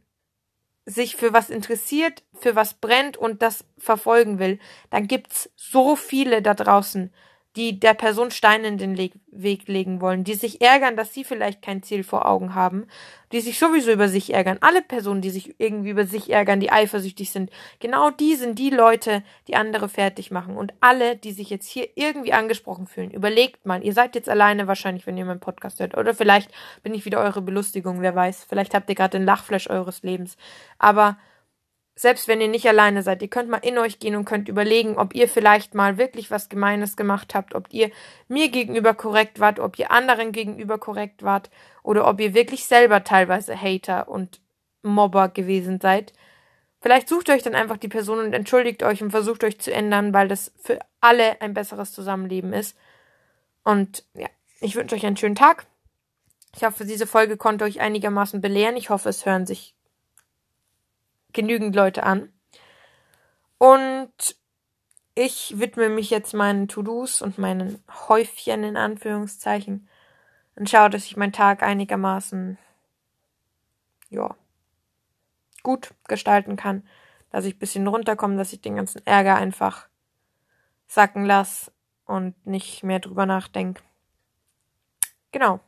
sich 0.86 1.16
für 1.16 1.32
was 1.32 1.50
interessiert, 1.50 2.24
für 2.34 2.56
was 2.56 2.74
brennt 2.74 3.16
und 3.16 3.42
das 3.42 3.64
verfolgen 3.76 4.38
will, 4.38 4.58
dann 4.90 5.06
gibt's 5.06 5.50
so 5.56 5.96
viele 5.96 6.42
da 6.42 6.54
draußen, 6.54 7.12
die 7.58 7.80
der 7.80 7.94
Person 7.94 8.30
Steine 8.30 8.68
in 8.68 8.78
den 8.78 8.96
Weg 8.96 9.66
legen 9.66 10.00
wollen, 10.00 10.22
die 10.22 10.34
sich 10.34 10.60
ärgern, 10.60 10.96
dass 10.96 11.12
sie 11.12 11.24
vielleicht 11.24 11.60
kein 11.60 11.82
Ziel 11.82 12.04
vor 12.04 12.24
Augen 12.24 12.54
haben, 12.54 12.86
die 13.32 13.40
sich 13.40 13.58
sowieso 13.58 13.90
über 13.90 14.08
sich 14.08 14.32
ärgern. 14.32 14.58
Alle 14.60 14.80
Personen, 14.80 15.22
die 15.22 15.30
sich 15.30 15.58
irgendwie 15.58 15.90
über 15.90 16.06
sich 16.06 16.30
ärgern, 16.30 16.60
die 16.60 16.70
eifersüchtig 16.70 17.32
sind, 17.32 17.50
genau 17.80 18.10
die 18.10 18.36
sind 18.36 18.60
die 18.60 18.70
Leute, 18.70 19.24
die 19.48 19.56
andere 19.56 19.88
fertig 19.88 20.30
machen. 20.30 20.56
Und 20.56 20.72
alle, 20.80 21.16
die 21.16 21.32
sich 21.32 21.50
jetzt 21.50 21.68
hier 21.68 21.88
irgendwie 21.96 22.32
angesprochen 22.32 22.86
fühlen, 22.86 23.10
überlegt 23.10 23.66
mal, 23.66 23.84
ihr 23.84 23.92
seid 23.92 24.14
jetzt 24.14 24.28
alleine 24.28 24.68
wahrscheinlich, 24.68 25.08
wenn 25.08 25.18
ihr 25.18 25.24
meinen 25.24 25.40
Podcast 25.40 25.80
hört. 25.80 25.96
Oder 25.96 26.14
vielleicht 26.14 26.52
bin 26.84 26.94
ich 26.94 27.06
wieder 27.06 27.18
eure 27.18 27.42
Belustigung, 27.42 28.02
wer 28.02 28.14
weiß. 28.14 28.46
Vielleicht 28.48 28.72
habt 28.72 28.88
ihr 28.88 28.94
gerade 28.94 29.18
den 29.18 29.26
Lachflash 29.26 29.68
eures 29.68 30.04
Lebens. 30.04 30.36
Aber 30.78 31.18
selbst 31.98 32.28
wenn 32.28 32.40
ihr 32.40 32.46
nicht 32.46 32.68
alleine 32.68 33.02
seid, 33.02 33.22
ihr 33.22 33.28
könnt 33.28 33.48
mal 33.50 33.56
in 33.56 33.76
euch 33.76 33.98
gehen 33.98 34.14
und 34.14 34.24
könnt 34.24 34.48
überlegen, 34.48 34.96
ob 34.96 35.16
ihr 35.16 35.28
vielleicht 35.28 35.74
mal 35.74 35.98
wirklich 35.98 36.30
was 36.30 36.48
Gemeines 36.48 36.96
gemacht 36.96 37.34
habt, 37.34 37.56
ob 37.56 37.66
ihr 37.72 37.90
mir 38.28 38.50
gegenüber 38.50 38.94
korrekt 38.94 39.40
wart, 39.40 39.58
ob 39.58 39.80
ihr 39.80 39.90
anderen 39.90 40.30
gegenüber 40.30 40.78
korrekt 40.78 41.24
wart 41.24 41.50
oder 41.82 42.06
ob 42.06 42.20
ihr 42.20 42.34
wirklich 42.34 42.66
selber 42.66 43.02
teilweise 43.02 43.60
Hater 43.60 44.08
und 44.08 44.40
Mobber 44.82 45.28
gewesen 45.28 45.80
seid. 45.80 46.12
Vielleicht 46.80 47.08
sucht 47.08 47.30
euch 47.30 47.42
dann 47.42 47.56
einfach 47.56 47.78
die 47.78 47.88
Person 47.88 48.20
und 48.20 48.32
entschuldigt 48.32 48.84
euch 48.84 49.02
und 49.02 49.10
versucht 49.10 49.42
euch 49.42 49.58
zu 49.58 49.72
ändern, 49.72 50.14
weil 50.14 50.28
das 50.28 50.52
für 50.62 50.78
alle 51.00 51.40
ein 51.40 51.52
besseres 51.52 51.92
Zusammenleben 51.92 52.52
ist. 52.52 52.78
Und 53.64 54.04
ja, 54.14 54.28
ich 54.60 54.76
wünsche 54.76 54.94
euch 54.94 55.04
einen 55.04 55.16
schönen 55.16 55.34
Tag. 55.34 55.66
Ich 56.54 56.62
hoffe, 56.62 56.84
diese 56.84 57.08
Folge 57.08 57.36
konnte 57.36 57.64
euch 57.64 57.80
einigermaßen 57.80 58.40
belehren. 58.40 58.76
Ich 58.76 58.88
hoffe, 58.88 59.08
es 59.08 59.26
hören 59.26 59.46
sich 59.46 59.74
genügend 61.32 61.74
Leute 61.74 62.02
an. 62.02 62.32
Und 63.58 64.36
ich 65.14 65.58
widme 65.58 65.88
mich 65.88 66.10
jetzt 66.10 66.32
meinen 66.32 66.68
To-Dos 66.68 67.22
und 67.22 67.38
meinen 67.38 67.82
Häufchen 68.08 68.62
in 68.62 68.76
Anführungszeichen 68.76 69.88
und 70.54 70.70
schaue, 70.70 70.90
dass 70.90 71.04
ich 71.06 71.16
meinen 71.16 71.32
Tag 71.32 71.62
einigermaßen, 71.62 72.58
ja, 74.10 74.36
gut 75.62 75.92
gestalten 76.06 76.56
kann, 76.56 76.86
dass 77.30 77.44
ich 77.44 77.56
ein 77.56 77.58
bisschen 77.58 77.86
runterkomme, 77.86 78.36
dass 78.36 78.52
ich 78.52 78.60
den 78.60 78.76
ganzen 78.76 79.04
Ärger 79.06 79.36
einfach 79.36 79.88
sacken 80.86 81.24
lasse 81.24 81.72
und 82.06 82.34
nicht 82.46 82.82
mehr 82.82 83.00
drüber 83.00 83.26
nachdenke. 83.26 83.82
Genau. 85.32 85.60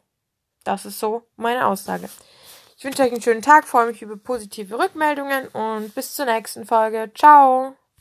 Das 0.65 0.87
ist 0.87 0.99
so 0.99 1.27
meine 1.37 1.67
Aussage. 1.67 2.09
Ich 2.81 2.85
wünsche 2.87 3.03
euch 3.03 3.13
einen 3.13 3.21
schönen 3.21 3.43
Tag, 3.43 3.69
freue 3.69 3.89
mich 3.89 4.01
über 4.01 4.17
positive 4.17 4.79
Rückmeldungen 4.79 5.49
und 5.49 5.95
bis 5.95 6.15
zur 6.15 6.25
nächsten 6.25 6.65
Folge. 6.65 7.11
Ciao! 7.15 7.77